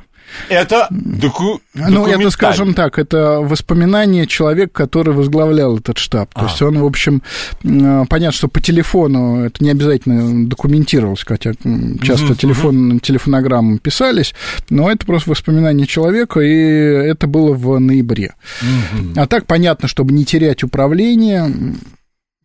[0.50, 1.60] Это доку...
[1.72, 6.34] Ну, это, скажем так, это воспоминание человека, который возглавлял этот штаб.
[6.34, 6.44] То а.
[6.44, 7.22] есть он, в общем,
[7.62, 12.36] понятно, что по телефону это не обязательно документировалось, хотя часто mm-hmm.
[12.36, 14.34] телефон, телефонограммы писались,
[14.68, 18.34] но это просто воспоминание человека, и это было в ноябре.
[18.60, 19.12] Mm-hmm.
[19.16, 21.50] А так понятно, чтобы не терять управление,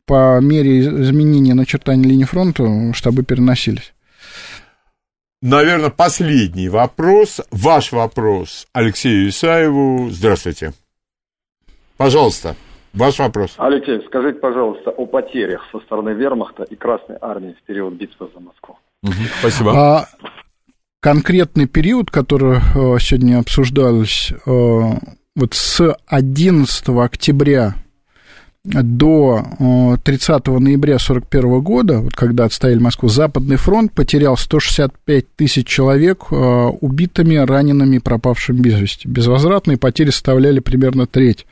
[0.05, 3.93] по мере изменения начертания линии фронта штабы переносились
[5.43, 10.09] наверное, последний вопрос, ваш вопрос Алексею Исаеву.
[10.09, 10.73] Здравствуйте.
[11.97, 12.55] Пожалуйста,
[12.93, 13.53] ваш вопрос.
[13.57, 18.39] Алексей, скажите, пожалуйста, о потерях со стороны вермахта и Красной Армии в период битвы за
[18.39, 18.77] Москву.
[19.03, 19.71] Угу, спасибо.
[19.75, 20.07] А,
[21.01, 24.39] конкретный период, который э, сегодня обсуждался, э,
[25.35, 27.75] вот с 11 октября
[28.65, 36.25] до 30 ноября 1941 года, вот когда отстояли Москву, Западный фронт потерял 165 тысяч человек
[36.31, 39.07] э, убитыми, ранеными, пропавшими без вести.
[39.07, 41.45] Безвозвратные потери составляли примерно треть.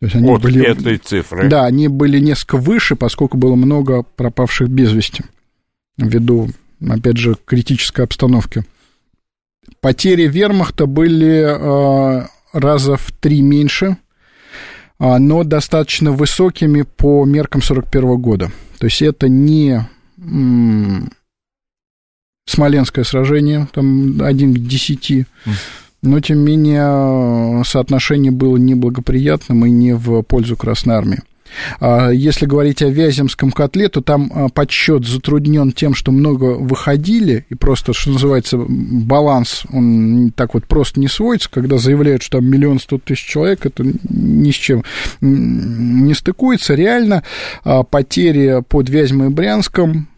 [0.00, 1.48] То есть они вот были, этой цифры.
[1.48, 5.24] Да, они были несколько выше, поскольку было много пропавших без вести,
[5.96, 6.50] ввиду,
[6.86, 8.64] опять же, критической обстановки.
[9.80, 13.96] Потери вермахта были э, раза в три меньше–
[15.02, 18.52] но достаточно высокими по меркам 41 года.
[18.78, 19.84] То есть это не
[22.46, 25.26] Смоленское сражение, там один к десяти,
[26.02, 31.22] но, тем не менее, соотношение было неблагоприятным и не в пользу Красной Армии.
[31.80, 37.46] А если говорить о Вяземском котле, то там а, подсчет затруднен тем, что много выходили,
[37.48, 42.46] и просто, что называется, баланс, он так вот просто не сводится, когда заявляют, что там
[42.46, 44.84] миллион сто тысяч человек, это ни с чем
[45.20, 46.74] не стыкуется.
[46.74, 47.22] Реально
[47.64, 50.08] а, потери под Вязьмой и Брянском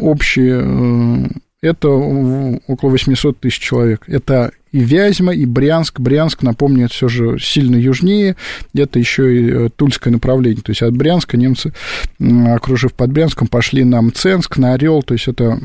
[0.00, 1.28] общие э,
[1.62, 4.04] это около 800 тысяч человек.
[4.08, 6.00] Это и Вязьма, и Брянск.
[6.00, 8.36] Брянск, напомню, это все же сильно южнее.
[8.74, 10.62] Это еще и э, Тульское направление.
[10.62, 11.72] То есть от Брянска немцы,
[12.18, 15.02] окружив под Брянском, пошли на Мценск, на Орел.
[15.02, 15.58] То есть это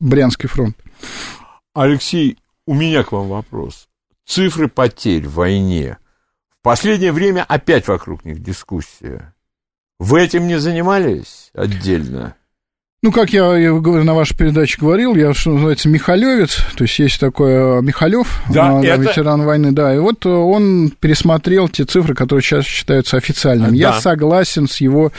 [0.00, 0.76] Брянский фронт.
[1.74, 3.88] Алексей, у меня к вам вопрос.
[4.24, 5.98] Цифры потерь в войне.
[6.48, 9.34] В последнее время опять вокруг них дискуссия.
[9.98, 12.36] Вы этим не занимались отдельно?
[13.04, 17.20] Ну, как я, я на вашей передаче говорил, я, что называется, Михалевец, то есть есть
[17.20, 19.02] такой э, Михалев, да, э, это...
[19.02, 23.72] ветеран войны, да, и вот он пересмотрел те цифры, которые сейчас считаются официальными.
[23.72, 23.76] Да.
[23.76, 25.12] Я согласен с его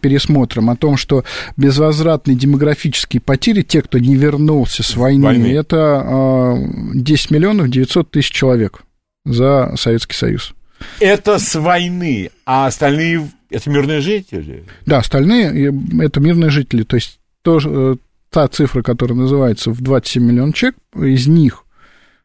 [0.00, 1.24] пересмотром о том, что
[1.56, 5.48] безвозвратные демографические потери, те, кто не вернулся с войны, войны.
[5.48, 6.56] это
[6.94, 8.82] 10 миллионов 900 тысяч человек
[9.24, 10.54] за Советский Союз.
[11.00, 14.64] Это с войны, а остальные это мирные жители?
[14.84, 16.82] Да, остальные это мирные жители.
[16.82, 17.96] То есть то, э,
[18.30, 21.64] та цифра, которая называется в 27 миллионов человек, из них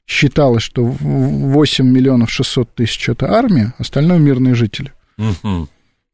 [0.08, 4.92] считалось, что 8 миллионов 600 тысяч это армия, остальное мирные жители.
[5.18, 5.70] Угу.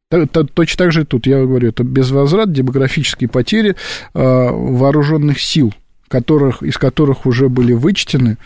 [0.10, 3.76] Точно так же и тут, я говорю, это безвозврат, демографические потери э,
[4.14, 5.74] вооруженных сил,
[6.08, 8.38] которых, из которых уже были вычтены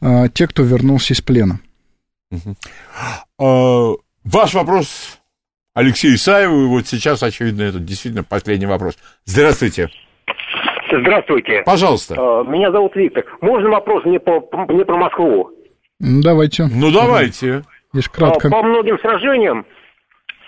[0.00, 1.60] э, те, кто вернулся из плена.
[2.30, 2.54] Угу.
[3.38, 3.94] А,
[4.24, 5.18] ваш вопрос
[5.74, 6.64] Алексею Исаеву.
[6.64, 8.98] И вот сейчас, очевидно, это действительно последний вопрос.
[9.24, 9.88] Здравствуйте.
[10.92, 11.62] Здравствуйте.
[11.64, 12.14] Пожалуйста.
[12.18, 13.24] А, меня зовут Виктор.
[13.40, 15.50] Можно вопрос мне, по, мне про Москву?
[15.98, 16.66] Давайте.
[16.72, 17.62] Ну, давайте.
[17.92, 18.48] Лишь кратко.
[18.48, 19.66] А, по многим сражениям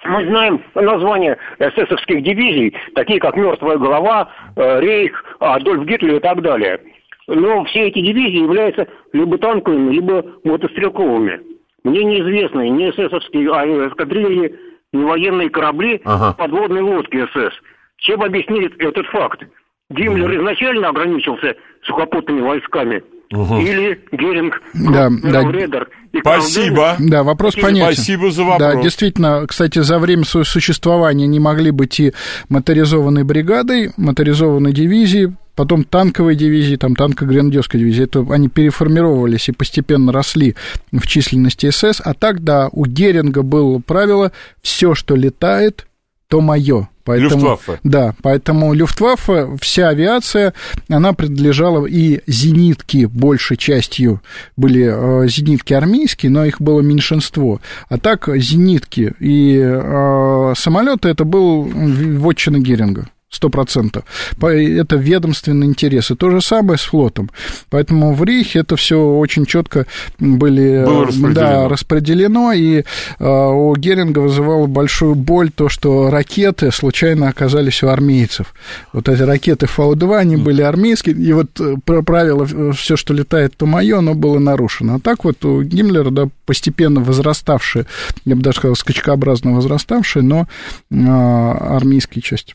[0.04, 6.42] мы знаем названия эсэсовских дивизий, такие как «Мертвая голова», э, «Рейх», «Адольф Гитлер» и так
[6.42, 6.80] далее.
[7.28, 11.40] Но все эти дивизии являются либо танковыми, либо мотострелковыми.
[11.84, 14.54] Мне неизвестны ни эсэсовские а, эскадрильи,
[14.92, 16.32] ни военные корабли, ага.
[16.34, 17.54] подводные лодки СС.
[17.98, 19.42] Чем объяснить этот факт?
[19.90, 20.40] Гиммлер угу.
[20.40, 21.54] изначально ограничился
[21.84, 23.02] сухопутными войсками,
[23.32, 23.59] угу.
[23.59, 25.42] или Геринг, да, да.
[25.50, 25.88] Редер.
[26.20, 26.96] Спасибо.
[26.98, 27.94] Да, вопрос понятен.
[27.94, 28.74] Спасибо за вопрос.
[28.74, 32.12] Да, действительно, кстати, за время своего существования не могли быть и
[32.48, 40.12] моторизованной бригадой, моторизованной дивизией, потом танковой дивизии, там танко-гренадерской дивизии, это они переформировались и постепенно
[40.12, 40.56] росли
[40.90, 45.86] в численности СС, а так, да, у Геринга было правило «все, что летает,
[46.28, 46.88] то мое».
[47.04, 47.80] Поэтому, Люфтваффе.
[47.82, 50.54] Да, поэтому Люфтваффе, вся авиация,
[50.88, 54.22] она принадлежала, и зенитки большей частью
[54.56, 57.60] были э, зенитки армейские, но их было меньшинство.
[57.88, 64.04] А так зенитки и э, самолеты это был вотчина Геринга сто процентов.
[64.40, 66.10] Это ведомственный интерес.
[66.10, 67.30] И то же самое с флотом.
[67.70, 69.86] Поэтому в Рейхе это все очень четко
[70.18, 71.34] были Было распределено.
[71.34, 72.52] Да, распределено.
[72.52, 72.84] И э,
[73.18, 78.54] у Геринга вызывало большую боль то, что ракеты случайно оказались у армейцев.
[78.92, 81.16] Вот эти ракеты Фау-2, они были армейские.
[81.16, 84.96] И вот э, правило, э, все, что летает, то мое, оно было нарушено.
[84.96, 87.86] А так вот у Гиммлера, да, постепенно возраставшие,
[88.26, 90.46] я бы даже сказал, скачкообразно возраставшие, но
[90.90, 92.54] э, армейские части.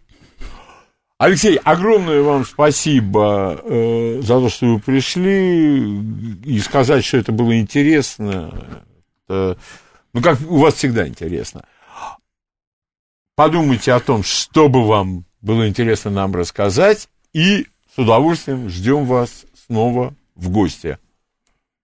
[1.19, 5.99] Алексей, огромное вам спасибо э, за то, что вы пришли,
[6.45, 8.85] и сказать, что это было интересно.
[9.27, 9.57] Это,
[10.13, 11.65] ну, как у вас всегда интересно.
[13.35, 17.65] Подумайте о том, что бы вам было интересно нам рассказать, и
[17.95, 20.99] с удовольствием ждем вас снова в гости.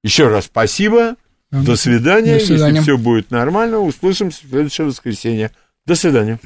[0.04, 1.16] Еще раз спасибо.
[1.50, 2.40] До свидания.
[2.40, 2.78] До свидания.
[2.78, 5.52] Если все будет нормально, услышимся в следующее воскресенье.
[5.86, 6.40] До свидания.